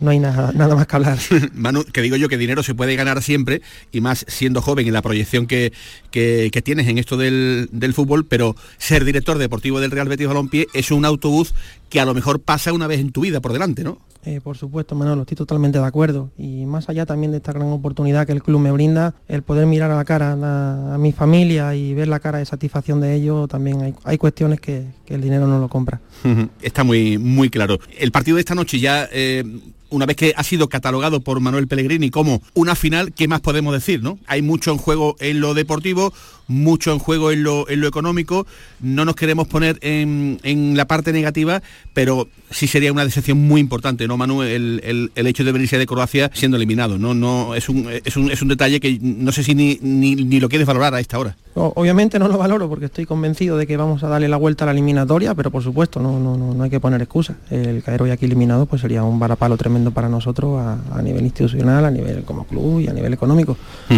no 0.00 0.10
hay 0.10 0.18
nada, 0.18 0.52
nada 0.54 0.74
más 0.74 0.86
que 0.86 0.96
hablar. 0.96 1.18
Manu, 1.54 1.84
que 1.84 2.00
digo 2.02 2.16
yo 2.16 2.28
que 2.28 2.38
dinero 2.38 2.62
se 2.62 2.74
puede 2.74 2.96
ganar 2.96 3.22
siempre 3.22 3.60
y 3.92 4.00
más 4.00 4.24
siendo 4.28 4.62
joven 4.62 4.86
y 4.86 4.90
la 4.90 5.02
proyección 5.02 5.46
que, 5.46 5.72
que- 6.10 6.50
que 6.52 6.62
tienes 6.62 6.88
en 6.88 6.98
esto 6.98 7.16
del, 7.16 7.68
del 7.72 7.92
fútbol, 7.94 8.24
pero 8.26 8.56
ser 8.78 9.04
director 9.04 9.38
deportivo 9.38 9.80
del 9.80 9.90
Real 9.90 10.08
Betis 10.08 10.26
Balompié 10.28 10.66
es 10.74 10.90
un 10.90 11.04
autobús 11.04 11.54
que 11.88 12.00
a 12.00 12.04
lo 12.04 12.14
mejor 12.14 12.40
pasa 12.40 12.72
una 12.72 12.86
vez 12.86 13.00
en 13.00 13.12
tu 13.12 13.22
vida 13.22 13.40
por 13.40 13.52
delante, 13.52 13.84
¿no? 13.84 13.98
Eh, 14.24 14.40
por 14.42 14.58
supuesto, 14.58 14.94
Manolo, 14.94 15.22
estoy 15.22 15.36
totalmente 15.36 15.78
de 15.78 15.84
acuerdo. 15.84 16.30
Y 16.36 16.66
más 16.66 16.88
allá 16.88 17.06
también 17.06 17.30
de 17.30 17.38
esta 17.38 17.52
gran 17.52 17.68
oportunidad 17.68 18.26
que 18.26 18.32
el 18.32 18.42
club 18.42 18.60
me 18.60 18.70
brinda, 18.72 19.14
el 19.26 19.42
poder 19.42 19.66
mirar 19.66 19.90
a 19.90 19.96
la 19.96 20.04
cara 20.04 20.32
a, 20.32 20.94
a 20.94 20.98
mi 20.98 21.12
familia 21.12 21.74
y 21.74 21.94
ver 21.94 22.08
la 22.08 22.20
cara 22.20 22.38
de 22.38 22.44
satisfacción 22.44 23.00
de 23.00 23.14
ellos, 23.14 23.48
también 23.48 23.80
hay, 23.80 23.94
hay 24.04 24.18
cuestiones 24.18 24.60
que, 24.60 24.84
que 25.06 25.14
el 25.14 25.22
dinero 25.22 25.46
no 25.46 25.58
lo 25.58 25.68
compra. 25.68 26.00
Está 26.62 26.84
muy, 26.84 27.16
muy 27.16 27.48
claro. 27.48 27.78
El 27.98 28.12
partido 28.12 28.34
de 28.34 28.40
esta 28.40 28.54
noche 28.54 28.80
ya, 28.80 29.08
eh, 29.12 29.44
una 29.90 30.06
vez 30.06 30.16
que 30.16 30.34
ha 30.36 30.42
sido 30.42 30.68
catalogado 30.68 31.20
por 31.20 31.40
Manuel 31.40 31.68
Pellegrini 31.68 32.10
como 32.10 32.42
una 32.54 32.74
final, 32.74 33.12
¿qué 33.12 33.28
más 33.28 33.40
podemos 33.40 33.72
decir? 33.72 34.02
¿no? 34.02 34.18
Hay 34.26 34.42
mucho 34.42 34.70
en 34.72 34.78
juego 34.78 35.16
en 35.20 35.40
lo 35.40 35.54
deportivo, 35.54 36.12
mucho 36.46 36.92
en 36.92 36.98
juego 36.98 37.30
en 37.30 37.42
lo, 37.42 37.68
en 37.68 37.80
lo 37.80 37.88
económico. 37.88 38.46
No 38.80 39.04
nos 39.04 39.16
queremos 39.16 39.48
poner 39.48 39.78
en, 39.82 40.40
en 40.42 40.76
la 40.76 40.86
parte 40.86 41.12
negativa, 41.12 41.62
pero 41.94 42.28
sí 42.50 42.66
sería 42.66 42.92
una 42.92 43.04
decepción 43.04 43.38
muy 43.46 43.60
importante, 43.60 44.06
¿no, 44.08 44.16
Manu? 44.16 44.42
El, 44.42 44.80
el- 44.84 45.12
el 45.14 45.26
hecho 45.26 45.44
de 45.44 45.52
venirse 45.52 45.78
de 45.78 45.86
Croacia 45.86 46.30
siendo 46.34 46.56
eliminado. 46.56 46.98
No, 46.98 47.12
no, 47.14 47.54
es 47.54 47.68
un, 47.68 47.88
es 48.04 48.16
un, 48.16 48.30
es 48.30 48.40
un 48.42 48.48
detalle 48.48 48.80
que 48.80 48.98
no 49.02 49.32
sé 49.32 49.42
si 49.44 49.54
ni, 49.54 49.78
ni, 49.82 50.14
lo 50.40 50.48
quieres 50.48 50.66
valorar 50.66 50.94
a 50.94 51.00
esta 51.00 51.18
hora. 51.18 51.36
Obviamente 51.54 52.18
no 52.20 52.28
lo 52.28 52.38
valoro 52.38 52.68
porque 52.68 52.84
estoy 52.84 53.04
convencido 53.04 53.56
de 53.56 53.66
que 53.66 53.76
vamos 53.76 54.04
a 54.04 54.08
darle 54.08 54.28
la 54.28 54.36
vuelta 54.36 54.64
a 54.64 54.66
la 54.66 54.72
eliminatoria, 54.72 55.34
pero 55.34 55.50
por 55.50 55.62
supuesto 55.62 56.00
no, 56.00 56.20
no, 56.20 56.36
no, 56.36 56.54
no 56.54 56.62
hay 56.62 56.70
que 56.70 56.78
poner 56.78 57.02
excusas. 57.02 57.36
El 57.50 57.82
caer 57.82 58.00
hoy 58.02 58.10
aquí 58.10 58.26
eliminado 58.26 58.66
pues 58.66 58.80
sería 58.80 59.02
un 59.02 59.18
varapalo 59.18 59.56
tremendo 59.56 59.77
para 59.92 60.08
nosotros 60.08 60.60
a, 60.60 60.78
a 60.92 61.02
nivel 61.02 61.24
institucional, 61.24 61.84
a 61.84 61.90
nivel 61.90 62.24
como 62.24 62.44
club 62.44 62.80
y 62.80 62.88
a 62.88 62.92
nivel 62.92 63.12
económico. 63.12 63.56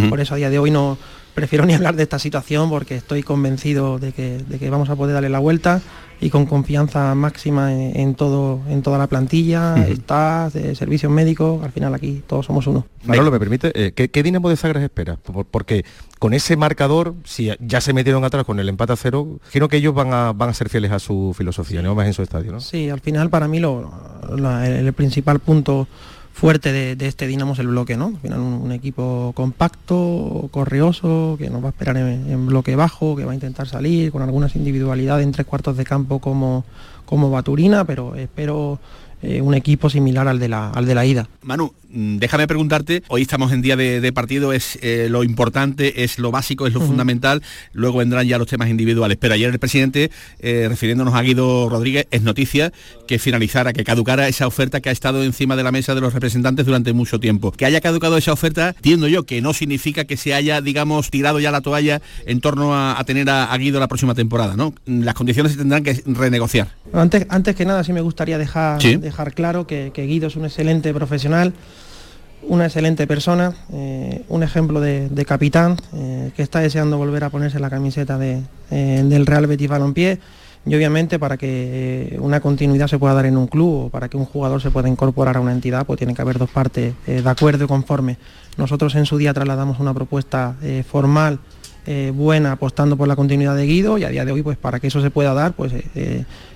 Por 0.08 0.20
eso 0.20 0.34
a 0.34 0.36
día 0.36 0.50
de 0.50 0.58
hoy 0.58 0.70
no 0.70 0.96
prefiero 1.34 1.64
ni 1.66 1.74
hablar 1.74 1.96
de 1.96 2.02
esta 2.02 2.18
situación 2.18 2.68
porque 2.70 2.96
estoy 2.96 3.22
convencido 3.22 3.98
de 3.98 4.12
que, 4.12 4.38
de 4.38 4.58
que 4.58 4.70
vamos 4.70 4.88
a 4.90 4.96
poder 4.96 5.14
darle 5.14 5.28
la 5.28 5.38
vuelta 5.38 5.80
y 6.22 6.28
con 6.28 6.44
confianza 6.44 7.14
máxima 7.14 7.72
en, 7.72 7.98
en 7.98 8.14
todo, 8.14 8.60
en 8.68 8.82
toda 8.82 8.98
la 8.98 9.06
plantilla, 9.06 9.74
staff, 9.88 10.52
de 10.52 10.74
servicios 10.74 11.10
médicos, 11.10 11.64
al 11.64 11.72
final 11.72 11.94
aquí 11.94 12.22
todos 12.26 12.44
somos 12.44 12.66
uno. 12.66 12.86
Manolo, 13.04 13.30
¿me 13.30 13.38
permite? 13.38 13.72
Eh, 13.74 13.92
¿qué, 13.92 14.10
qué 14.10 14.22
Dinamo 14.22 14.50
de 14.50 14.56
Sagres 14.56 14.82
espera? 14.82 15.16
Por- 15.16 15.46
porque 15.46 15.84
con 16.18 16.34
ese 16.34 16.56
marcador, 16.56 17.14
si 17.24 17.50
ya 17.58 17.80
se 17.80 17.94
metieron 17.94 18.22
atrás 18.24 18.44
con 18.44 18.60
el 18.60 18.68
empate 18.68 18.92
a 18.92 18.96
cero, 18.96 19.38
creo 19.50 19.68
que 19.68 19.78
ellos 19.78 19.94
van 19.94 20.12
a, 20.12 20.32
van 20.34 20.50
a 20.50 20.54
ser 20.54 20.68
fieles 20.68 20.90
a 20.92 20.98
su 20.98 21.34
filosofía, 21.34 21.80
no 21.80 21.94
más 21.94 22.06
en 22.06 22.12
su 22.12 22.22
estadio, 22.22 22.52
¿no? 22.52 22.60
Sí, 22.60 22.90
al 22.90 23.00
final 23.00 23.30
para 23.30 23.48
mí 23.48 23.58
lo, 23.58 23.90
la- 24.36 24.68
el 24.68 24.92
principal 24.92 25.38
punto 25.40 25.88
fuerte 26.32 26.72
de, 26.72 27.06
este 27.06 27.26
Dinamo 27.26 27.52
es 27.52 27.58
el 27.58 27.68
bloque, 27.68 27.96
¿no? 27.96 28.06
Al 28.06 28.18
final 28.18 28.40
un, 28.40 28.72
equipo 28.72 29.32
compacto, 29.34 30.48
corrioso, 30.50 31.36
que 31.38 31.50
nos 31.50 31.62
va 31.62 31.66
a 31.66 31.70
esperar 31.70 31.96
en, 31.96 32.46
bloque 32.46 32.76
bajo, 32.76 33.16
que 33.16 33.24
va 33.24 33.32
a 33.32 33.34
intentar 33.34 33.66
salir 33.66 34.10
con 34.12 34.22
algunas 34.22 34.56
individualidades 34.56 35.24
en 35.24 35.32
tres 35.32 35.46
cuartos 35.46 35.76
de 35.76 35.84
campo 35.84 36.18
como, 36.18 36.64
como 37.04 37.30
Baturina, 37.30 37.84
pero 37.84 38.14
espero 38.14 38.78
eh, 39.22 39.42
un 39.42 39.54
equipo 39.54 39.90
similar 39.90 40.28
al 40.28 40.38
de 40.38 40.48
la, 40.48 40.70
al 40.70 40.86
de 40.86 40.94
la 40.94 41.04
ida. 41.04 41.28
Manu, 41.42 41.74
déjame 41.92 42.46
preguntarte, 42.46 43.02
hoy 43.08 43.22
estamos 43.22 43.52
en 43.52 43.62
día 43.62 43.76
de, 43.76 44.00
de 44.00 44.12
partido, 44.12 44.52
es 44.52 44.78
eh, 44.82 45.08
lo 45.10 45.24
importante, 45.24 46.04
es 46.04 46.18
lo 46.18 46.30
básico, 46.30 46.66
es 46.66 46.72
lo 46.74 46.80
fundamental, 46.80 47.42
luego 47.72 47.98
vendrán 47.98 48.26
ya 48.26 48.38
los 48.38 48.46
temas 48.46 48.68
individuales. 48.68 49.16
Pero 49.20 49.34
ayer 49.34 49.50
el 49.50 49.58
presidente, 49.58 50.10
eh, 50.38 50.66
refiriéndonos 50.68 51.14
a 51.14 51.22
Guido 51.22 51.68
Rodríguez, 51.68 52.06
es 52.10 52.22
noticia 52.22 52.72
que 53.06 53.18
finalizara, 53.18 53.72
que 53.72 53.84
caducara 53.84 54.28
esa 54.28 54.46
oferta 54.46 54.80
que 54.80 54.88
ha 54.88 54.92
estado 54.92 55.24
encima 55.24 55.56
de 55.56 55.62
la 55.62 55.72
mesa 55.72 55.94
de 55.94 56.00
los 56.00 56.14
representantes 56.14 56.66
durante 56.66 56.92
mucho 56.92 57.18
tiempo. 57.20 57.50
Que 57.52 57.64
haya 57.66 57.80
caducado 57.80 58.16
esa 58.16 58.32
oferta, 58.32 58.68
entiendo 58.76 59.08
yo 59.08 59.24
que 59.24 59.40
no 59.42 59.52
significa 59.52 60.04
que 60.04 60.16
se 60.16 60.34
haya, 60.34 60.60
digamos, 60.60 61.10
tirado 61.10 61.40
ya 61.40 61.50
la 61.50 61.60
toalla 61.60 62.00
en 62.26 62.40
torno 62.40 62.74
a, 62.74 62.98
a 62.98 63.04
tener 63.04 63.28
a, 63.30 63.52
a 63.52 63.58
Guido 63.58 63.80
la 63.80 63.88
próxima 63.88 64.14
temporada, 64.14 64.56
¿no? 64.56 64.74
Las 64.86 65.14
condiciones 65.14 65.52
se 65.52 65.58
tendrán 65.58 65.82
que 65.82 66.00
renegociar. 66.06 66.68
Antes, 66.92 67.26
antes 67.28 67.54
que 67.56 67.64
nada 67.64 67.82
sí 67.84 67.92
me 67.92 68.00
gustaría 68.00 68.38
dejar, 68.38 68.80
Sí. 68.80 68.96
dejar 68.96 69.34
claro 69.34 69.66
que, 69.66 69.90
que 69.92 70.06
Guido 70.06 70.28
es 70.28 70.36
un 70.36 70.44
excelente 70.44 70.92
profesional, 70.94 71.52
una 72.42 72.64
excelente 72.66 73.06
persona, 73.06 73.54
eh, 73.72 74.24
un 74.28 74.42
ejemplo 74.42 74.80
de, 74.80 75.24
capitán 75.26 75.76
eh, 75.94 76.30
que 76.34 76.42
está 76.42 76.60
deseando 76.60 76.98
volver 76.98 77.24
a 77.24 77.30
ponerse 77.30 77.60
la 77.60 77.70
camiseta 77.70 78.18
de, 78.18 78.42
eh, 78.70 79.02
del 79.04 79.26
Real 79.26 79.46
Betis 79.46 79.68
Balompié 79.68 80.18
y 80.66 80.74
obviamente 80.74 81.18
para 81.18 81.36
que 81.36 82.18
una 82.20 82.40
continuidad 82.40 82.86
se 82.86 82.98
pueda 82.98 83.14
dar 83.14 83.26
en 83.26 83.36
un 83.36 83.46
club 83.46 83.86
o 83.86 83.88
para 83.88 84.08
que 84.08 84.16
un 84.16 84.26
jugador 84.26 84.60
se 84.60 84.70
pueda 84.70 84.88
incorporar 84.88 85.36
a 85.36 85.40
una 85.40 85.52
entidad 85.52 85.86
pues 85.86 85.98
tiene 85.98 86.14
que 86.14 86.22
haber 86.22 86.38
dos 86.38 86.50
partes 86.50 86.94
de 87.06 87.28
acuerdo 87.30 87.64
y 87.64 87.66
conforme. 87.66 88.18
Nosotros 88.58 88.94
en 88.94 89.06
su 89.06 89.16
día 89.16 89.32
trasladamos 89.32 89.80
una 89.80 89.94
propuesta 89.94 90.56
formal 90.86 91.38
buena 92.12 92.52
apostando 92.52 92.98
por 92.98 93.08
la 93.08 93.16
continuidad 93.16 93.56
de 93.56 93.64
Guido 93.64 93.96
y 93.96 94.04
a 94.04 94.10
día 94.10 94.26
de 94.26 94.32
hoy 94.32 94.42
pues 94.42 94.58
para 94.58 94.80
que 94.80 94.88
eso 94.88 95.00
se 95.00 95.10
pueda 95.10 95.32
dar 95.32 95.54
pues 95.54 95.72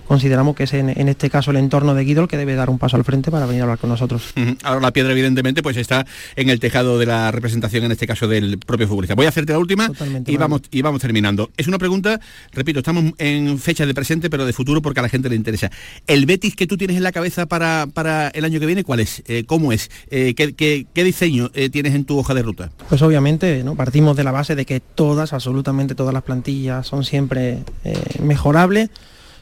consideramos 0.07 0.55
que 0.57 0.65
es 0.65 0.75
en, 0.75 0.89
en 0.91 1.09
este 1.09 1.31
caso 1.31 1.51
el 1.51 1.57
entorno 1.57 1.95
de 1.95 2.05
Guido 2.05 2.23
el 2.23 2.29
que 2.29 2.37
debe 2.37 2.55
dar 2.55 2.71
un 2.71 2.79
paso 2.79 2.97
al 2.97 3.05
frente 3.05 3.31
para 3.31 3.47
venir 3.47 3.63
a 3.63 3.65
hablar 3.65 3.79
con 3.79 3.91
nosotros. 3.91 4.33
Ahora 4.63 4.81
la 4.81 4.93
piedra 4.93 5.13
evidentemente 5.13 5.63
pues 5.63 5.77
está 5.77 6.07
en 6.37 6.51
el 6.51 6.61
tejado 6.61 6.99
de 6.99 7.07
la 7.07 7.31
representación 7.31 7.85
en 7.85 7.93
este 7.93 8.07
caso 8.07 8.29
del 8.29 8.59
propio 8.59 8.87
futbolista. 8.89 9.15
Voy 9.15 9.27
a 9.27 9.31
hacerte 9.31 9.53
la 9.53 9.59
última 9.59 9.89
Totalmente, 9.89 10.31
y 10.33 10.37
vamos 10.37 10.63
y 10.71 10.83
vamos 10.83 11.01
terminando. 11.01 11.51
Es 11.57 11.67
una 11.69 11.79
pregunta, 11.79 12.21
repito, 12.53 12.81
estamos 12.81 13.13
en 13.19 13.59
fecha 13.59 13.87
de 13.87 13.95
presente 13.95 14.31
pero 14.31 14.45
de 14.47 14.53
futuro 14.53 14.83
porque 14.83 15.01
a 15.01 15.03
la 15.03 15.09
gente 15.09 15.29
le 15.29 15.37
interesa. 15.37 15.71
El 16.07 16.27
Betis 16.27 16.57
que 16.57 16.67
tú 16.67 16.77
tienes 16.77 16.97
en 16.97 17.03
la 17.03 17.13
cabeza 17.13 17.47
para, 17.47 17.87
para 17.93 18.29
el 18.29 18.45
año 18.45 18.61
que 18.61 18.67
viene, 18.67 18.85
¿cuál 18.85 19.01
es? 19.01 19.23
Eh, 19.27 19.45
¿Cómo 19.47 19.73
es? 19.73 19.91
Eh, 20.11 20.35
¿qué, 20.37 20.53
qué- 20.55 20.87
qué 20.93 21.05
diseño 21.05 21.51
eh, 21.55 21.71
tienes 21.71 21.95
en 21.95 22.05
tu 22.05 22.19
hoja 22.19 22.35
de 22.35 22.43
ruta? 22.43 22.71
Pues 22.89 23.03
obviamente 23.03 23.63
¿no? 23.65 23.75
partimos 23.75 24.17
de 24.17 24.25
la 24.25 24.33
base 24.33 24.55
de 24.55 24.65
que 24.67 24.81
todas, 24.81 25.33
absolutamente 25.33 25.95
todas 25.95 26.13
las 26.15 26.23
plantillas 26.23 26.87
son 26.87 27.05
siempre 27.05 27.59
mejorables, 28.23 28.91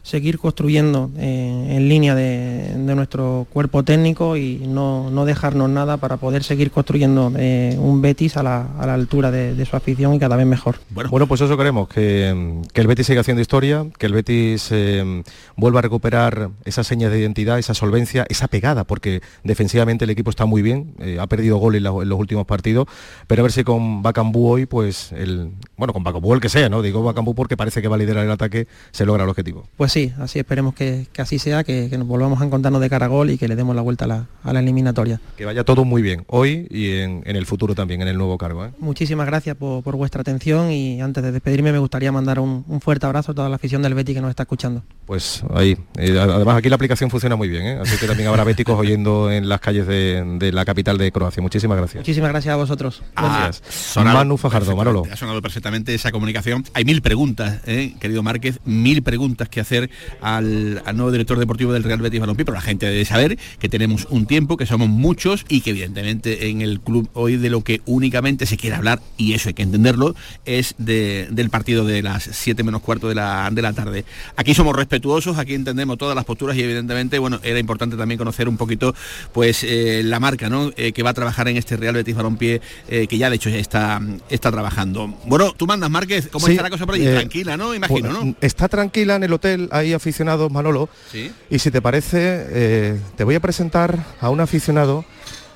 seguir 0.02 0.38
construyendo 0.38 1.10
eh, 1.16 1.76
en 1.76 1.88
línea 1.88 2.14
de, 2.14 2.74
de 2.76 2.94
nuestro 2.94 3.46
cuerpo 3.52 3.82
técnico 3.84 4.36
y 4.36 4.56
no, 4.66 5.10
no 5.10 5.24
dejarnos 5.24 5.70
nada 5.70 5.96
para 5.96 6.16
poder 6.16 6.42
seguir 6.42 6.70
construyendo 6.72 7.32
eh, 7.36 7.76
un 7.78 8.02
Betis 8.02 8.36
a 8.36 8.42
la, 8.42 8.66
a 8.78 8.86
la 8.86 8.94
altura 8.94 9.30
de, 9.30 9.54
de 9.54 9.64
su 9.64 9.76
afición 9.76 10.14
y 10.14 10.18
cada 10.18 10.36
vez 10.36 10.46
mejor. 10.46 10.76
Bueno, 10.90 11.26
pues 11.28 11.40
eso 11.40 11.56
queremos, 11.56 11.88
que, 11.88 12.60
que 12.72 12.80
el 12.80 12.86
Betis 12.88 13.06
siga 13.06 13.20
haciendo 13.20 13.40
historia, 13.40 13.86
que 13.98 14.06
el 14.06 14.12
Betis 14.12 14.68
eh, 14.72 15.22
vuelva 15.56 15.78
a 15.78 15.82
recuperar 15.82 16.50
esa 16.64 16.82
seña 16.82 17.08
de 17.08 17.20
identidad, 17.20 17.58
esa 17.58 17.74
solvencia, 17.74 18.26
esa 18.28 18.48
pegada, 18.48 18.84
porque 18.84 19.22
defensivamente 19.44 20.04
el 20.04 20.10
equipo 20.10 20.30
está 20.30 20.46
muy 20.46 20.62
bien, 20.62 20.94
ha 21.20 21.26
perdido 21.28 21.58
gol 21.58 21.76
en, 21.76 21.84
la- 21.84 21.90
en 21.90 22.08
los 22.08 22.18
últimos 22.18 22.44
partidos, 22.46 22.88
pero 23.28 23.42
a 23.42 23.44
ver 23.44 23.52
si 23.52 23.62
con 23.62 24.02
Bacambú 24.02 24.48
hoy, 24.48 24.66
pues 24.66 25.12
el, 25.12 25.52
bueno, 25.76 25.92
con 25.92 26.02
Bacambú 26.02 26.34
el 26.34 26.40
que 26.40 26.48
sea, 26.48 26.68
¿no? 26.68 26.82
Digo 26.82 27.02
Bacambú 27.04 27.34
porque 27.34 27.56
parece 27.56 27.80
que 27.82 27.88
va 27.88 27.94
a 27.96 27.98
liderar 27.98 28.24
el 28.24 28.30
ataque, 28.32 28.66
se 28.90 29.06
logra 29.06 29.22
el 29.24 29.30
objetivo. 29.30 29.64
Pues 29.76 29.91
sí, 29.92 30.12
así 30.18 30.38
esperemos 30.38 30.74
que, 30.74 31.06
que 31.12 31.20
así 31.22 31.38
sea, 31.38 31.64
que, 31.64 31.88
que 31.90 31.98
nos 31.98 32.06
volvamos 32.08 32.40
a 32.40 32.44
encontrarnos 32.46 32.80
de 32.80 32.88
cara 32.88 33.06
a 33.06 33.08
gol 33.08 33.30
y 33.30 33.38
que 33.38 33.46
le 33.46 33.56
demos 33.56 33.76
la 33.76 33.82
vuelta 33.82 34.06
a 34.06 34.08
la, 34.08 34.26
a 34.42 34.52
la 34.52 34.60
eliminatoria. 34.60 35.20
Que 35.36 35.44
vaya 35.44 35.64
todo 35.64 35.84
muy 35.84 36.00
bien, 36.00 36.24
hoy 36.28 36.66
y 36.70 36.96
en, 36.96 37.22
en 37.26 37.36
el 37.36 37.44
futuro 37.46 37.74
también, 37.74 38.00
en 38.02 38.08
el 38.08 38.16
nuevo 38.16 38.38
cargo. 38.38 38.64
¿eh? 38.64 38.70
Muchísimas 38.78 39.26
gracias 39.26 39.54
por, 39.56 39.82
por 39.82 39.96
vuestra 39.96 40.22
atención 40.22 40.72
y 40.72 41.00
antes 41.00 41.22
de 41.22 41.30
despedirme 41.30 41.72
me 41.72 41.78
gustaría 41.78 42.10
mandar 42.10 42.40
un, 42.40 42.64
un 42.66 42.80
fuerte 42.80 43.04
abrazo 43.06 43.32
a 43.32 43.34
toda 43.34 43.48
la 43.48 43.56
afición 43.56 43.82
del 43.82 43.94
Betis 43.94 44.14
que 44.14 44.20
nos 44.22 44.30
está 44.30 44.44
escuchando. 44.44 44.82
Pues 45.04 45.44
ahí. 45.54 45.76
Eh, 45.98 46.18
además 46.18 46.56
aquí 46.56 46.68
la 46.70 46.76
aplicación 46.76 47.10
funciona 47.10 47.36
muy 47.36 47.48
bien, 47.48 47.66
¿eh? 47.66 47.78
así 47.82 47.98
que 47.98 48.06
también 48.06 48.28
habrá 48.28 48.44
béticos 48.44 48.78
oyendo 48.78 49.30
en 49.30 49.48
las 49.48 49.60
calles 49.60 49.86
de, 49.86 50.24
de 50.38 50.52
la 50.52 50.64
capital 50.64 50.96
de 50.96 51.12
Croacia. 51.12 51.42
Muchísimas 51.42 51.76
gracias. 51.76 52.00
Muchísimas 52.00 52.30
gracias 52.30 52.54
a 52.54 52.56
vosotros. 52.56 53.02
Gracias. 53.14 53.62
sonado 53.68 54.18
Manu 54.18 54.36
Fajardo, 54.38 54.74
Manolo. 54.74 55.02
Ha 55.12 55.16
sonado 55.16 55.42
perfectamente 55.42 55.94
esa 55.94 56.10
comunicación. 56.12 56.64
Hay 56.74 56.84
mil 56.84 57.02
preguntas, 57.02 57.60
¿eh? 57.66 57.94
querido 58.00 58.22
Márquez, 58.22 58.58
mil 58.64 59.02
preguntas 59.02 59.48
que 59.48 59.60
hacer 59.60 59.81
al, 60.20 60.82
al 60.84 60.96
nuevo 60.96 61.10
director 61.12 61.38
deportivo 61.38 61.72
del 61.72 61.82
Real 61.84 62.00
Betis 62.00 62.20
Balompié, 62.20 62.44
pero 62.44 62.54
la 62.54 62.60
gente 62.62 62.86
debe 62.86 63.04
saber 63.04 63.38
que 63.58 63.68
tenemos 63.68 64.06
un 64.10 64.26
tiempo, 64.26 64.56
que 64.56 64.66
somos 64.66 64.88
muchos 64.88 65.44
y 65.48 65.60
que 65.60 65.70
evidentemente 65.70 66.48
en 66.48 66.60
el 66.62 66.80
club 66.80 67.08
hoy 67.14 67.36
de 67.36 67.50
lo 67.50 67.62
que 67.62 67.80
únicamente 67.86 68.46
se 68.46 68.56
quiere 68.56 68.76
hablar, 68.76 69.00
y 69.16 69.32
eso 69.34 69.48
hay 69.48 69.54
que 69.54 69.62
entenderlo, 69.62 70.14
es 70.44 70.74
de- 70.78 71.28
del 71.30 71.50
partido 71.50 71.84
de 71.84 72.02
las 72.02 72.22
7 72.24 72.62
menos 72.62 72.82
cuarto 72.82 73.08
de 73.08 73.14
la, 73.14 73.48
de 73.52 73.62
la 73.62 73.72
tarde. 73.72 74.04
Aquí 74.36 74.54
somos 74.54 74.74
respetuosos, 74.76 75.38
aquí 75.38 75.54
entendemos 75.54 75.98
todas 75.98 76.14
las 76.14 76.24
posturas 76.24 76.56
y 76.56 76.62
evidentemente, 76.62 77.18
bueno, 77.18 77.40
era 77.42 77.58
importante 77.58 77.96
también 77.96 78.18
conocer 78.18 78.48
un 78.48 78.56
poquito 78.56 78.94
pues 79.32 79.64
eh, 79.64 80.02
la 80.04 80.20
marca, 80.20 80.48
¿no? 80.48 80.70
Eh, 80.76 80.92
que 80.92 81.02
va 81.02 81.10
a 81.10 81.14
trabajar 81.14 81.48
en 81.48 81.56
este 81.56 81.76
Real 81.76 81.94
Betis 81.94 82.14
Balompié, 82.14 82.60
eh, 82.88 83.06
que 83.06 83.18
ya 83.18 83.30
de 83.30 83.36
hecho 83.36 83.50
ya 83.50 83.56
está, 83.58 84.00
está 84.30 84.50
trabajando. 84.50 85.08
Bueno, 85.26 85.52
tú 85.56 85.66
mandas, 85.66 85.90
Márquez, 85.90 86.28
¿cómo 86.30 86.46
Sí, 86.46 86.52
está 86.52 86.62
la 86.62 86.70
cosa 86.70 86.86
por 86.86 86.94
allí? 86.94 87.04
Tranquila, 87.04 87.56
¿no? 87.56 87.74
Imagino, 87.74 88.12
¿no? 88.12 88.34
Está 88.40 88.68
tranquila 88.68 89.16
en 89.16 89.24
el 89.24 89.32
hotel, 89.32 89.68
hay 89.72 89.92
aficionados, 89.94 90.50
Manolo. 90.50 90.88
Sí. 91.10 91.32
Y 91.50 91.58
si 91.58 91.70
te 91.70 91.82
parece, 91.82 92.46
eh, 92.50 93.00
te 93.16 93.24
voy 93.24 93.34
a 93.34 93.40
presentar 93.40 93.98
a 94.20 94.30
un 94.30 94.40
aficionado, 94.40 95.04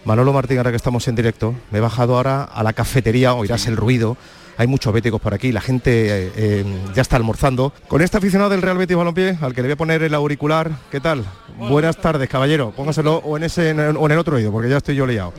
Manolo 0.05 0.33
Martín, 0.33 0.59
ahora 0.59 0.71
que 0.71 0.77
estamos 0.77 1.07
en 1.09 1.15
directo. 1.15 1.55
Me 1.71 1.79
he 1.79 1.81
bajado 1.81 2.17
ahora 2.17 2.43
a 2.45 2.63
la 2.63 2.73
cafetería, 2.73 3.35
oirás 3.35 3.67
el 3.67 3.77
ruido, 3.77 4.17
hay 4.59 4.67
muchos 4.67 4.93
béticos 4.93 5.21
por 5.21 5.35
aquí, 5.35 5.53
la 5.53 5.61
gente 5.61 6.27
eh, 6.27 6.33
eh, 6.37 6.65
ya 6.95 7.03
está 7.03 7.17
almorzando. 7.17 7.73
Con 7.89 8.03
este 8.03 8.17
aficionado 8.17 8.51
del 8.51 8.63
Real 8.63 8.79
Betis 8.79 8.97
Balompié, 8.97 9.37
al 9.41 9.55
que 9.55 9.63
le 9.63 9.69
voy 9.69 9.73
a 9.73 9.77
poner 9.77 10.03
el 10.03 10.15
auricular, 10.15 10.71
¿qué 10.91 11.01
tal? 11.01 11.25
Buenas 11.59 11.97
tardes, 11.97 12.29
caballero. 12.29 12.71
Póngaselo 12.77 13.17
o 13.17 13.37
en 13.39 13.45
ese 13.45 13.73
o 13.73 14.07
en 14.07 14.13
el 14.13 14.19
otro 14.19 14.37
oído, 14.37 14.53
porque 14.53 14.69
ya 14.69 14.77
estoy 14.77 14.95
yo 14.95 15.07
liado. 15.07 15.33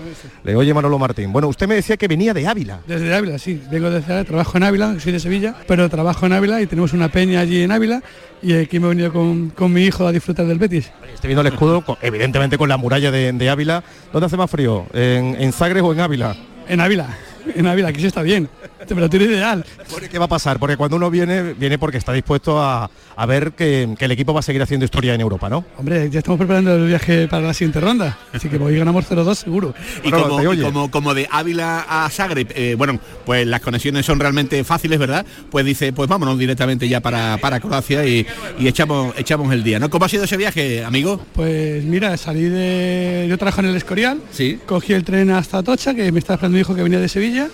Le 0.44 0.56
oye 0.56 0.74
Manolo 0.74 0.98
Martín. 0.98 1.32
Bueno, 1.32 1.48
usted 1.48 1.68
me 1.68 1.76
decía 1.76 1.96
que 1.96 2.08
venía 2.08 2.34
de 2.34 2.48
Ávila. 2.48 2.80
Desde 2.88 3.14
Ávila, 3.14 3.38
sí. 3.38 3.62
Vengo 3.70 3.90
desde 3.92 4.12
Ávila, 4.14 4.24
trabajo 4.26 4.58
en 4.58 4.64
Ávila, 4.64 5.00
soy 5.00 5.12
de 5.14 5.20
Sevilla, 5.20 5.56
pero 5.68 5.88
trabajo 5.90 6.26
en 6.26 6.34
Ávila 6.34 6.60
y 6.62 6.66
tenemos 6.68 6.94
una 6.94 7.10
peña 7.10 7.42
allí 7.42 7.62
en 7.62 7.72
Ávila 7.72 8.02
y 8.42 8.54
aquí 8.54 8.80
me 8.80 8.88
he 8.88 8.90
venido 8.90 9.14
con, 9.14 9.50
con 9.52 9.72
mi 9.72 9.84
hijo 9.84 10.08
a 10.08 10.12
disfrutar 10.12 10.48
del 10.48 10.58
Betis. 10.58 10.92
Estoy 11.14 11.28
viendo 11.28 11.42
el 11.42 11.48
escudo, 11.48 11.82
con- 11.86 11.98
evidentemente 12.02 12.58
con 12.58 12.68
la 12.70 12.78
muralla 12.78 13.12
de, 13.12 13.32
de 13.32 13.50
Ávila. 13.50 13.84
¿Dónde 14.12 14.26
hace 14.26 14.38
más 14.38 14.50
frío? 14.50 14.88
¿En, 14.94 15.36
en 15.40 15.52
Sagres 15.52 15.84
o 15.84 15.94
en 15.94 16.00
Ávila? 16.00 16.36
En 16.68 16.82
Ávila, 16.82 17.08
en 17.56 17.68
Ávila, 17.68 17.90
aquí 17.90 18.02
sí 18.02 18.08
está 18.08 18.24
bien. 18.24 18.50
Temperatura 18.86 19.24
ideal. 19.24 19.66
¿Qué 20.10 20.20
va 20.20 20.26
a 20.26 20.30
pasar? 20.30 20.60
Porque 20.60 20.78
cuando 20.78 20.96
uno 20.98 21.10
viene, 21.10 21.54
viene 21.54 21.78
porque 21.80 21.98
está 21.98 22.14
dispuesto 22.14 22.62
a, 22.62 22.90
a 23.16 23.26
ver 23.26 23.54
que, 23.54 23.96
que 23.98 24.06
el 24.06 24.12
equipo 24.12 24.34
va 24.34 24.40
a 24.40 24.44
seguir 24.44 24.62
haciendo 24.62 24.86
historia 24.86 25.14
en 25.14 25.22
Europa, 25.22 25.50
¿no? 25.50 25.66
Hombre, 25.78 26.10
ya 26.10 26.20
estamos 26.20 26.38
preparando 26.38 26.76
el 26.76 26.88
viaje 26.88 27.28
para 27.28 27.48
la 27.48 27.54
siguiente 27.54 27.80
ronda, 27.80 28.18
así 28.34 28.48
que 28.50 28.58
hoy 28.58 28.78
ganamos 28.78 29.10
0-2 29.10 29.36
seguro. 29.36 29.74
Y 30.04 30.12
como, 30.12 30.54
y 30.54 30.62
como, 30.62 30.92
como 30.92 31.14
de 31.14 31.28
Ávila 31.30 31.86
a 31.90 32.10
Zagreb, 32.10 32.52
eh, 32.56 32.76
bueno, 32.78 33.00
pues 33.26 33.46
las 33.46 33.60
conexiones 33.62 34.06
son 34.06 34.20
realmente 34.20 34.64
fáciles, 34.64 35.00
¿verdad? 35.00 35.26
Pues 35.50 35.66
dice, 35.66 35.92
pues 35.92 36.08
vámonos 36.08 36.38
directamente 36.38 36.88
ya 36.88 37.02
para, 37.02 37.38
para 37.38 37.60
Croacia 37.60 38.06
y, 38.06 38.26
y 38.60 38.68
echamos, 38.68 39.14
echamos 39.18 39.52
el 39.52 39.64
día, 39.64 39.80
¿no? 39.80 39.90
¿Cómo 39.90 40.06
ha 40.06 40.10
sido 40.10 40.24
ese 40.24 40.38
viaje, 40.38 40.84
amigo? 40.84 41.20
Pues 41.34 41.84
mira, 41.84 42.16
salí 42.18 42.44
de... 42.44 43.26
Yo 43.28 43.38
trabajo 43.38 43.62
en 43.62 43.68
el 43.68 43.76
Escorial, 43.76 44.22
sí. 44.32 44.60
cogí 44.66 44.94
el 44.94 45.04
tren 45.04 45.32
hasta 45.32 45.58
Atocha, 45.58 45.94
que 45.94 46.12
me 46.12 46.20
estaba 46.20 46.36
esperando 46.36 46.56
mi 46.56 46.62
hijo 46.62 46.76
que 46.76 46.84
venía 46.84 47.00
de 47.00 47.10
Sevilla, 47.10 47.48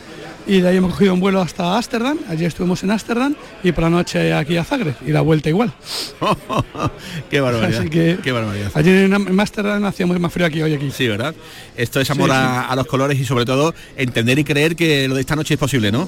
y 0.47 0.61
de 0.61 0.67
ahí 0.69 0.77
hemos 0.77 0.91
cogido 0.93 1.13
un 1.13 1.19
vuelo 1.19 1.41
hasta 1.41 1.75
Ámsterdam, 1.77 2.17
allí 2.29 2.45
estuvimos 2.45 2.83
en 2.83 2.91
Ámsterdam, 2.91 3.35
y 3.63 3.71
por 3.71 3.83
la 3.83 3.89
noche 3.89 4.33
aquí 4.33 4.57
a 4.57 4.63
Zagreb, 4.63 4.95
y 5.05 5.11
la 5.11 5.21
vuelta 5.21 5.49
igual. 5.49 5.73
Qué 7.29 7.41
barbaridad. 7.41 7.79
Así 7.81 7.89
que 7.89 8.17
Qué 8.23 8.31
barbaridad. 8.31 8.71
allí 8.73 8.89
en 8.89 9.13
Ámsterdam 9.39 9.83
hacía 9.85 10.05
muy 10.05 10.19
más 10.19 10.31
frío 10.33 10.45
aquí 10.45 10.61
hoy 10.61 10.73
aquí. 10.73 10.91
Sí, 10.91 11.07
¿verdad? 11.07 11.33
Esto 11.75 11.99
es 12.01 12.09
amor 12.11 12.29
Sí, 12.29 12.35
a, 12.35 12.61
sí. 12.63 12.67
a 12.71 12.75
los 12.75 12.87
colores 12.87 13.19
y 13.19 13.25
sobre 13.25 13.45
todo 13.45 13.73
entender 13.95 14.39
y 14.39 14.43
creer 14.43 14.75
que 14.75 15.07
lo 15.07 15.15
de 15.15 15.21
esta 15.21 15.35
noche 15.35 15.53
es 15.55 15.59
posible, 15.59 15.91
¿no? 15.91 16.07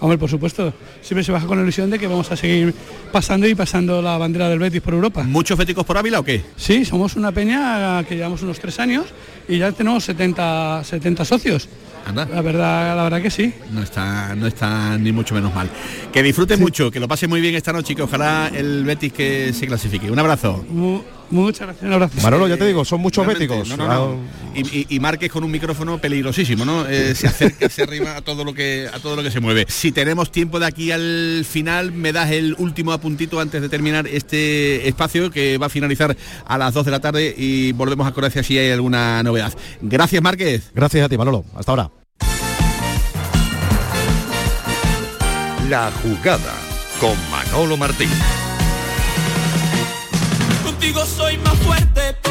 Hombre, 0.00 0.16
por 0.16 0.30
supuesto, 0.30 0.72
siempre 1.02 1.24
se 1.24 1.32
baja 1.32 1.46
con 1.48 1.56
la 1.58 1.64
ilusión 1.64 1.90
de 1.90 1.98
que 1.98 2.06
vamos 2.06 2.30
a 2.30 2.36
seguir 2.36 2.72
pasando 3.10 3.48
y 3.48 3.56
pasando 3.56 4.00
la 4.00 4.16
bandera 4.16 4.48
del 4.48 4.60
Betis 4.60 4.80
por 4.80 4.94
Europa. 4.94 5.24
¿Muchos 5.24 5.58
béticos 5.58 5.84
por 5.84 5.98
Ávila 5.98 6.20
o 6.20 6.24
qué? 6.24 6.44
Sí, 6.56 6.84
somos 6.84 7.16
una 7.16 7.32
peña 7.32 8.04
que 8.04 8.14
llevamos 8.14 8.40
unos 8.42 8.60
tres 8.60 8.78
años 8.78 9.06
y 9.48 9.58
ya 9.58 9.72
tenemos 9.72 10.04
70, 10.04 10.84
70 10.84 11.24
socios. 11.24 11.68
La 12.06 12.40
verdad, 12.42 12.96
la 12.96 13.02
verdad 13.04 13.20
que 13.22 13.30
sí. 13.30 13.52
No 13.70 13.82
está, 13.82 14.34
no 14.34 14.46
está 14.46 14.96
ni 14.98 15.12
mucho 15.12 15.34
menos 15.34 15.54
mal. 15.54 15.68
Que 16.12 16.22
disfrute 16.22 16.56
mucho, 16.56 16.90
que 16.90 16.98
lo 17.00 17.06
pase 17.08 17.26
muy 17.28 17.40
bien 17.40 17.54
esta 17.54 17.72
noche 17.72 17.92
y 17.92 17.96
que 17.96 18.02
ojalá 18.02 18.50
el 18.54 18.84
Betis 18.84 19.12
que 19.12 19.52
se 19.52 19.66
clasifique. 19.66 20.10
Un 20.10 20.18
abrazo. 20.18 20.64
Mu- 20.70 21.02
muchas 21.30 21.66
gracias, 21.66 21.84
un 21.84 21.92
abrazo. 21.92 22.14
Manolo, 22.22 22.48
ya 22.48 22.56
te 22.56 22.66
digo, 22.66 22.84
son 22.84 23.00
muchos 23.00 23.26
béticos. 23.26 23.68
no, 23.68 23.76
no, 23.76 23.86
no. 23.86 24.16
Y, 24.54 24.60
y, 24.60 24.86
y 24.88 25.00
Márquez 25.00 25.30
con 25.30 25.44
un 25.44 25.50
micrófono 25.50 25.98
peligrosísimo, 25.98 26.64
¿no? 26.64 26.86
Eh, 26.86 27.14
se 27.14 27.26
acerca, 27.28 27.68
se 27.68 27.82
arrima 27.82 28.16
a 28.16 28.22
todo 28.22 28.44
lo 28.44 28.54
que 28.54 28.88
a 28.92 28.98
todo 28.98 29.16
lo 29.16 29.22
que 29.22 29.30
se 29.30 29.40
mueve. 29.40 29.66
Si 29.68 29.92
tenemos 29.92 30.32
tiempo 30.32 30.58
de 30.58 30.66
aquí 30.66 30.90
al 30.90 31.44
final, 31.48 31.92
me 31.92 32.12
das 32.12 32.30
el 32.30 32.54
último 32.58 32.92
apuntito 32.92 33.40
antes 33.40 33.60
de 33.62 33.68
terminar 33.68 34.06
este 34.06 34.88
espacio 34.88 35.30
que 35.30 35.58
va 35.58 35.66
a 35.66 35.70
finalizar 35.70 36.16
a 36.46 36.58
las 36.58 36.74
2 36.74 36.84
de 36.84 36.90
la 36.90 37.00
tarde 37.00 37.34
y 37.36 37.72
volvemos 37.72 38.06
a 38.06 38.12
Croacia 38.12 38.42
si 38.42 38.58
hay 38.58 38.70
alguna 38.70 39.22
novedad. 39.22 39.52
Gracias, 39.80 40.22
Márquez. 40.22 40.70
Gracias 40.74 41.04
a 41.04 41.08
ti, 41.08 41.16
Manolo. 41.18 41.44
Hasta 41.54 41.72
ahora. 41.72 41.90
La 45.68 45.90
jugada 46.02 46.54
con 47.00 47.14
Manolo 47.30 47.76
Martín. 47.76 48.08
Contigo 50.88 51.04
soy 51.04 51.36
más 51.36 51.54
fuerte 51.58 52.27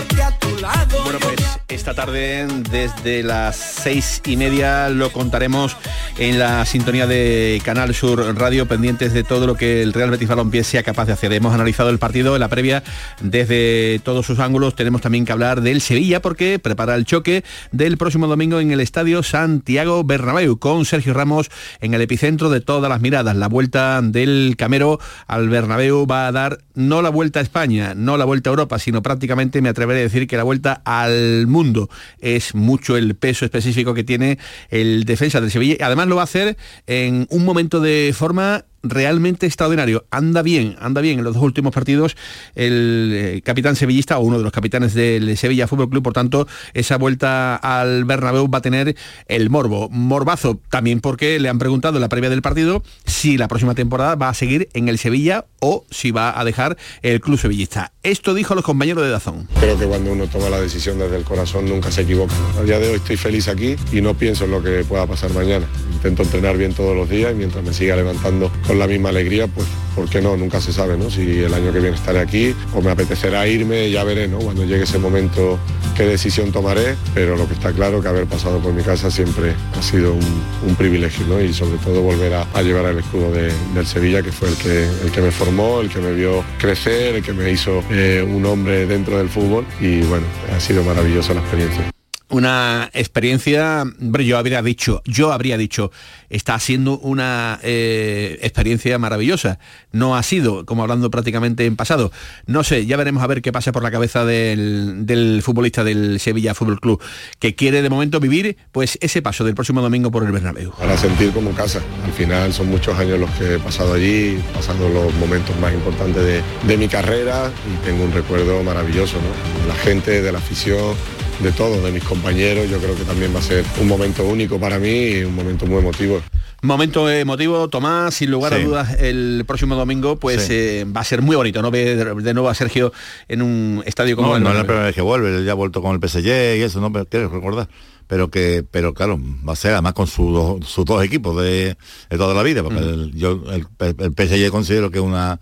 tu 0.48 0.62
lado. 0.62 1.04
Bueno, 1.04 1.20
pues 1.20 1.38
esta 1.68 1.94
tarde 1.94 2.48
desde 2.72 3.24
las 3.24 3.56
seis 3.56 4.22
y 4.26 4.38
media 4.38 4.90
lo 4.90 5.12
contaremos 5.12 5.76
en 6.18 6.40
la 6.40 6.66
sintonía 6.66 7.08
de 7.08 7.62
Canal 7.64 7.94
Sur 7.94 8.20
Radio, 8.38 8.68
pendientes 8.68 9.14
de 9.14 9.24
todo 9.24 9.48
lo 9.48 9.56
que 9.56 9.82
el 9.82 9.94
Real 9.94 10.10
Betis 10.10 10.28
Balompié 10.28 10.64
sea 10.64 10.84
capaz 10.84 11.06
de 11.06 11.14
hacer. 11.14 11.34
Hemos 11.34 11.54
analizado 11.54 11.90
el 11.90 12.00
partido 12.00 12.36
en 12.36 12.40
la 12.40 12.48
previa 12.48 12.84
desde 13.22 14.00
todos 14.04 14.26
sus 14.26 14.40
ángulos. 14.40 14.76
Tenemos 14.76 15.02
también 15.02 15.26
que 15.26 15.34
hablar 15.34 15.62
del 15.62 15.82
Sevilla 15.82 16.22
porque 16.22 16.60
prepara 16.60 16.96
el 16.96 17.06
choque 17.06 17.44
del 17.72 17.98
próximo 17.98 18.28
domingo 18.28 18.60
en 18.60 18.72
el 18.72 18.80
Estadio 18.80 19.24
Santiago 19.24 20.04
Bernabéu 20.04 20.58
con 20.58 20.86
Sergio 20.86 21.14
Ramos 21.14 21.50
en 21.82 21.94
el 21.94 22.02
epicentro 22.02 22.50
de 22.50 22.62
todas 22.62 22.90
las 22.90 23.02
miradas. 23.02 23.36
La 23.36 23.48
vuelta 23.48 24.02
del 24.02 24.56
Camero 24.58 25.00
al 25.28 25.50
Bernabéu 25.50 26.08
va 26.08 26.28
a 26.28 26.32
dar 26.32 26.60
no 26.76 27.02
la 27.02 27.10
vuelta 27.10 27.40
a 27.40 27.44
España, 27.44 27.94
no 27.96 28.18
la 28.18 28.26
vuelta 28.26 28.50
a 28.50 28.52
Europa, 28.52 28.80
sino 28.80 29.02
prácticamente 29.02 29.62
me 29.62 29.70
atreveré 29.70 30.00
a 30.00 30.04
decir 30.04 30.28
que 30.28 30.37
la 30.38 30.44
vuelta 30.44 30.82
al 30.86 31.48
mundo. 31.48 31.90
Es 32.20 32.56
mucho 32.56 32.96
el 32.98 33.16
peso 33.16 33.46
específico 33.46 33.94
que 33.94 34.04
tiene 34.04 34.38
el 34.70 35.04
defensa 35.04 35.42
del 35.42 35.52
Sevilla. 35.52 35.76
y 35.80 35.84
Además 35.84 36.08
lo 36.08 36.16
va 36.16 36.22
a 36.22 36.26
hacer 36.26 36.58
en 36.86 37.28
un 37.30 37.46
momento 37.46 37.80
de 37.80 38.14
forma 38.16 38.66
realmente 38.84 39.46
extraordinario. 39.46 40.06
Anda 40.12 40.42
bien, 40.42 40.76
anda 40.80 41.02
bien 41.02 41.20
en 41.20 41.26
los 41.26 41.34
dos 41.34 41.44
últimos 41.44 41.74
partidos 41.74 42.16
el 42.56 43.12
eh, 43.14 43.42
capitán 43.44 43.76
sevillista 43.76 44.18
o 44.18 44.22
uno 44.22 44.38
de 44.38 44.44
los 44.44 44.52
capitanes 44.52 44.94
del 44.94 45.38
Sevilla 45.38 45.68
Fútbol 45.68 45.90
Club, 45.90 46.04
por 46.04 46.14
tanto, 46.14 46.48
esa 46.74 46.98
vuelta 46.98 47.56
al 47.56 48.06
Bernabéu 48.06 48.50
va 48.50 48.60
a 48.60 48.62
tener 48.62 48.96
el 49.28 49.50
morbo. 49.50 49.90
Morbazo 49.90 50.60
también 50.70 51.02
porque 51.02 51.40
le 51.40 51.50
han 51.50 51.60
preguntado 51.60 51.98
en 51.98 52.02
la 52.02 52.10
previa 52.10 52.30
del 52.30 52.42
partido 52.42 52.84
si 53.06 53.38
la 53.38 53.48
próxima 53.48 53.76
temporada 53.76 54.16
va 54.16 54.30
a 54.30 54.34
seguir 54.34 54.70
en 54.74 54.88
el 54.90 54.98
Sevilla 54.98 55.46
o 55.60 55.86
si 55.90 56.12
va 56.12 56.40
a 56.40 56.44
dejar 56.46 56.78
el 57.02 57.22
club 57.22 57.40
sevillista. 57.40 57.94
Esto 58.04 58.34
dijo 58.34 58.56
los 58.56 58.64
compañeros 58.64 59.04
de 59.04 59.10
Dazón. 59.10 59.48
Creo 59.60 59.78
que 59.78 59.86
cuando 59.86 60.12
uno 60.12 60.28
toma 60.28 60.50
la 60.50 60.62
decisión 60.62 61.00
desde 61.00 61.18
el 61.18 61.24
corazón 61.24 61.68
nunca 61.68 61.92
se 61.92 62.02
equivoca. 62.02 62.34
Al 62.58 62.66
día 62.66 62.80
de 62.80 62.90
hoy 62.90 62.96
estoy 62.98 63.18
feliz 63.18 63.48
aquí 63.48 63.76
y 63.92 64.02
no 64.02 64.14
pienso 64.14 64.46
en 64.46 64.52
lo 64.52 64.64
que 64.64 64.84
pueda 64.84 65.06
pasar 65.08 65.34
mañana. 65.34 65.66
Intento 65.94 66.24
entrenar 66.24 66.58
bien 66.58 66.74
todos 66.74 66.96
los 66.96 67.10
días 67.10 67.32
y 67.32 67.36
mientras 67.36 67.64
me 67.64 67.74
siga 67.74 67.96
levantando 67.96 68.52
con 68.68 68.78
la 68.78 68.88
misma 68.88 69.10
alegría, 69.10 69.48
pues 69.48 69.66
¿por 69.96 70.10
qué 70.10 70.22
no? 70.22 70.36
Nunca 70.38 70.60
se 70.62 70.74
sabe, 70.74 70.98
¿no? 70.98 71.10
Si 71.10 71.22
el 71.22 71.54
año 71.54 71.72
que 71.72 71.80
viene 71.80 71.96
estaré 71.96 72.20
aquí 72.20 72.54
o 72.76 72.82
me 72.82 72.92
apetecerá 72.92 73.48
irme, 73.48 73.90
ya 73.90 74.04
veré, 74.04 74.28
¿no? 74.28 74.40
Cuando 74.40 74.66
llegue 74.66 74.84
ese 74.84 75.00
momento 75.00 75.58
qué 75.96 76.06
decisión 76.06 76.52
tomaré, 76.52 76.96
pero 77.16 77.36
lo 77.38 77.48
que 77.48 77.54
está 77.54 77.72
claro 77.72 78.02
que 78.02 78.08
haber 78.08 78.26
pasado 78.28 78.60
por 78.60 78.74
mi 78.74 78.84
casa 78.84 79.10
siempre 79.10 79.54
ha 79.78 79.82
sido 79.82 80.14
un, 80.14 80.76
privilegio, 80.76 81.26
¿no? 81.26 81.42
Y 81.42 81.54
sobre 81.54 81.78
todo 81.80 82.02
volver 82.04 82.34
a, 82.36 82.46
a 82.54 82.62
llevar 82.62 82.86
el 82.86 83.00
escudo 83.00 83.32
de- 83.32 83.52
del 83.74 83.88
Sevilla, 83.88 84.22
que 84.22 84.32
fue 84.32 84.50
el 84.50 84.56
que, 84.58 84.84
el 85.06 85.12
que 85.12 85.22
me 85.22 85.32
formó, 85.32 85.82
el 85.82 85.90
que 85.90 86.00
me 86.00 86.14
vio 86.14 86.44
crecer, 86.60 87.16
el 87.16 87.24
que 87.24 87.34
me 87.34 87.50
hizo 87.50 87.84
eh, 87.90 88.24
un 88.28 88.46
hombre 88.46 88.86
dentro 88.86 89.18
del 89.18 89.30
fútbol 89.30 89.66
y 89.80 90.02
bueno, 90.02 90.26
ha 90.56 90.60
sido 90.60 90.84
maravillosa 90.84 91.34
la 91.34 91.40
experiencia. 91.40 91.97
Una 92.30 92.90
experiencia, 92.94 93.86
yo 94.00 94.38
habría 94.38 94.62
dicho, 94.62 95.02
yo 95.06 95.32
habría 95.32 95.58
dicho, 95.58 95.92
está 96.30 96.60
siendo 96.60 96.98
una 97.00 97.60
eh, 97.64 98.38
experiencia 98.42 98.98
maravillosa. 99.00 99.60
No 99.92 100.18
ha 100.18 100.24
sido, 100.24 100.66
como 100.66 100.84
hablando 100.84 101.10
prácticamente 101.10 101.66
en 101.66 101.76
pasado. 101.76 102.12
No 102.46 102.64
sé, 102.64 102.86
ya 102.86 102.98
veremos 102.98 103.24
a 103.24 103.28
ver 103.28 103.42
qué 103.42 103.52
pasa 103.52 103.72
por 103.72 103.84
la 103.84 103.92
cabeza 103.92 104.26
del, 104.26 105.06
del 105.06 105.42
futbolista 105.42 105.84
del 105.84 106.20
Sevilla 106.20 106.54
Fútbol 106.54 106.82
Club, 106.82 107.02
que 107.40 107.56
quiere 107.56 107.82
de 107.82 107.90
momento 107.90 108.20
vivir 108.20 108.58
pues 108.72 108.98
ese 109.02 109.22
paso 109.22 109.46
del 109.46 109.56
próximo 109.56 109.82
domingo 109.82 110.12
por 110.12 110.24
el 110.24 110.32
Bernabéu. 110.32 110.72
Para 110.72 110.98
sentir 110.98 111.32
como 111.32 111.52
casa. 111.52 111.82
Al 112.04 112.12
final 112.12 112.52
son 112.54 112.70
muchos 112.70 112.98
años 113.00 113.20
los 113.20 113.30
que 113.32 113.56
he 113.56 113.60
pasado 113.60 113.94
allí, 113.94 114.38
pasando 114.54 114.90
los 114.90 115.14
momentos 115.16 115.58
más 115.60 115.74
importantes 115.74 116.24
de, 116.24 116.42
de 116.68 116.78
mi 116.78 116.88
carrera 116.90 117.52
y 117.66 117.86
tengo 117.86 118.04
un 118.04 118.12
recuerdo 118.12 118.62
maravilloso, 118.64 119.16
¿no? 119.18 119.68
La 119.68 119.76
gente, 119.76 120.22
de 120.22 120.32
la 120.32 120.40
afición, 120.40 120.96
de 121.40 121.52
todo, 121.52 121.82
de 121.82 121.92
mis 121.92 122.04
compañeros. 122.04 122.70
Yo 122.70 122.80
creo 122.80 122.96
que 122.96 123.04
también 123.04 123.34
va 123.36 123.40
a 123.40 123.44
ser 123.44 123.64
un 123.80 123.88
momento 123.88 124.26
único 124.26 124.60
para 124.60 124.80
mí 124.80 124.90
y 124.90 125.24
un 125.24 125.36
momento 125.36 125.66
muy 125.66 125.80
emotivo. 125.80 126.22
Momento 126.64 127.08
emotivo, 127.10 127.68
Tomás, 127.70 128.16
sin 128.16 128.32
lugar 128.32 128.56
a 128.56 128.58
dudas, 128.60 129.00
el 129.00 129.44
próximo 129.46 129.76
domingo 129.76 130.16
pues 130.18 130.42
Sí. 130.44 130.54
eh, 130.54 130.86
va 130.86 131.02
a 131.02 131.04
ser 131.04 131.22
muy 131.22 131.36
bonito, 131.36 131.62
¿no? 131.62 131.70
Ver 131.70 132.16
de, 132.16 132.34
nuevo 132.34 132.50
a 132.50 132.56
Sergio 132.56 132.92
en 133.28 133.44
un 133.44 133.84
estadio 133.86 134.16
como 134.16 134.30
No, 134.30 134.38
el 134.38 134.44
no 134.44 134.50
es 134.50 134.56
la 134.56 134.64
primera 134.64 134.86
vez 134.86 134.96
que 134.96 135.02
vuelve, 135.02 135.38
él 135.38 135.46
ya 135.46 135.52
ha 135.52 135.56
vuelto 135.56 135.84
con 135.84 135.94
el 135.94 136.00
PSG 136.10 136.58
y 136.58 136.62
eso, 136.64 136.82
no 136.82 136.90
me 136.90 137.06
quiero 137.06 137.30
recordar. 137.30 137.68
Pero 138.08 138.30
que, 138.32 138.64
pero 138.70 138.94
claro, 138.94 139.20
va 139.48 139.54
a 139.54 139.56
ser 139.56 139.74
además 139.74 139.94
con 139.94 140.08
sus 140.08 140.34
dos, 140.34 140.66
sus 140.68 140.86
dos 140.86 141.04
equipos 141.04 141.40
de, 141.44 141.76
de 142.10 142.18
toda 142.18 142.34
la 142.34 142.42
vida, 142.42 142.64
porque 142.64 142.80
el, 142.80 143.12
yo 143.14 143.44
el, 143.52 143.68
el 143.80 144.14
PSG 144.18 144.50
considero 144.50 144.90
que 144.90 145.00
una, 145.00 145.40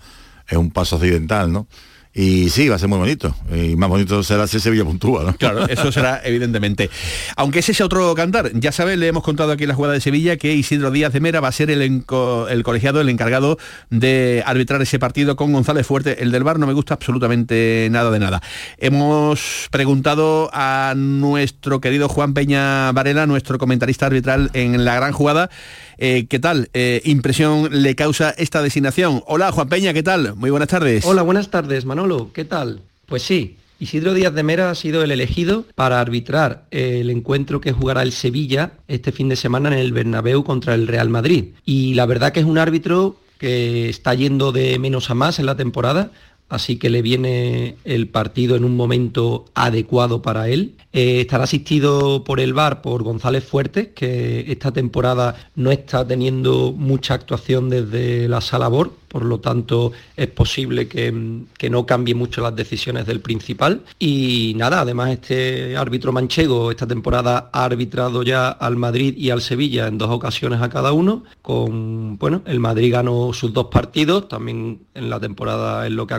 es 0.48 0.58
un 0.58 0.72
paso 0.72 0.96
accidental, 0.98 1.52
¿no? 1.52 1.68
Y 2.18 2.50
sí, 2.50 2.70
va 2.70 2.78
a 2.78 2.80
ser 2.80 2.88
muy 2.88 2.98
bonito. 2.98 3.36
Y 3.54 3.76
más 3.76 3.90
bonito 3.90 4.24
será 4.24 4.48
si 4.48 4.62
Sevilla 4.62 4.86
puntúa, 4.86 5.26
¿no? 5.26 5.36
Claro, 5.36 5.68
eso 5.68 5.92
será 5.92 6.22
evidentemente. 6.24 6.90
Aunque 7.36 7.60
ese 7.60 7.74
sea 7.74 7.88
otro 7.88 8.16
cantar, 8.16 8.52
ya 8.54 8.72
sabes, 8.72 8.98
le 8.98 9.08
hemos 9.08 9.22
contado 9.22 9.52
aquí 9.52 9.64
en 9.64 9.70
la 9.70 9.76
jugada 9.76 9.96
de 9.96 10.00
Sevilla 10.00 10.38
que 10.38 10.54
Isidro 10.54 10.92
Díaz 10.92 11.12
de 11.12 11.20
Mera 11.20 11.42
va 11.42 11.50
a 11.50 11.52
ser 11.52 11.70
el, 11.70 11.82
el 11.82 12.64
colegiado, 12.64 13.02
el 13.02 13.10
encargado 13.10 13.58
de 13.90 14.44
arbitrar 14.46 14.82
ese 14.82 14.98
partido 14.98 15.36
con 15.36 15.52
González 15.52 15.86
Fuerte. 15.86 16.24
El 16.24 16.32
del 16.32 16.46
bar 16.46 16.58
no 16.58 16.68
me 16.68 16.74
gusta 16.74 16.94
absolutamente 16.94 17.90
nada 17.92 18.10
de 18.12 18.20
nada. 18.20 18.42
Hemos 18.78 19.68
preguntado 19.70 20.50
a 20.54 20.94
nuestro 20.96 21.82
querido 21.82 22.08
Juan 22.08 22.34
Peña 22.34 22.94
Varela, 22.94 23.28
nuestro 23.28 23.58
comentarista 23.58 24.06
arbitral 24.06 24.52
en 24.54 24.86
la 24.86 24.96
gran 24.96 25.12
jugada, 25.12 25.50
eh, 25.98 26.28
¿Qué 26.28 26.40
tal? 26.40 26.70
Eh, 26.74 27.02
¿Impresión 27.06 27.70
le 27.72 27.96
causa 27.96 28.32
esta 28.32 28.62
designación? 28.62 29.24
Hola, 29.28 29.52
Juan 29.52 29.70
Peña, 29.70 29.94
¿qué 29.94 30.04
tal? 30.04 30.36
Muy 30.36 30.50
buenas 30.50 30.70
tardes. 30.70 31.06
Hola, 31.06 31.22
buenas 31.22 31.50
tardes, 31.50 31.86
Manolo, 31.86 32.32
¿qué 32.34 32.46
tal? 32.46 32.82
Pues 33.06 33.24
sí, 33.24 33.58
Isidro 33.80 34.14
Díaz 34.14 34.34
de 34.34 34.44
Mera 34.44 34.70
ha 34.70 34.76
sido 34.76 35.04
el 35.04 35.12
elegido 35.12 35.66
para 35.76 36.00
arbitrar 36.00 36.66
el 36.72 37.10
encuentro 37.10 37.62
que 37.62 37.72
jugará 37.72 38.04
el 38.04 38.12
Sevilla 38.12 38.72
este 38.88 39.12
fin 39.12 39.30
de 39.30 39.36
semana 39.36 39.70
en 39.70 39.80
el 39.80 39.92
Bernabéu 39.92 40.44
contra 40.44 40.76
el 40.76 40.88
Real 40.88 41.10
Madrid. 41.10 41.48
Y 41.66 41.94
la 41.94 42.06
verdad 42.06 42.32
que 42.32 42.40
es 42.40 42.46
un 42.46 42.58
árbitro 42.58 43.18
que 43.38 43.90
está 43.90 44.14
yendo 44.14 44.52
de 44.52 44.80
menos 44.80 45.10
a 45.10 45.14
más 45.14 45.40
en 45.40 45.46
la 45.46 45.58
temporada, 45.58 46.12
así 46.50 46.78
que 46.78 46.90
le 46.90 47.02
viene 47.02 47.76
el 47.84 48.08
partido 48.08 48.56
en 48.56 48.64
un 48.64 48.76
momento 48.76 49.46
adecuado 49.54 50.22
para 50.22 50.50
él. 50.50 50.76
Eh, 50.94 51.22
estará 51.22 51.44
asistido 51.44 52.24
por 52.24 52.40
el 52.40 52.54
VAR 52.54 52.82
por 52.82 53.04
González 53.04 53.44
Fuertes, 53.44 53.90
que 53.90 54.46
esta 54.52 54.72
temporada 54.72 55.50
no 55.56 55.72
está 55.72 56.08
teniendo 56.08 56.72
mucha 56.72 57.14
actuación 57.16 57.70
desde 57.70 58.30
la 58.30 58.40
sala 58.40 58.70
BOR, 58.70 58.94
por 59.16 59.24
lo 59.24 59.40
tanto 59.40 59.94
es 60.18 60.28
posible 60.28 60.90
que, 60.90 61.10
no 61.70 61.86
cambie 61.86 62.14
mucho 62.14 62.42
las 62.42 62.56
decisiones 62.56 63.06
del 63.06 63.22
principal. 63.22 63.82
Y 63.98 64.54
nada, 64.58 64.82
además 64.82 65.12
este 65.12 65.78
árbitro 65.78 66.12
manchego 66.12 66.70
esta 66.70 66.86
temporada 66.86 67.50
ha 67.54 67.64
arbitrado 67.64 68.24
ya 68.24 68.50
al 68.50 68.76
Madrid 68.76 69.16
y 69.18 69.30
al 69.30 69.42
Sevilla 69.42 69.88
en 69.88 69.98
dos 69.98 70.10
ocasiones 70.10 70.62
a 70.62 70.70
cada 70.70 70.92
uno, 70.92 71.24
con, 71.42 72.18
bueno, 72.18 72.42
el 72.46 72.60
Madrid 72.60 72.92
ganó 72.92 73.32
sus 73.34 73.54
dos 73.54 73.68
partidos, 73.68 74.28
también 74.28 74.80
en 74.94 75.10
la 75.10 75.20
temporada 75.20 75.88
es 75.88 75.94
lo 75.94 76.06
que 76.08 76.14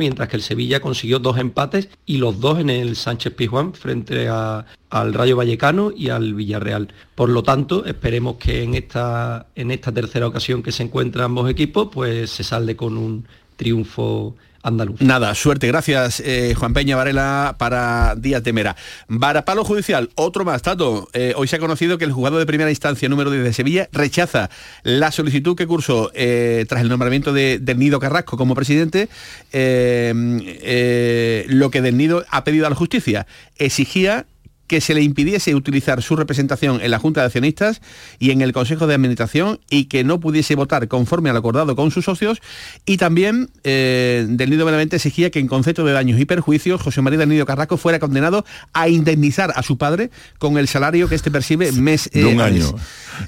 mientras 0.00 0.28
que 0.28 0.36
el 0.36 0.42
Sevilla 0.42 0.80
consiguió 0.80 1.18
dos 1.18 1.38
empates 1.38 1.88
y 2.06 2.18
los 2.18 2.40
dos 2.40 2.58
en 2.58 2.70
el 2.70 2.96
Sánchez 2.96 3.34
Pizjuán 3.34 3.74
frente 3.74 4.28
al 4.28 5.14
Rayo 5.14 5.36
Vallecano 5.36 5.92
y 5.94 6.08
al 6.08 6.34
Villarreal. 6.34 6.88
Por 7.14 7.28
lo 7.28 7.42
tanto, 7.42 7.84
esperemos 7.84 8.36
que 8.36 8.62
en 8.62 8.74
esta, 8.74 9.46
en 9.54 9.70
esta 9.70 9.92
tercera 9.92 10.26
ocasión 10.26 10.62
que 10.62 10.72
se 10.72 10.82
encuentran 10.82 11.26
ambos 11.26 11.50
equipos, 11.50 11.88
pues 11.92 12.30
se 12.30 12.44
salde 12.44 12.76
con 12.76 12.96
un 12.96 13.26
triunfo 13.56 14.36
andaluz. 14.62 15.00
Nada, 15.00 15.34
suerte, 15.34 15.66
gracias 15.66 16.22
eh, 16.24 16.54
Juan 16.56 16.72
Peña 16.72 16.96
Varela 16.96 17.56
para 17.58 18.14
Díaz 18.16 18.42
Temera. 18.42 18.76
Varapalo 19.08 19.64
judicial, 19.64 20.10
otro 20.14 20.44
más, 20.44 20.62
Tato. 20.62 21.08
Eh, 21.12 21.32
hoy 21.36 21.48
se 21.48 21.56
ha 21.56 21.58
conocido 21.58 21.98
que 21.98 22.04
el 22.04 22.12
jugador 22.12 22.38
de 22.38 22.46
primera 22.46 22.70
instancia 22.70 23.08
número 23.08 23.30
10 23.30 23.44
de 23.44 23.52
Sevilla 23.52 23.88
rechaza 23.92 24.50
la 24.82 25.12
solicitud 25.12 25.56
que 25.56 25.66
cursó 25.66 26.10
eh, 26.14 26.64
tras 26.68 26.82
el 26.82 26.88
nombramiento 26.88 27.32
de, 27.32 27.58
del 27.58 27.78
Nido 27.78 28.00
Carrasco 28.00 28.36
como 28.36 28.54
presidente, 28.54 29.08
lo 29.52 31.70
que 31.70 31.82
del 31.82 31.96
Nido 31.96 32.24
ha 32.30 32.44
pedido 32.44 32.66
a 32.66 32.70
la 32.70 32.76
justicia. 32.76 33.26
Exigía 33.56 34.26
que 34.68 34.80
se 34.80 34.94
le 34.94 35.02
impidiese 35.02 35.54
utilizar 35.54 36.02
su 36.02 36.14
representación 36.14 36.80
en 36.80 36.90
la 36.90 36.98
Junta 36.98 37.22
de 37.22 37.26
Accionistas 37.26 37.80
y 38.18 38.30
en 38.30 38.42
el 38.42 38.52
Consejo 38.52 38.86
de 38.86 38.94
Administración 38.94 39.58
y 39.70 39.86
que 39.86 40.04
no 40.04 40.20
pudiese 40.20 40.54
votar 40.54 40.86
conforme 40.86 41.30
al 41.30 41.36
acordado 41.36 41.74
con 41.74 41.90
sus 41.90 42.04
socios 42.04 42.40
y 42.84 42.98
también 42.98 43.50
eh, 43.64 44.26
del 44.28 44.50
Nido 44.50 44.64
Benavente 44.64 44.96
exigía 44.96 45.30
que 45.30 45.38
en 45.38 45.48
concepto 45.48 45.84
de 45.84 45.92
daños 45.92 46.20
y 46.20 46.24
perjuicios 46.24 46.80
José 46.80 47.02
María 47.02 47.18
del 47.18 47.30
Nido 47.30 47.46
Carrasco 47.46 47.76
fuera 47.76 47.98
condenado 47.98 48.44
a 48.72 48.88
indemnizar 48.88 49.52
a 49.56 49.62
su 49.62 49.78
padre 49.78 50.10
con 50.38 50.58
el 50.58 50.68
salario 50.68 51.08
que 51.08 51.14
este 51.14 51.30
percibe 51.30 51.72
mes 51.72 52.10
de 52.12 52.26
un 52.26 52.40
año. 52.40 52.74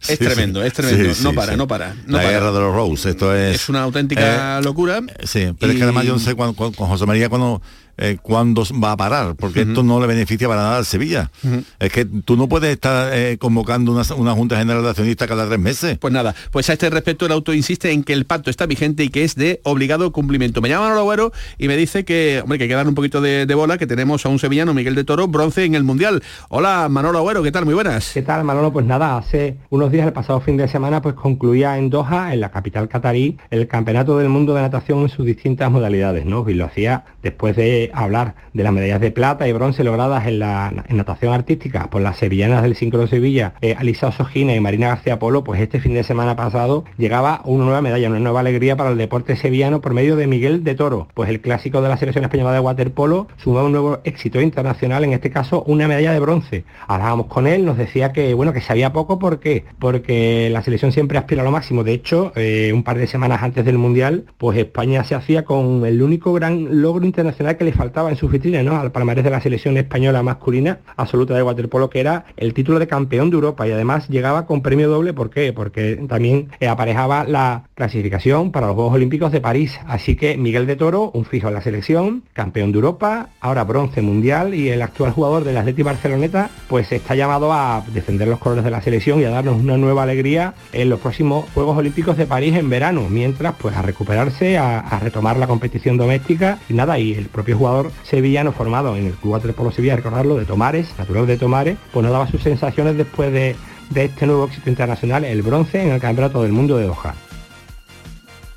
Es 0.06 0.18
tremendo, 0.18 0.62
es 0.62 0.72
tremendo. 0.72 1.14
no 1.22 1.32
para, 1.32 1.56
no 1.56 1.66
para. 1.66 1.96
la 2.06 2.22
guerra 2.22 2.52
de 2.52 2.60
los 2.60 2.74
Rose, 2.74 3.10
esto 3.10 3.34
es... 3.34 3.56
Es 3.56 3.68
una 3.68 3.82
auténtica 3.82 4.58
eh, 4.58 4.62
locura. 4.62 5.00
Sí, 5.24 5.52
pero 5.58 5.72
es 5.72 5.78
que 5.78 5.84
además 5.84 6.04
yo 6.04 6.12
no 6.12 6.18
sé 6.18 6.36
con 6.36 6.54
José 6.54 7.06
María 7.06 7.28
cuando 7.28 7.62
eh, 8.02 8.16
cuándo 8.20 8.64
va 8.82 8.92
a 8.92 8.96
parar, 8.96 9.34
porque 9.36 9.60
esto 9.60 9.82
no 9.82 10.00
le 10.00 10.06
beneficia 10.06 10.48
para 10.48 10.62
nada 10.62 10.78
al 10.78 10.86
Sevilla. 10.86 11.30
Es 11.78 11.92
que 11.92 12.06
tú 12.06 12.34
no 12.34 12.48
puedes 12.48 12.70
estar 12.70 13.10
eh, 13.12 13.36
convocando 13.38 13.92
una, 13.92 14.32
Junta 14.32 14.56
General 14.56 14.82
de 14.82 14.88
Accionistas 14.88 15.28
cada 15.28 15.46
tres 15.46 15.58
meses. 15.58 15.98
Pues 15.98 16.10
nada, 16.10 16.34
pues 16.50 16.70
a 16.70 16.72
este 16.72 16.88
respecto 16.88 17.26
el 17.26 17.32
auto 17.32 17.52
insiste 17.52 17.92
en 17.92 18.02
que 18.02 18.14
el 18.14 18.24
pacto 18.24 18.48
está 18.48 18.64
vigente 18.64 19.04
y 19.04 19.10
que 19.10 19.22
es 19.24 19.34
de 19.34 19.60
obligado 19.64 20.12
cumplimiento. 20.12 20.62
Me 20.62 20.70
llama 20.70 20.84
Manolo 20.84 21.00
Agüero 21.02 21.32
y 21.58 21.68
me 21.68 21.76
dice 21.76 22.06
que, 22.06 22.40
hombre, 22.42 22.56
que 22.56 22.64
hay 22.64 22.68
que 22.70 22.74
dar 22.74 22.88
un 22.88 22.94
poquito 22.94 23.20
de, 23.20 23.44
bola, 23.54 23.76
que 23.76 23.86
tenemos 23.86 24.24
a 24.24 24.30
un 24.30 24.38
sevillano, 24.38 24.72
Miguel 24.72 24.94
de 24.94 25.04
Toro, 25.04 25.28
bronce 25.28 25.66
en 25.66 25.74
el 25.74 25.84
Mundial. 25.84 26.22
Hola, 26.48 26.88
Manolo 26.88 27.18
Agüero, 27.18 27.42
¿qué 27.42 27.52
tal? 27.52 27.66
Muy 27.66 27.74
buenas. 27.74 28.12
¿Qué 28.14 28.22
tal, 28.22 28.44
Manolo? 28.44 28.72
Pues 28.72 28.86
nada, 28.86 29.18
hace 29.18 29.58
unos 29.68 29.92
días, 29.92 30.06
el 30.06 30.14
pasado 30.14 30.40
fin 30.40 30.56
de 30.56 30.68
semana, 30.68 31.02
pues 31.02 31.14
concluía 31.14 31.76
en 31.76 31.90
Doha, 31.90 32.32
en 32.32 32.40
la 32.40 32.50
capital 32.50 32.88
catarí, 32.88 33.36
el 33.50 33.68
Campeonato 33.68 34.16
del 34.16 34.30
Mundo 34.30 34.54
de 34.54 34.62
Natación 34.62 35.00
en 35.00 35.10
sus 35.10 35.26
distintas 35.26 35.70
modalidades, 35.70 36.24
¿no? 36.24 36.48
Y 36.48 36.54
lo 36.54 36.64
hacía 36.64 37.04
después 37.22 37.56
de 37.56 37.89
hablar 37.94 38.34
de 38.52 38.62
la 38.62 38.72
medallas 38.72 39.00
de 39.00 39.10
plata 39.10 39.48
y 39.48 39.52
bronce 39.52 39.84
logradas 39.84 40.26
en 40.26 40.38
la 40.38 40.72
natación 40.88 41.32
artística 41.32 41.90
por 41.90 42.02
las 42.02 42.16
sevillanas 42.18 42.62
del 42.62 42.76
Sincro 42.76 43.06
Sevilla, 43.06 43.54
eh, 43.60 43.74
Alisa 43.78 44.08
Osogina 44.08 44.54
y 44.54 44.60
Marina 44.60 44.88
García 44.88 45.18
Polo, 45.18 45.44
pues 45.44 45.60
este 45.60 45.80
fin 45.80 45.94
de 45.94 46.04
semana 46.04 46.36
pasado 46.36 46.84
llegaba 46.98 47.42
una 47.44 47.64
nueva 47.64 47.82
medalla, 47.82 48.08
una 48.08 48.18
nueva 48.18 48.40
alegría 48.40 48.76
para 48.76 48.90
el 48.90 48.98
deporte 48.98 49.36
sevillano 49.36 49.80
por 49.80 49.94
medio 49.94 50.16
de 50.16 50.26
Miguel 50.26 50.64
de 50.64 50.74
Toro, 50.74 51.08
pues 51.14 51.28
el 51.30 51.40
clásico 51.40 51.82
de 51.82 51.88
la 51.88 51.96
selección 51.96 52.24
española 52.24 52.52
de 52.52 52.60
waterpolo 52.60 53.28
sumó 53.36 53.64
un 53.64 53.72
nuevo 53.72 53.98
éxito 54.04 54.40
internacional, 54.40 55.04
en 55.04 55.12
este 55.12 55.30
caso 55.30 55.62
una 55.66 55.88
medalla 55.88 56.12
de 56.12 56.20
bronce. 56.20 56.64
Hablábamos 56.86 57.26
con 57.26 57.46
él, 57.46 57.64
nos 57.64 57.76
decía 57.76 58.12
que 58.12 58.34
bueno, 58.34 58.52
que 58.52 58.60
sabía 58.60 58.92
poco, 58.92 59.18
¿por 59.18 59.40
qué? 59.40 59.64
Porque 59.78 60.48
la 60.50 60.62
selección 60.62 60.92
siempre 60.92 61.18
aspira 61.18 61.42
a 61.42 61.44
lo 61.44 61.50
máximo. 61.50 61.84
De 61.84 61.92
hecho, 61.92 62.32
eh, 62.36 62.72
un 62.74 62.82
par 62.82 62.98
de 62.98 63.06
semanas 63.06 63.42
antes 63.42 63.64
del 63.64 63.78
Mundial, 63.78 64.24
pues 64.38 64.58
España 64.58 65.04
se 65.04 65.14
hacía 65.14 65.44
con 65.44 65.84
el 65.84 66.02
único 66.02 66.32
gran 66.32 66.82
logro 66.82 67.04
internacional 67.04 67.56
que 67.56 67.64
le 67.64 67.69
faltaba 67.72 68.10
en 68.10 68.16
su 68.16 68.28
vitrina 68.28 68.60
al 68.80 68.92
palmarés 68.92 69.24
de 69.24 69.30
la 69.30 69.40
selección 69.40 69.76
española 69.76 70.22
masculina 70.22 70.78
absoluta 70.96 71.34
de 71.34 71.42
waterpolo, 71.42 71.90
que 71.90 72.00
era 72.00 72.24
el 72.36 72.54
título 72.54 72.78
de 72.78 72.86
campeón 72.86 73.30
de 73.30 73.36
Europa 73.36 73.66
y 73.66 73.72
además 73.72 74.08
llegaba 74.08 74.46
con 74.46 74.62
premio 74.62 74.88
doble, 74.88 75.12
¿por 75.12 75.30
qué? 75.30 75.52
Porque 75.52 75.96
también 76.08 76.48
eh, 76.60 76.68
aparejaba 76.68 77.24
la 77.24 77.64
clasificación 77.74 78.52
para 78.52 78.66
los 78.66 78.74
Juegos 78.74 78.94
Olímpicos 78.94 79.32
de 79.32 79.40
París. 79.40 79.78
Así 79.86 80.16
que 80.16 80.36
Miguel 80.36 80.66
de 80.66 80.76
Toro, 80.76 81.10
un 81.12 81.24
fijo 81.24 81.48
en 81.48 81.54
la 81.54 81.62
selección, 81.62 82.22
campeón 82.32 82.72
de 82.72 82.76
Europa, 82.76 83.28
ahora 83.40 83.64
bronce 83.64 84.02
mundial 84.02 84.54
y 84.54 84.68
el 84.68 84.82
actual 84.82 85.12
jugador 85.12 85.44
del 85.44 85.56
Atleti 85.56 85.82
Barceloneta, 85.82 86.50
pues 86.68 86.92
está 86.92 87.14
llamado 87.14 87.52
a 87.52 87.84
defender 87.92 88.28
los 88.28 88.38
colores 88.38 88.64
de 88.64 88.70
la 88.70 88.82
selección 88.82 89.20
y 89.20 89.24
a 89.24 89.30
darnos 89.30 89.60
una 89.60 89.76
nueva 89.76 90.02
alegría 90.02 90.54
en 90.72 90.88
los 90.90 91.00
próximos 91.00 91.46
Juegos 91.54 91.76
Olímpicos 91.76 92.16
de 92.16 92.26
París 92.26 92.54
en 92.56 92.68
verano, 92.70 93.06
mientras 93.08 93.54
pues 93.54 93.76
a 93.76 93.82
recuperarse, 93.82 94.58
a, 94.58 94.80
a 94.80 94.98
retomar 95.00 95.36
la 95.36 95.46
competición 95.46 95.96
doméstica 95.96 96.58
y 96.68 96.74
nada, 96.74 96.98
y 96.98 97.14
el 97.14 97.26
propio 97.26 97.56
jugador 97.60 97.92
sevillano 98.04 98.52
formado 98.52 98.96
en 98.96 99.06
el 99.06 99.12
Club 99.12 99.34
Waterpolo 99.34 99.70
Sevilla, 99.70 99.96
recordarlo, 99.96 100.36
de 100.36 100.46
Tomares, 100.46 100.88
natural 100.98 101.26
de 101.26 101.36
Tomares, 101.36 101.76
pues 101.92 102.02
nos 102.02 102.12
daba 102.12 102.26
sus 102.26 102.42
sensaciones 102.42 102.96
después 102.96 103.32
de, 103.32 103.54
de 103.90 104.04
este 104.06 104.26
nuevo 104.26 104.46
éxito 104.46 104.70
internacional, 104.70 105.24
el 105.24 105.42
bronce 105.42 105.82
en 105.82 105.90
el 105.90 106.00
Campeonato 106.00 106.42
del 106.42 106.52
Mundo 106.52 106.78
de 106.78 106.86
Doha. 106.86 107.14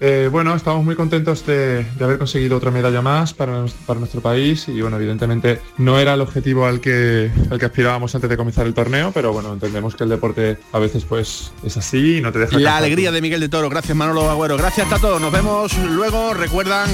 Eh, 0.06 0.28
bueno, 0.30 0.54
estamos 0.54 0.84
muy 0.84 0.96
contentos 0.96 1.46
de, 1.46 1.86
haber 2.02 2.18
conseguido 2.18 2.58
otra 2.58 2.72
medalla 2.72 3.02
más 3.02 3.34
para, 3.34 3.64
para, 3.86 4.00
nuestro 4.00 4.20
país 4.20 4.68
y 4.68 4.82
bueno, 4.82 4.98
evidentemente 4.98 5.62
no 5.78 5.98
era 5.98 6.16
el 6.16 6.20
objetivo 6.20 6.66
al 6.66 6.82
que, 6.82 7.32
al 7.50 7.58
que 7.58 7.66
aspirábamos 7.66 8.14
antes 8.14 8.30
de 8.30 8.36
comenzar 8.36 8.68
el 8.68 8.74
torneo, 8.74 9.12
pero 9.14 9.32
bueno, 9.32 9.54
entendemos 9.54 9.96
que 9.96 10.04
el 10.04 10.10
deporte 10.10 10.58
a 10.74 10.80
veces 10.80 11.06
pues 11.06 11.54
es 11.64 11.78
así 11.78 12.18
y 12.18 12.22
no 12.22 12.34
te 12.34 12.40
deja... 12.40 12.60
La 12.60 12.76
alegría 12.76 13.14
de 13.14 13.22
Miguel 13.22 13.40
de 13.40 13.48
Toro, 13.48 13.70
gracias 13.70 13.96
Manolo 13.96 14.30
Agüero, 14.30 14.58
gracias 14.58 14.92
a 14.92 15.00
todos, 15.00 15.22
nos 15.22 15.32
vemos 15.32 15.72
luego, 15.78 16.34
recuerdan, 16.34 16.90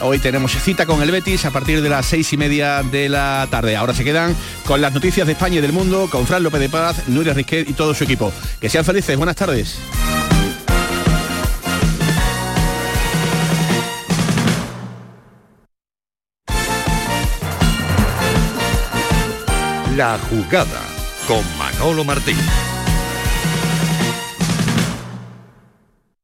hoy 0.00 0.18
tenemos 0.18 0.52
cita 0.52 0.86
con 0.86 1.02
el 1.02 1.10
Betis 1.10 1.44
a 1.44 1.50
partir 1.50 1.82
de 1.82 1.88
las 1.88 2.06
seis 2.06 2.32
y 2.32 2.36
media 2.36 2.82
de 2.82 3.08
la 3.08 3.46
tarde. 3.50 3.76
Ahora 3.76 3.94
se 3.94 4.04
quedan 4.04 4.34
con 4.66 4.80
las 4.80 4.92
noticias 4.92 5.26
de 5.26 5.32
España 5.32 5.58
y 5.58 5.60
del 5.60 5.72
mundo, 5.72 6.08
con 6.10 6.26
Fran 6.26 6.42
López 6.42 6.60
de 6.60 6.68
Paz, 6.68 7.08
Nuria 7.08 7.34
Risquet 7.34 7.68
y 7.68 7.72
todo 7.72 7.94
su 7.94 8.04
equipo. 8.04 8.32
Que 8.60 8.68
sean 8.68 8.84
felices, 8.84 9.16
buenas 9.16 9.36
tardes. 9.36 9.78
La 19.96 20.16
jugada 20.30 20.80
con 21.26 21.42
Manolo 21.58 22.04
Martín. 22.04 22.36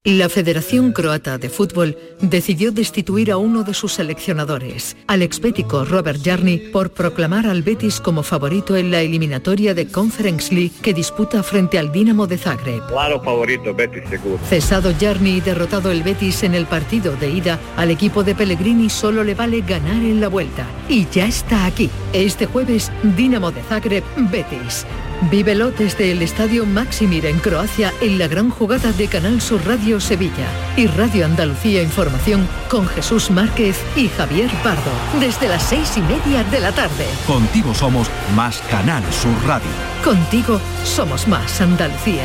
La 0.06 0.28
Federación 0.28 0.92
Croata 0.92 1.38
de 1.38 1.48
Fútbol 1.48 1.96
decidió 2.20 2.72
destituir 2.72 3.32
a 3.32 3.38
uno 3.38 3.62
de 3.62 3.72
sus 3.72 3.94
seleccionadores, 3.94 4.98
al 5.06 5.22
expético 5.22 5.86
Robert 5.86 6.20
Jarni, 6.22 6.58
por 6.58 6.90
proclamar 6.90 7.46
al 7.46 7.62
Betis 7.62 8.00
como 8.00 8.22
favorito 8.22 8.76
en 8.76 8.90
la 8.90 9.00
eliminatoria 9.00 9.72
de 9.72 9.88
Conference 9.88 10.54
League 10.54 10.74
que 10.82 10.92
disputa 10.92 11.42
frente 11.42 11.78
al 11.78 11.90
Dinamo 11.90 12.26
de 12.26 12.36
Zagreb. 12.36 12.86
Claro 12.88 13.18
favorito, 13.22 13.72
Betis 13.72 14.02
seguro. 14.10 14.38
Cesado 14.46 14.92
Jarni 15.00 15.38
y 15.38 15.40
derrotado 15.40 15.90
el 15.90 16.02
Betis 16.02 16.42
en 16.42 16.54
el 16.54 16.66
partido 16.66 17.16
de 17.16 17.30
ida, 17.30 17.58
al 17.78 17.90
equipo 17.90 18.22
de 18.22 18.34
Pellegrini 18.34 18.90
solo 18.90 19.24
le 19.24 19.34
vale 19.34 19.62
ganar 19.62 20.02
en 20.02 20.20
la 20.20 20.28
vuelta. 20.28 20.66
Y 20.86 21.06
ya 21.08 21.24
está 21.24 21.64
aquí. 21.64 21.88
Este 22.12 22.44
jueves, 22.44 22.92
Dinamo 23.16 23.52
de 23.52 23.62
Zagreb, 23.62 24.04
Betis. 24.30 24.84
Vívelo 25.30 25.70
desde 25.70 26.12
el 26.12 26.22
Estadio 26.22 26.66
Maximir 26.66 27.26
en 27.26 27.38
Croacia 27.38 27.92
en 28.00 28.18
la 28.18 28.28
gran 28.28 28.50
jugada 28.50 28.92
de 28.92 29.08
Canal 29.08 29.40
Sur 29.40 29.64
Radio 29.66 30.00
Sevilla 30.00 30.46
y 30.76 30.86
Radio 30.86 31.24
Andalucía 31.26 31.82
Información 31.82 32.46
con 32.68 32.86
Jesús 32.86 33.30
Márquez 33.30 33.76
y 33.96 34.08
Javier 34.08 34.50
Pardo 34.62 34.92
desde 35.20 35.48
las 35.48 35.62
seis 35.62 35.96
y 35.96 36.00
media 36.00 36.44
de 36.44 36.60
la 36.60 36.72
tarde. 36.72 37.06
Contigo 37.26 37.74
somos 37.74 38.08
más 38.34 38.60
Canal 38.70 39.02
Sur 39.12 39.34
Radio. 39.46 39.68
Contigo 40.04 40.60
somos 40.84 41.26
más 41.28 41.60
Andalucía. 41.60 42.24